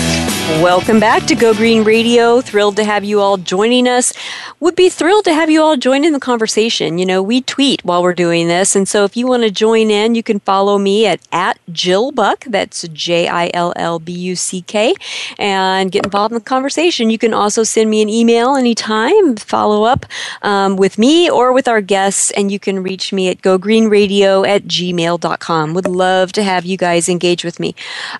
Welcome 0.59 0.99
back 0.99 1.25
to 1.27 1.33
Go 1.33 1.55
Green 1.55 1.83
Radio. 1.83 2.39
Thrilled 2.41 2.75
to 2.75 2.83
have 2.83 3.03
you 3.03 3.19
all 3.19 3.37
joining 3.37 3.87
us. 3.87 4.13
Would 4.59 4.75
be 4.75 4.89
thrilled 4.89 5.23
to 5.25 5.33
have 5.33 5.49
you 5.49 5.61
all 5.61 5.75
join 5.75 6.03
in 6.03 6.13
the 6.13 6.19
conversation. 6.19 6.99
You 6.99 7.05
know, 7.05 7.23
we 7.23 7.41
tweet 7.41 7.83
while 7.83 8.03
we're 8.03 8.13
doing 8.13 8.47
this, 8.47 8.75
and 8.75 8.87
so 8.87 9.03
if 9.03 9.17
you 9.17 9.25
want 9.25 9.41
to 9.41 9.49
join 9.49 9.89
in, 9.89 10.13
you 10.13 10.21
can 10.21 10.39
follow 10.41 10.77
me 10.77 11.07
at 11.07 11.19
at 11.31 11.57
Jill 11.71 12.11
Buck. 12.11 12.43
That's 12.45 12.87
J 12.89 13.27
I 13.27 13.49
L 13.53 13.73
L 13.75 13.97
B 13.97 14.11
U 14.11 14.35
C 14.35 14.61
K, 14.61 14.93
and 15.39 15.91
get 15.91 16.05
involved 16.05 16.31
in 16.31 16.37
the 16.37 16.43
conversation. 16.43 17.09
You 17.09 17.17
can 17.17 17.33
also 17.33 17.63
send 17.63 17.89
me 17.89 18.01
an 18.01 18.09
email 18.09 18.55
anytime, 18.55 19.37
follow 19.37 19.83
up 19.83 20.05
um, 20.43 20.75
with 20.75 20.99
me 20.99 21.27
or 21.29 21.53
with 21.53 21.67
our 21.67 21.81
guests, 21.81 22.29
and 22.31 22.51
you 22.51 22.59
can 22.59 22.83
reach 22.83 23.11
me 23.11 23.29
at 23.29 23.41
gogreenradio 23.41 24.47
at 24.47 24.65
gmail.com. 24.65 25.73
Would 25.73 25.87
love 25.87 26.33
to 26.33 26.43
have 26.43 26.65
you 26.65 26.77
guys 26.77 27.09
engage 27.09 27.43
with 27.43 27.59
me. 27.59 27.73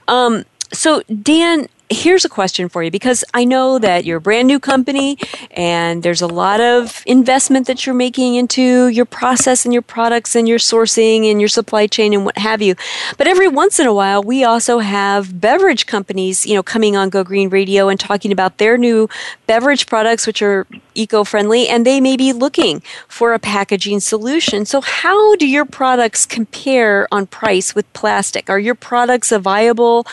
Um, 0.07 0.45
so, 0.73 1.01
Dan, 1.21 1.67
here's 1.91 2.23
a 2.23 2.29
question 2.29 2.69
for 2.69 2.83
you 2.83 2.89
because 2.89 3.23
I 3.33 3.43
know 3.43 3.77
that 3.79 4.05
you're 4.05 4.17
a 4.17 4.21
brand 4.21 4.47
new 4.47 4.59
company 4.59 5.17
and 5.51 6.03
there's 6.03 6.21
a 6.21 6.27
lot 6.27 6.61
of 6.61 7.03
investment 7.05 7.67
that 7.67 7.85
you're 7.85 7.95
making 7.95 8.35
into 8.35 8.87
your 8.87 9.05
process 9.05 9.65
and 9.65 9.73
your 9.73 9.81
products 9.81 10.35
and 10.35 10.47
your 10.47 10.57
sourcing 10.57 11.29
and 11.29 11.41
your 11.41 11.49
supply 11.49 11.87
chain 11.87 12.13
and 12.13 12.25
what 12.25 12.37
have 12.37 12.61
you. 12.61 12.75
But 13.17 13.27
every 13.27 13.47
once 13.47 13.79
in 13.79 13.87
a 13.87 13.93
while, 13.93 14.23
we 14.23 14.43
also 14.43 14.79
have 14.79 15.39
beverage 15.39 15.85
companies, 15.85 16.45
you 16.45 16.55
know, 16.55 16.63
coming 16.63 16.95
on 16.95 17.09
Go 17.09 17.23
Green 17.23 17.49
Radio 17.49 17.89
and 17.89 17.99
talking 17.99 18.31
about 18.31 18.57
their 18.57 18.77
new 18.77 19.09
beverage 19.45 19.85
products, 19.87 20.25
which 20.25 20.41
are 20.41 20.65
eco 20.95 21.23
friendly, 21.23 21.67
and 21.67 21.85
they 21.85 22.01
may 22.01 22.17
be 22.17 22.33
looking 22.33 22.81
for 23.07 23.33
a 23.33 23.39
packaging 23.39 23.99
solution. 23.99 24.65
So, 24.65 24.81
how 24.81 25.35
do 25.35 25.47
your 25.47 25.65
products 25.65 26.25
compare 26.25 27.07
on 27.11 27.27
price 27.27 27.75
with 27.75 27.91
plastic? 27.93 28.49
Are 28.49 28.59
your 28.59 28.75
products 28.75 29.31
a 29.31 29.39
viable 29.39 30.05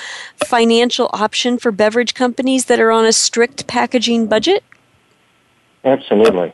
financial 0.46 1.10
option 1.12 1.58
for 1.58 1.72
beverage 1.72 2.14
companies 2.14 2.66
that 2.66 2.80
are 2.80 2.90
on 2.90 3.04
a 3.04 3.12
strict 3.12 3.66
packaging 3.66 4.26
budget? 4.26 4.64
Absolutely. 5.84 6.52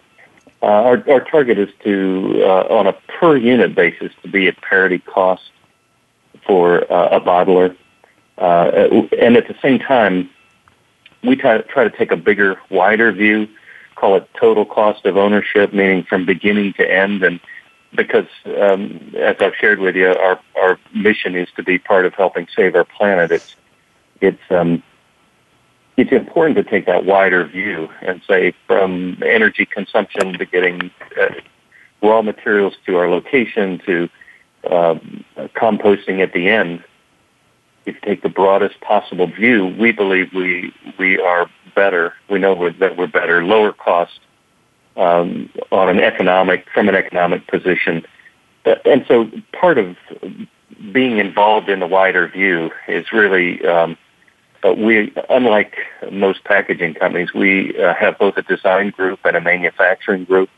Uh, 0.63 0.67
our, 0.67 1.11
our 1.11 1.21
target 1.21 1.59
is 1.59 1.69
to, 1.83 2.41
uh, 2.43 2.67
on 2.71 2.87
a 2.87 2.93
per 2.93 3.37
unit 3.37 3.75
basis, 3.75 4.13
to 4.23 4.29
be 4.29 4.49
at 4.49 4.57
parity 4.63 4.99
cost 4.99 5.51
for 6.47 6.91
uh, 6.91 7.09
a 7.17 7.21
bottler. 7.21 7.77
Uh, 8.39 9.03
and 9.19 9.37
at 9.37 9.47
the 9.47 9.55
same 9.61 9.79
time, 9.79 10.31
we 11.23 11.37
try, 11.37 11.59
try 11.59 11.85
to 11.85 11.91
take 11.91 12.11
a 12.11 12.17
bigger, 12.17 12.59
wider 12.71 13.13
view 13.13 13.49
call 13.95 14.17
it 14.17 14.29
total 14.39 14.65
cost 14.65 15.05
of 15.07 15.17
ownership, 15.17 15.73
meaning 15.73 16.05
from 16.05 16.25
beginning 16.25 16.73
to 16.75 16.91
end. 16.91 17.23
And 17.23 17.41
because, 17.95 18.27
um, 18.61 19.15
as 19.17 19.37
I've 19.41 19.55
shared 19.57 19.79
with 19.79 19.97
you, 19.97 20.09
our 20.09 20.41
our 20.61 20.79
mission 20.95 21.35
is 21.35 21.49
to 21.57 21.63
be 21.63 21.79
part 21.79 22.07
of 22.07 22.15
helping 22.15 22.47
save 22.55 22.75
our 22.75 22.85
planet. 22.85 23.31
It's 23.31 23.57
it's 24.21 24.43
um, 24.51 24.83
it's 25.97 26.13
important 26.13 26.57
to 26.57 26.65
take 26.65 26.87
that 26.87 27.05
wider 27.05 27.45
view 27.45 27.89
and 28.03 28.21
say 28.27 28.55
from 28.67 29.23
energy 29.25 29.65
consumption 29.65 30.33
to 30.35 30.45
getting 30.45 30.91
uh, 31.21 31.29
raw 32.03 32.21
materials 32.23 32.75
to 32.87 32.97
our 32.97 33.09
location 33.09 33.81
to 33.87 34.09
uh, 34.71 34.99
composting 35.55 36.21
at 36.21 36.33
the 36.33 36.49
end. 36.49 36.83
If 37.87 37.97
you 37.97 38.01
take 38.03 38.23
the 38.23 38.29
broadest 38.29 38.81
possible 38.81 39.27
view, 39.27 39.75
we 39.79 39.93
believe 39.93 40.33
we 40.33 40.73
we 40.99 41.21
are 41.21 41.51
better. 41.75 42.15
We 42.31 42.39
know 42.39 42.55
we're, 42.55 42.73
that 42.73 42.97
we're 42.97 43.07
better, 43.07 43.45
lower 43.45 43.73
cost 43.73 44.21
um, 44.97 45.51
on 45.71 45.89
an 45.89 46.01
economic 46.01 46.67
from 46.73 46.89
an 46.89 46.95
economic 46.95 47.47
position, 47.47 48.05
uh, 48.65 48.77
and 48.85 49.05
so 49.07 49.31
part 49.53 49.79
of 49.79 49.97
being 50.93 51.19
involved 51.19 51.69
in 51.69 51.81
the 51.81 51.87
wider 51.87 52.29
view 52.29 52.71
is 52.89 53.13
really. 53.13 53.65
Um, 53.67 53.97
uh, 54.65 54.73
we, 54.73 55.13
unlike 55.29 55.77
most 56.11 56.43
packaging 56.45 56.95
companies, 56.95 57.35
we 57.35 57.79
uh, 57.79 57.93
have 57.93 58.19
both 58.19 58.35
a 58.39 58.43
design 58.43 58.89
group 58.89 59.21
and 59.25 59.37
a 59.37 59.41
manufacturing 59.41 60.25
group. 60.25 60.49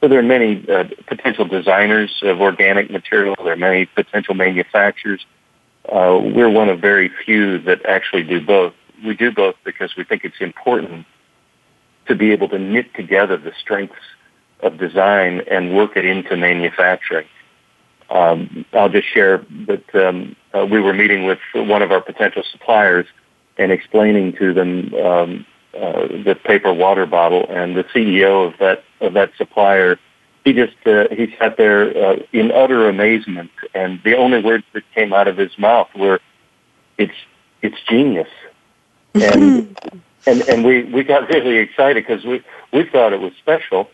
So 0.00 0.08
there 0.08 0.18
are 0.18 0.22
many 0.22 0.68
uh, 0.68 0.84
potential 1.06 1.46
designers 1.46 2.12
of 2.22 2.40
organic 2.40 2.90
material. 2.90 3.36
There 3.42 3.52
are 3.52 3.56
many 3.56 3.86
potential 3.86 4.34
manufacturers. 4.34 5.24
Uh, 5.88 6.20
we're 6.22 6.50
one 6.50 6.68
of 6.68 6.80
very 6.80 7.10
few 7.24 7.58
that 7.58 7.84
actually 7.86 8.22
do 8.22 8.40
both 8.40 8.72
we 9.04 9.14
do 9.14 9.30
both 9.30 9.54
because 9.64 9.94
we 9.96 10.04
think 10.04 10.24
it's 10.24 10.40
important 10.40 11.06
to 12.06 12.14
be 12.14 12.32
able 12.32 12.48
to 12.48 12.58
knit 12.58 12.94
together 12.94 13.36
the 13.36 13.52
strengths 13.60 13.94
of 14.60 14.78
design 14.78 15.42
and 15.50 15.76
work 15.76 15.96
it 15.96 16.04
into 16.04 16.36
manufacturing. 16.36 17.26
Um, 18.08 18.64
I'll 18.72 18.88
just 18.88 19.08
share 19.08 19.44
that 19.66 19.94
um, 19.94 20.36
uh, 20.54 20.64
we 20.64 20.80
were 20.80 20.94
meeting 20.94 21.26
with 21.26 21.40
one 21.54 21.82
of 21.82 21.90
our 21.92 22.00
potential 22.00 22.42
suppliers 22.50 23.06
and 23.58 23.72
explaining 23.72 24.34
to 24.34 24.54
them 24.54 24.94
um, 24.94 25.46
uh, 25.74 26.06
the 26.24 26.38
paper 26.44 26.72
water 26.72 27.04
bottle, 27.04 27.46
and 27.50 27.76
the 27.76 27.84
CEO 27.84 28.46
of 28.46 28.58
that 28.58 28.84
of 29.00 29.12
that 29.12 29.30
supplier, 29.36 29.98
he 30.46 30.52
just 30.52 30.76
uh, 30.86 31.08
he 31.10 31.34
sat 31.40 31.56
there 31.56 31.88
uh, 31.90 32.16
in 32.32 32.52
utter 32.52 32.88
amazement, 32.88 33.50
and 33.74 34.00
the 34.04 34.16
only 34.16 34.40
words 34.40 34.62
that 34.74 34.84
came 34.94 35.12
out 35.12 35.26
of 35.26 35.36
his 35.36 35.58
mouth 35.58 35.88
were, 35.96 36.20
"It's 36.96 37.18
it's 37.62 37.76
genius." 37.88 38.28
and 39.14 39.76
and 40.24 40.42
and 40.42 40.64
we 40.64 40.84
we 40.84 41.02
got 41.02 41.28
really 41.30 41.56
excited 41.56 42.06
because 42.06 42.24
we 42.24 42.44
we 42.72 42.84
thought 42.84 43.12
it 43.12 43.20
was 43.20 43.32
special, 43.40 43.90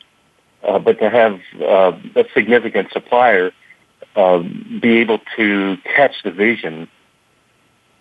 uh, 0.62 0.78
but 0.78 0.98
to 0.98 1.08
have 1.08 1.40
uh, 1.58 1.92
a 2.16 2.26
significant 2.34 2.92
supplier 2.92 3.52
uh, 4.14 4.40
be 4.78 4.98
able 4.98 5.20
to 5.36 5.78
catch 5.96 6.22
the 6.22 6.30
vision 6.30 6.86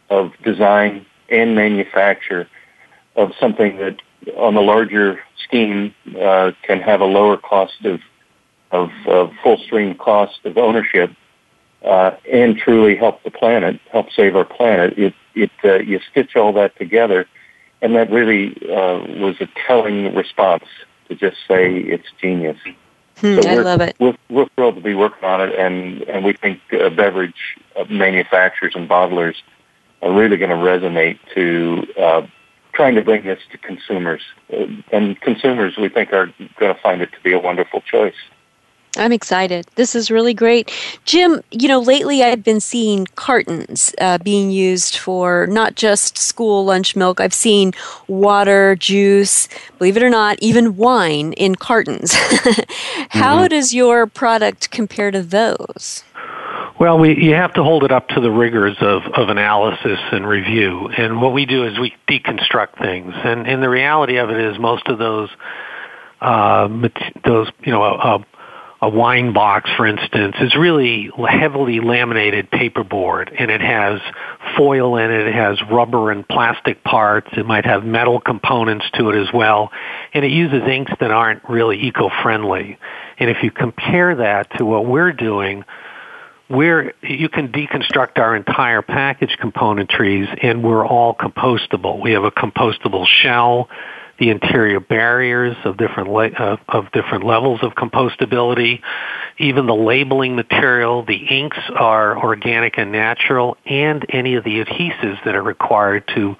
of 0.10 0.34
design 0.43 1.06
and 1.30 1.56
manufacture 1.56 2.49
of 3.16 3.32
something 3.39 3.78
that 3.78 4.02
on 4.36 4.56
the 4.56 4.62
larger 4.62 5.22
scheme 5.41 5.95
uh, 6.20 6.52
can 6.64 6.82
have 6.82 6.99
a 6.99 7.06
lower 7.06 7.38
cost 7.38 7.86
of 7.86 8.02
of 8.72 8.89
uh, 9.07 9.28
full 9.43 9.57
stream 9.57 9.95
cost 9.95 10.39
of 10.45 10.57
ownership 10.57 11.11
uh, 11.84 12.11
and 12.32 12.57
truly 12.57 12.95
help 12.95 13.24
the 13.24 13.32
planet, 13.32 13.80
help 13.91 14.11
save 14.11 14.36
our 14.36 14.45
planet. 14.45 14.97
It 14.97 15.13
it 15.34 15.51
uh, 15.63 15.80
you 15.80 15.99
stitch 16.11 16.36
all 16.36 16.53
that 16.53 16.76
together, 16.78 17.28
and 17.82 17.95
that 17.95 18.11
really 18.11 18.55
uh, 18.63 18.99
was 19.19 19.36
a 19.41 19.47
telling 19.67 20.13
response 20.15 20.65
to 21.09 21.15
just 21.15 21.38
say 21.47 21.78
it's 21.78 22.07
genius. 22.19 22.57
Hmm, 23.17 23.39
so 23.39 23.49
I 23.49 23.55
love 23.55 23.82
it. 23.82 23.95
We're, 23.99 24.17
we're, 24.30 24.47
thrilled 24.55 24.76
to 24.76 24.82
be 24.82 24.93
working 24.93 25.24
on 25.24 25.41
it, 25.41 25.55
and 25.57 26.01
and 26.03 26.24
we 26.24 26.34
think 26.34 26.59
uh, 26.74 26.89
beverage 26.89 27.57
manufacturers 27.89 28.74
and 28.76 28.89
bottlers 28.89 29.36
are 30.01 30.11
really 30.11 30.38
going 30.38 30.49
to 30.49 30.55
resonate 30.55 31.19
to 31.36 31.86
uh, 32.01 32.28
trying 32.74 32.95
to 32.95 33.01
bring 33.01 33.24
this 33.26 33.39
to 33.51 33.57
consumers, 33.57 34.22
uh, 34.53 34.65
and 34.91 35.19
consumers 35.22 35.78
we 35.78 35.89
think 35.89 36.13
are 36.13 36.28
going 36.59 36.74
to 36.74 36.82
find 36.82 37.01
it 37.01 37.11
to 37.11 37.22
be 37.24 37.34
a 37.34 37.39
wonderful 37.39 37.82
choice. 37.82 38.15
I'm 38.98 39.14
excited. 39.14 39.68
This 39.76 39.96
is 39.96 40.12
really 40.12 40.34
great. 40.34 40.70
Jim, 41.06 41.42
you 41.52 41.70
know, 41.70 41.80
lately 41.80 42.24
I've 42.24 42.44
been 42.44 42.60
seeing 42.60 43.08
cartons 43.16 43.96
uh, 44.02 44.18
being 44.18 44.52
used 44.52 44.98
for 44.98 45.48
not 45.48 45.76
just 45.76 46.18
school 46.18 46.66
lunch 46.66 46.96
milk. 46.96 47.22
I've 47.22 47.34
seen 47.34 47.72
water, 48.08 48.76
juice, 48.76 49.48
believe 49.78 49.96
it 49.96 50.04
or 50.04 50.10
not, 50.10 50.38
even 50.42 50.76
wine 50.76 51.32
in 51.34 51.56
cartons. 51.56 52.14
How 53.10 53.39
mm-hmm. 53.39 53.48
does 53.48 53.74
your 53.74 54.08
product 54.08 54.72
compare 54.72 55.10
to 55.12 55.22
those? 55.22 56.04
Well, 56.78 56.98
we, 56.98 57.16
you 57.16 57.36
have 57.36 57.54
to 57.54 57.64
hold 57.64 57.84
it 57.84 57.92
up 57.92 58.10
to 58.10 58.20
the 58.20 58.32
rigors 58.32 58.76
of, 58.82 59.04
of 59.14 59.30
analysis 59.30 60.00
and 60.12 60.28
review. 60.28 60.88
And 60.88 61.22
what 61.22 61.32
we 61.32 61.46
do 61.46 61.64
is 61.64 61.80
we 61.80 61.94
deconstruct 62.10 62.78
things. 62.80 63.14
And, 63.24 63.48
and 63.48 63.62
the 63.64 63.70
reality 63.70 64.18
of 64.18 64.32
it 64.32 64.38
is 64.38 64.58
most 64.58 64.88
of 64.88 64.98
those, 64.98 65.30
uh, 66.20 66.68
those, 67.24 67.52
you 67.64 67.72
know, 67.72 67.84
uh, 67.84 68.24
a 68.84 68.89
wine 68.89 69.32
box, 69.32 69.69
for 69.77 69.86
instance, 69.86 70.36
is 70.41 70.55
really 70.55 71.11
heavily 71.29 71.79
laminated 71.79 72.49
paperboard, 72.49 73.32
and 73.38 73.51
it 73.51 73.61
has 73.61 74.01
foil 74.57 74.97
in 74.97 75.11
it. 75.11 75.27
It 75.27 75.36
has 75.36 75.61
rubber 75.71 76.09
and 76.09 76.27
plastic 76.27 76.84
parts. 76.84 77.27
It 77.34 77.45
might 77.45 77.65
have 77.65 77.86
metal 77.86 78.19
components 78.19 78.86
to 78.95 79.11
it 79.11 79.21
as 79.21 79.32
well, 79.32 79.69
and 80.15 80.25
it 80.25 80.32
uses 80.32 80.63
inks 80.67 80.91
that 80.99 81.11
aren't 81.11 81.47
really 81.47 81.79
eco-friendly. 81.79 82.79
And 83.19 83.29
if 83.29 83.43
you 83.43 83.51
compare 83.51 84.15
that 84.15 84.57
to 84.57 84.65
what 84.65 84.88
we're 84.88 85.13
doing, 85.13 85.63
we're 86.49 86.93
you 87.03 87.29
can 87.29 87.49
deconstruct 87.49 88.17
our 88.17 88.36
entire 88.36 88.82
package 88.82 89.38
componentries, 89.39 90.27
and 90.41 90.63
we're 90.63 90.86
all 90.86 91.13
compostable. 91.13 92.01
We 92.01 92.13
have 92.13 92.23
a 92.23 92.32
compostable 92.32 93.05
shell 93.05 93.69
the 94.22 94.30
interior 94.30 94.80
barriers 94.80 95.57
of 95.65 95.78
different 95.78 96.07
le- 96.07 96.30
uh, 96.30 96.55
of 96.69 96.91
different 96.91 97.26
levels 97.26 97.59
of 97.63 97.72
compostability, 97.72 98.80
even 99.39 99.65
the 99.65 99.74
labeling 99.74 100.36
material, 100.36 101.03
the 101.03 101.15
inks 101.15 101.57
are 101.76 102.15
organic 102.15 102.78
and 102.78 102.91
natural, 102.91 103.57
and 103.65 104.05
any 104.09 104.36
of 104.36 104.43
the 104.43 104.63
adhesives 104.63 105.17
that 105.26 105.34
are 105.34 105.41
required 105.41 106.07
to 106.13 106.36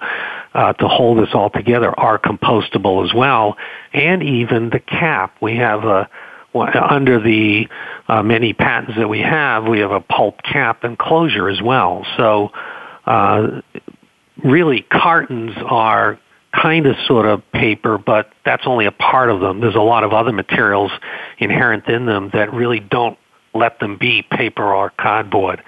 uh, 0.54 0.72
to 0.74 0.86
hold 0.86 1.18
this 1.18 1.34
all 1.34 1.50
together 1.50 1.90
are 1.98 2.20
compostable 2.20 3.04
as 3.04 3.12
well, 3.12 3.56
and 3.92 4.22
even 4.22 4.70
the 4.70 4.78
cap. 4.78 5.34
We 5.42 5.56
have 5.56 5.82
a 5.82 6.08
under 6.54 7.18
the 7.18 7.66
uh, 8.06 8.22
many 8.22 8.52
patents 8.52 8.92
that 8.96 9.08
we 9.08 9.22
have, 9.22 9.66
we 9.66 9.80
have 9.80 9.90
a 9.90 10.00
pulp 10.00 10.40
cap 10.44 10.84
and 10.84 10.96
closure 10.96 11.48
as 11.48 11.60
well. 11.60 12.06
So, 12.16 12.50
uh, 13.06 13.62
really, 14.44 14.82
cartons 14.82 15.56
are 15.64 16.20
kind 16.52 16.86
of 16.86 16.96
sort 17.06 17.26
of 17.26 17.42
paper, 17.52 17.98
but 17.98 18.30
that's 18.44 18.66
only 18.66 18.86
a 18.86 18.92
part 18.92 19.30
of 19.30 19.40
them. 19.40 19.60
There's 19.60 19.74
a 19.74 19.80
lot 19.80 20.04
of 20.04 20.12
other 20.12 20.32
materials 20.32 20.92
inherent 21.38 21.86
in 21.88 22.06
them 22.06 22.30
that 22.34 22.52
really 22.52 22.80
don't 22.80 23.18
let 23.54 23.80
them 23.80 23.96
be 23.96 24.22
paper 24.22 24.62
or 24.62 24.90
cardboard, 24.90 25.62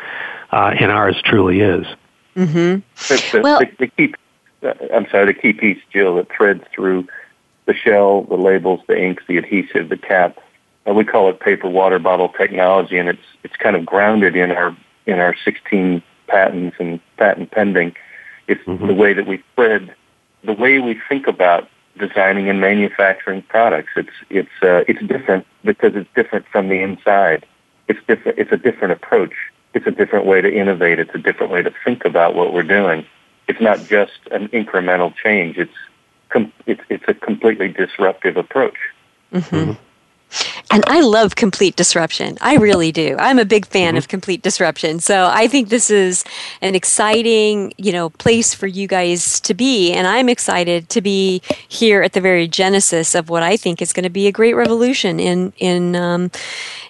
uh, 0.52 0.74
and 0.78 0.90
ours 0.90 1.20
truly 1.24 1.60
is. 1.60 1.86
Mm-hmm. 2.36 2.80
The, 3.36 3.40
well, 3.42 3.60
the, 3.60 3.70
the 3.78 3.86
key, 3.88 4.14
uh, 4.62 4.74
I'm 4.92 5.06
sorry, 5.10 5.26
the 5.26 5.34
key 5.34 5.52
piece, 5.52 5.80
Jill, 5.92 6.16
that 6.16 6.30
threads 6.30 6.64
through 6.74 7.06
the 7.66 7.74
shell, 7.74 8.22
the 8.22 8.36
labels, 8.36 8.80
the 8.86 9.00
inks, 9.00 9.22
the 9.26 9.38
adhesive, 9.38 9.88
the 9.88 9.96
cap. 9.96 10.38
Uh, 10.86 10.92
we 10.92 11.04
call 11.04 11.30
it 11.30 11.40
paper 11.40 11.68
water 11.68 11.98
bottle 11.98 12.28
technology, 12.28 12.98
and 12.98 13.08
it's 13.08 13.22
it's 13.42 13.56
kind 13.56 13.76
of 13.76 13.86
grounded 13.86 14.36
in 14.36 14.50
our 14.50 14.76
in 15.06 15.18
our 15.18 15.34
16 15.44 16.02
patents 16.26 16.76
and 16.78 17.00
patent 17.16 17.50
pending. 17.50 17.94
It's 18.48 18.62
mm-hmm. 18.64 18.86
the 18.86 18.94
way 18.94 19.14
that 19.14 19.26
we 19.26 19.42
thread 19.54 19.94
the 20.44 20.52
way 20.52 20.78
we 20.78 21.00
think 21.08 21.26
about 21.26 21.68
designing 21.98 22.48
and 22.48 22.60
manufacturing 22.60 23.42
products. 23.42 23.90
It's 23.96 24.16
it's 24.30 24.62
uh, 24.62 24.84
it's 24.88 25.00
different 25.06 25.46
because 25.64 25.94
it's 25.94 26.08
different 26.14 26.46
from 26.48 26.68
the 26.68 26.80
inside. 26.80 27.46
It's 27.88 28.00
different. 28.06 28.38
It's 28.38 28.52
a 28.52 28.56
different 28.56 28.92
approach. 28.92 29.34
It's 29.74 29.86
a 29.86 29.90
different 29.90 30.26
way 30.26 30.40
to 30.40 30.52
innovate. 30.52 30.98
It's 30.98 31.14
a 31.14 31.18
different 31.18 31.52
way 31.52 31.62
to 31.62 31.72
think 31.84 32.04
about 32.04 32.34
what 32.34 32.52
we're 32.52 32.62
doing. 32.62 33.04
It's 33.48 33.60
not 33.60 33.84
just 33.86 34.18
an 34.30 34.48
incremental 34.48 35.14
change. 35.14 35.58
It's 35.58 35.74
com- 36.28 36.52
it's 36.66 36.82
it's 36.88 37.04
a 37.08 37.14
completely 37.14 37.68
disruptive 37.68 38.36
approach. 38.36 38.76
Mm-hmm. 39.32 39.56
mm-hmm. 39.56 39.72
And 40.70 40.84
I 40.86 41.00
love 41.00 41.36
complete 41.36 41.76
disruption. 41.76 42.36
I 42.40 42.56
really 42.56 42.92
do. 42.92 43.16
I'm 43.18 43.38
a 43.38 43.44
big 43.44 43.66
fan 43.66 43.90
mm-hmm. 43.90 43.98
of 43.98 44.08
complete 44.08 44.42
disruption. 44.42 45.00
So 45.00 45.30
I 45.32 45.46
think 45.46 45.68
this 45.68 45.90
is 45.90 46.24
an 46.60 46.74
exciting, 46.74 47.72
you 47.76 47.92
know, 47.92 48.10
place 48.10 48.54
for 48.54 48.66
you 48.66 48.88
guys 48.88 49.40
to 49.40 49.54
be. 49.54 49.92
And 49.92 50.06
I'm 50.06 50.28
excited 50.28 50.88
to 50.90 51.00
be 51.00 51.42
here 51.68 52.02
at 52.02 52.12
the 52.12 52.20
very 52.20 52.48
genesis 52.48 53.14
of 53.14 53.28
what 53.28 53.42
I 53.42 53.56
think 53.56 53.82
is 53.82 53.92
going 53.92 54.04
to 54.04 54.10
be 54.10 54.26
a 54.26 54.32
great 54.32 54.54
revolution 54.54 55.20
in 55.20 55.52
in 55.58 55.94
um, 55.96 56.30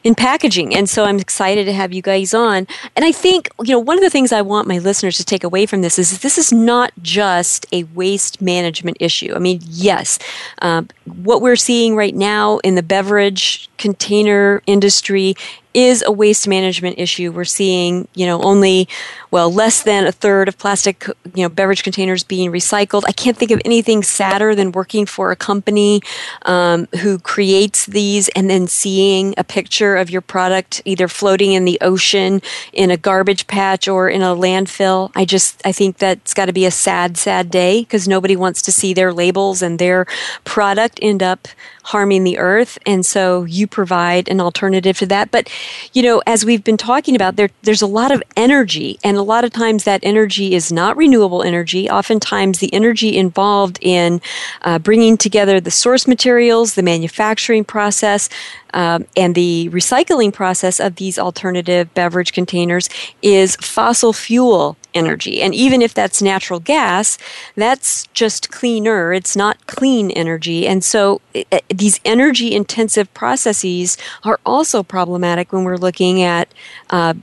in 0.04 0.14
packaging. 0.14 0.74
And 0.74 0.88
so 0.88 1.04
I'm 1.04 1.18
excited 1.18 1.64
to 1.64 1.72
have 1.72 1.92
you 1.92 2.02
guys 2.02 2.34
on. 2.34 2.66
And 2.94 3.04
I 3.04 3.10
think, 3.10 3.48
you 3.62 3.72
know, 3.72 3.78
one 3.78 3.96
of 3.96 4.04
the 4.04 4.10
things 4.10 4.32
I 4.32 4.42
want 4.42 4.68
my 4.68 4.78
listeners 4.78 5.16
to 5.16 5.24
take 5.24 5.42
away 5.42 5.64
from 5.66 5.80
this 5.80 5.98
is 5.98 6.20
this 6.20 6.36
is 6.38 6.52
not 6.52 6.92
just 7.02 7.66
a 7.72 7.84
waste 7.84 8.40
management 8.40 8.98
issue. 9.00 9.32
I 9.34 9.38
mean, 9.38 9.60
yes, 9.62 10.18
um, 10.60 10.88
what 11.22 11.40
we're 11.40 11.56
seeing 11.56 11.96
right 11.96 12.14
now 12.14 12.58
in 12.58 12.74
the 12.74 12.82
beverage 12.82 13.33
container 13.78 14.62
industry 14.66 15.34
is 15.74 16.02
a 16.06 16.12
waste 16.12 16.46
management 16.46 16.98
issue. 16.98 17.32
We're 17.32 17.44
seeing, 17.44 18.08
you 18.14 18.24
know, 18.26 18.40
only 18.42 18.88
well 19.32 19.52
less 19.52 19.82
than 19.82 20.06
a 20.06 20.12
third 20.12 20.46
of 20.46 20.56
plastic, 20.56 21.04
you 21.34 21.42
know, 21.42 21.48
beverage 21.48 21.82
containers 21.82 22.22
being 22.22 22.52
recycled. 22.52 23.02
I 23.06 23.12
can't 23.12 23.36
think 23.36 23.50
of 23.50 23.60
anything 23.64 24.04
sadder 24.04 24.54
than 24.54 24.70
working 24.70 25.04
for 25.04 25.32
a 25.32 25.36
company 25.36 26.00
um, 26.42 26.86
who 27.00 27.18
creates 27.18 27.86
these 27.86 28.28
and 28.30 28.48
then 28.48 28.68
seeing 28.68 29.34
a 29.36 29.42
picture 29.42 29.96
of 29.96 30.08
your 30.08 30.20
product 30.20 30.80
either 30.84 31.08
floating 31.08 31.52
in 31.52 31.64
the 31.64 31.78
ocean, 31.80 32.40
in 32.72 32.92
a 32.92 32.96
garbage 32.96 33.48
patch, 33.48 33.88
or 33.88 34.08
in 34.08 34.22
a 34.22 34.36
landfill. 34.36 35.10
I 35.16 35.24
just 35.24 35.60
I 35.66 35.72
think 35.72 35.98
that's 35.98 36.32
got 36.32 36.46
to 36.46 36.52
be 36.52 36.66
a 36.66 36.70
sad, 36.70 37.16
sad 37.16 37.50
day 37.50 37.80
because 37.80 38.06
nobody 38.06 38.36
wants 38.36 38.62
to 38.62 38.72
see 38.72 38.94
their 38.94 39.12
labels 39.12 39.60
and 39.60 39.80
their 39.80 40.06
product 40.44 41.00
end 41.02 41.22
up 41.22 41.48
harming 41.84 42.24
the 42.24 42.38
earth. 42.38 42.78
And 42.86 43.04
so 43.04 43.44
you 43.44 43.66
provide 43.66 44.28
an 44.28 44.40
alternative 44.40 44.98
to 44.98 45.06
that. 45.06 45.30
But, 45.30 45.50
you 45.92 46.02
know, 46.02 46.22
as 46.26 46.44
we've 46.44 46.64
been 46.64 46.76
talking 46.76 47.14
about, 47.14 47.36
there, 47.36 47.50
there's 47.62 47.82
a 47.82 47.86
lot 47.86 48.12
of 48.12 48.22
energy, 48.36 48.98
and 49.04 49.16
a 49.16 49.22
lot 49.22 49.44
of 49.44 49.52
times 49.52 49.84
that 49.84 50.00
energy 50.02 50.54
is 50.54 50.72
not 50.72 50.96
renewable 50.96 51.42
energy. 51.42 51.88
Oftentimes, 51.88 52.58
the 52.58 52.72
energy 52.72 53.16
involved 53.16 53.78
in 53.80 54.20
uh, 54.62 54.78
bringing 54.78 55.16
together 55.16 55.60
the 55.60 55.70
source 55.70 56.06
materials, 56.06 56.74
the 56.74 56.82
manufacturing 56.82 57.64
process, 57.64 58.28
um, 58.72 59.06
and 59.16 59.34
the 59.34 59.68
recycling 59.72 60.32
process 60.32 60.80
of 60.80 60.96
these 60.96 61.18
alternative 61.18 61.92
beverage 61.94 62.32
containers 62.32 62.88
is 63.22 63.56
fossil 63.56 64.12
fuel 64.12 64.76
energy. 64.94 65.42
And 65.42 65.54
even 65.54 65.82
if 65.82 65.94
that's 65.94 66.22
natural 66.22 66.60
gas, 66.60 67.18
that's 67.56 68.06
just 68.08 68.50
cleaner. 68.50 69.12
It's 69.12 69.36
not 69.36 69.66
clean 69.66 70.10
energy. 70.12 70.66
And 70.66 70.82
so 70.84 71.20
it, 71.34 71.64
these 71.68 72.00
energy 72.04 72.54
intensive 72.54 73.12
processes 73.14 73.98
are 74.22 74.38
also 74.46 74.82
problematic 74.82 75.52
when 75.52 75.64
we're 75.64 75.76
looking 75.76 76.22
at 76.22 76.48
uh, 76.90 77.14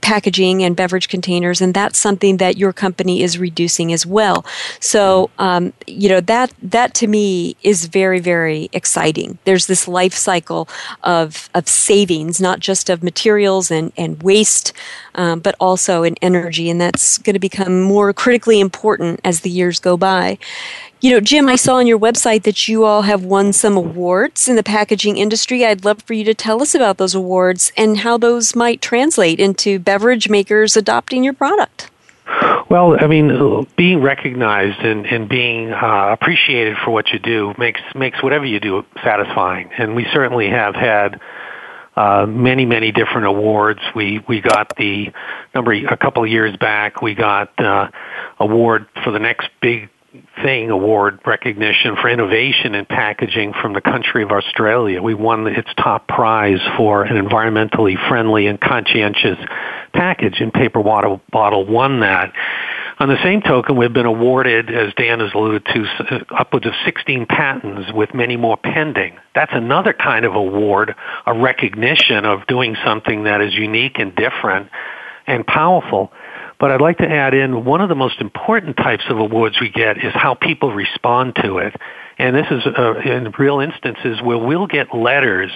packaging 0.00 0.62
and 0.62 0.76
beverage 0.76 1.08
containers, 1.08 1.60
and 1.60 1.74
that's 1.74 1.98
something 1.98 2.38
that 2.38 2.56
your 2.56 2.72
company 2.72 3.22
is 3.22 3.38
reducing 3.38 3.92
as 3.92 4.04
well. 4.06 4.44
So, 4.80 5.30
um, 5.38 5.72
you 5.86 6.08
know 6.08 6.20
that 6.20 6.52
that 6.62 6.94
to 6.94 7.06
me 7.06 7.56
is 7.62 7.86
very 7.86 8.20
very 8.20 8.68
exciting. 8.72 9.38
There's 9.44 9.66
this 9.66 9.88
life 9.88 10.14
cycle 10.14 10.68
of 11.02 11.48
of 11.54 11.68
savings, 11.68 12.40
not 12.40 12.60
just 12.60 12.90
of 12.90 13.02
materials 13.02 13.70
and 13.70 13.92
and 13.96 14.22
waste, 14.22 14.72
um, 15.14 15.40
but 15.40 15.54
also 15.60 16.02
in 16.02 16.16
energy, 16.22 16.70
and 16.70 16.80
that's 16.80 17.18
going 17.18 17.34
to 17.34 17.40
become 17.40 17.82
more 17.82 18.12
critically 18.12 18.60
important 18.60 19.20
as 19.24 19.40
the 19.40 19.50
years 19.50 19.78
go 19.78 19.96
by. 19.96 20.38
You 21.06 21.12
know, 21.12 21.20
Jim, 21.20 21.48
I 21.48 21.54
saw 21.54 21.76
on 21.76 21.86
your 21.86 22.00
website 22.00 22.42
that 22.42 22.66
you 22.66 22.84
all 22.84 23.02
have 23.02 23.22
won 23.22 23.52
some 23.52 23.76
awards 23.76 24.48
in 24.48 24.56
the 24.56 24.64
packaging 24.64 25.18
industry. 25.18 25.64
I'd 25.64 25.84
love 25.84 26.02
for 26.02 26.14
you 26.14 26.24
to 26.24 26.34
tell 26.34 26.60
us 26.60 26.74
about 26.74 26.98
those 26.98 27.14
awards 27.14 27.70
and 27.76 27.98
how 27.98 28.18
those 28.18 28.56
might 28.56 28.82
translate 28.82 29.38
into 29.38 29.78
beverage 29.78 30.28
makers 30.28 30.76
adopting 30.76 31.22
your 31.22 31.32
product. 31.32 31.92
Well, 32.68 32.96
I 33.00 33.06
mean, 33.06 33.68
being 33.76 34.02
recognized 34.02 34.80
and, 34.80 35.06
and 35.06 35.28
being 35.28 35.72
uh, 35.72 36.08
appreciated 36.10 36.76
for 36.84 36.90
what 36.90 37.10
you 37.10 37.20
do 37.20 37.54
makes 37.56 37.80
makes 37.94 38.20
whatever 38.20 38.44
you 38.44 38.58
do 38.58 38.84
satisfying. 39.04 39.70
And 39.78 39.94
we 39.94 40.08
certainly 40.12 40.50
have 40.50 40.74
had 40.74 41.20
uh, 41.94 42.26
many 42.26 42.64
many 42.64 42.90
different 42.90 43.28
awards. 43.28 43.78
We 43.94 44.24
we 44.26 44.40
got 44.40 44.74
the 44.76 45.12
number 45.54 45.72
a 45.72 45.96
couple 45.96 46.24
of 46.24 46.30
years 46.30 46.56
back. 46.56 47.00
We 47.00 47.14
got 47.14 47.56
uh, 47.60 47.90
award 48.40 48.88
for 49.04 49.12
the 49.12 49.20
next 49.20 49.50
big 49.62 49.88
thing 50.42 50.70
award 50.70 51.20
recognition 51.26 51.96
for 52.00 52.08
innovation 52.08 52.74
in 52.74 52.84
packaging 52.86 53.52
from 53.60 53.72
the 53.72 53.80
country 53.80 54.22
of 54.22 54.30
Australia. 54.30 55.02
We 55.02 55.14
won 55.14 55.46
its 55.46 55.68
top 55.76 56.08
prize 56.08 56.60
for 56.76 57.02
an 57.04 57.16
environmentally 57.16 57.96
friendly 58.08 58.46
and 58.46 58.60
conscientious 58.60 59.38
package, 59.92 60.40
and 60.40 60.52
Paper 60.52 60.80
Water 60.80 61.20
Bottle 61.30 61.64
won 61.66 62.00
that. 62.00 62.32
On 62.98 63.08
the 63.08 63.22
same 63.22 63.42
token, 63.42 63.76
we've 63.76 63.92
been 63.92 64.06
awarded, 64.06 64.70
as 64.70 64.94
Dan 64.94 65.20
has 65.20 65.30
alluded 65.34 65.66
to, 65.66 66.14
uh, 66.14 66.18
upwards 66.38 66.66
of 66.66 66.72
16 66.86 67.26
patents 67.26 67.92
with 67.92 68.14
many 68.14 68.36
more 68.36 68.56
pending. 68.56 69.18
That's 69.34 69.52
another 69.52 69.92
kind 69.92 70.24
of 70.24 70.34
award, 70.34 70.94
a 71.26 71.34
recognition 71.34 72.24
of 72.24 72.46
doing 72.46 72.74
something 72.84 73.24
that 73.24 73.42
is 73.42 73.54
unique 73.54 73.98
and 73.98 74.14
different 74.14 74.70
and 75.26 75.46
powerful. 75.46 76.10
But 76.58 76.70
I'd 76.70 76.80
like 76.80 76.98
to 76.98 77.08
add 77.08 77.34
in 77.34 77.64
one 77.64 77.80
of 77.80 77.88
the 77.88 77.94
most 77.94 78.20
important 78.20 78.76
types 78.76 79.04
of 79.10 79.18
awards 79.18 79.60
we 79.60 79.68
get 79.68 79.98
is 79.98 80.12
how 80.14 80.34
people 80.34 80.72
respond 80.72 81.36
to 81.42 81.58
it. 81.58 81.74
And 82.18 82.34
this 82.34 82.46
is 82.50 82.66
uh, 82.66 82.94
in 83.00 83.30
real 83.38 83.60
instances 83.60 84.22
where 84.22 84.38
we'll 84.38 84.66
get 84.66 84.94
letters 84.94 85.50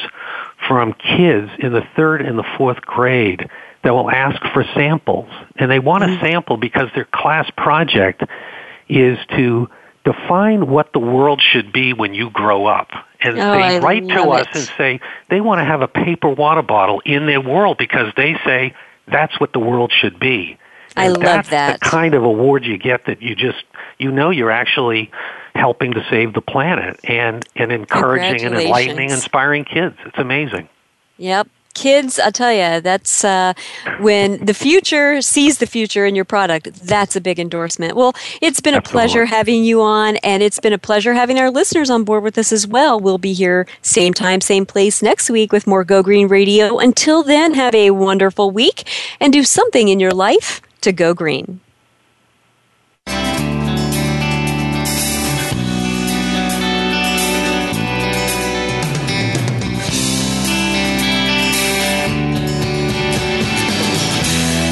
from 0.69 0.93
kids 0.93 1.51
in 1.59 1.73
the 1.73 1.83
third 1.97 2.21
and 2.21 2.39
the 2.39 2.45
fourth 2.59 2.83
grade 2.83 3.49
that 3.83 3.95
will 3.95 4.11
ask 4.11 4.41
for 4.53 4.65
samples. 4.75 5.31
And 5.57 5.71
they 5.71 5.79
want 5.79 6.05
a 6.05 6.09
mm-hmm. 6.09 6.25
sample 6.25 6.59
because 6.59 6.89
their 6.95 7.07
class 7.07 7.51
project 7.57 8.23
is 8.89 9.19
to 9.31 9.69
define 10.05 10.67
what 10.69 10.93
the 10.93 10.99
world 10.99 11.41
should 11.41 11.73
be 11.73 11.95
when 11.95 12.13
you 12.13 12.31
grow 12.31 12.67
up. 12.67 12.89
And 13.23 13.39
oh, 13.39 13.53
they 13.53 13.63
I 13.63 13.79
write 13.79 14.07
to 14.09 14.29
us 14.31 14.47
it. 14.49 14.57
and 14.57 14.71
say 14.77 15.01
they 15.31 15.41
want 15.41 15.61
to 15.61 15.65
have 15.65 15.83
a 15.83 15.89
paper 15.89 16.29
water 16.29 16.63
bottle 16.63 17.01
in 17.05 17.27
their 17.27 17.41
world 17.41 17.79
because 17.79 18.13
they 18.17 18.35
say 18.45 18.75
that's 19.11 19.39
what 19.41 19.53
the 19.53 19.59
world 19.59 19.93
should 19.99 20.19
be. 20.19 20.59
And 21.05 21.17
I 21.17 21.19
love 21.19 21.23
that's 21.23 21.51
that. 21.51 21.81
the 21.81 21.87
kind 21.87 22.15
of 22.15 22.25
award 22.25 22.65
you 22.65 22.79
get 22.79 23.07
that 23.07 23.23
you 23.23 23.35
just 23.35 23.65
you 23.99 24.11
know 24.11 24.31
you're 24.31 24.51
actually 24.51 25.11
helping 25.55 25.93
to 25.93 26.05
save 26.09 26.33
the 26.33 26.41
planet 26.41 26.99
and 27.05 27.47
and 27.57 27.73
encouraging 27.73 28.47
and 28.47 28.55
enlightening, 28.57 29.11
inspiring 29.11 29.65
kids. 29.65 29.97
It's 30.07 30.19
amazing. 30.19 30.69
Yep. 31.19 31.49
Kids, 31.73 32.19
I'll 32.19 32.33
tell 32.33 32.53
you, 32.53 32.81
that's 32.81 33.25
uh, 33.25 33.53
when 34.01 34.45
the 34.45 34.55
future 34.55 35.23
sees 35.23 35.59
the 35.59 35.67
future 35.67 36.05
in 36.05 36.17
your 36.17 36.25
product. 36.25 36.75
That's 36.85 37.15
a 37.15 37.21
big 37.21 37.39
endorsement. 37.39 37.95
Well, 37.95 38.13
it's 38.43 38.61
been 38.61 38.75
Absolutely. 38.75 38.91
a 38.91 38.93
pleasure 38.93 39.25
having 39.27 39.65
you 39.65 39.81
on, 39.81 40.17
and 40.17 40.43
it's 40.43 40.59
been 40.59 40.73
a 40.73 40.79
pleasure 40.79 41.15
having 41.15 41.39
our 41.39 41.49
listeners 41.49 41.89
on 41.89 42.03
board 42.03 42.25
with 42.25 42.37
us 42.39 42.51
as 42.53 42.67
well. 42.67 42.99
We'll 42.99 43.19
be 43.19 43.33
here 43.33 43.69
same 43.83 44.13
time, 44.13 44.41
same 44.41 44.67
place 44.67 45.01
next 45.01 45.31
week 45.31 45.53
with 45.53 45.67
more 45.67 45.85
Go 45.85 46.03
Green 46.03 46.27
Radio. 46.27 46.79
Until 46.79 47.23
then, 47.23 47.55
have 47.55 47.75
a 47.75 47.93
wonderful 47.93 48.51
week 48.51 48.89
and 49.21 49.33
do 49.33 49.45
something 49.45 49.87
in 49.89 50.01
your 50.01 50.13
life 50.13 50.61
to 50.83 50.93
go 50.93 51.15
green. 51.15 51.61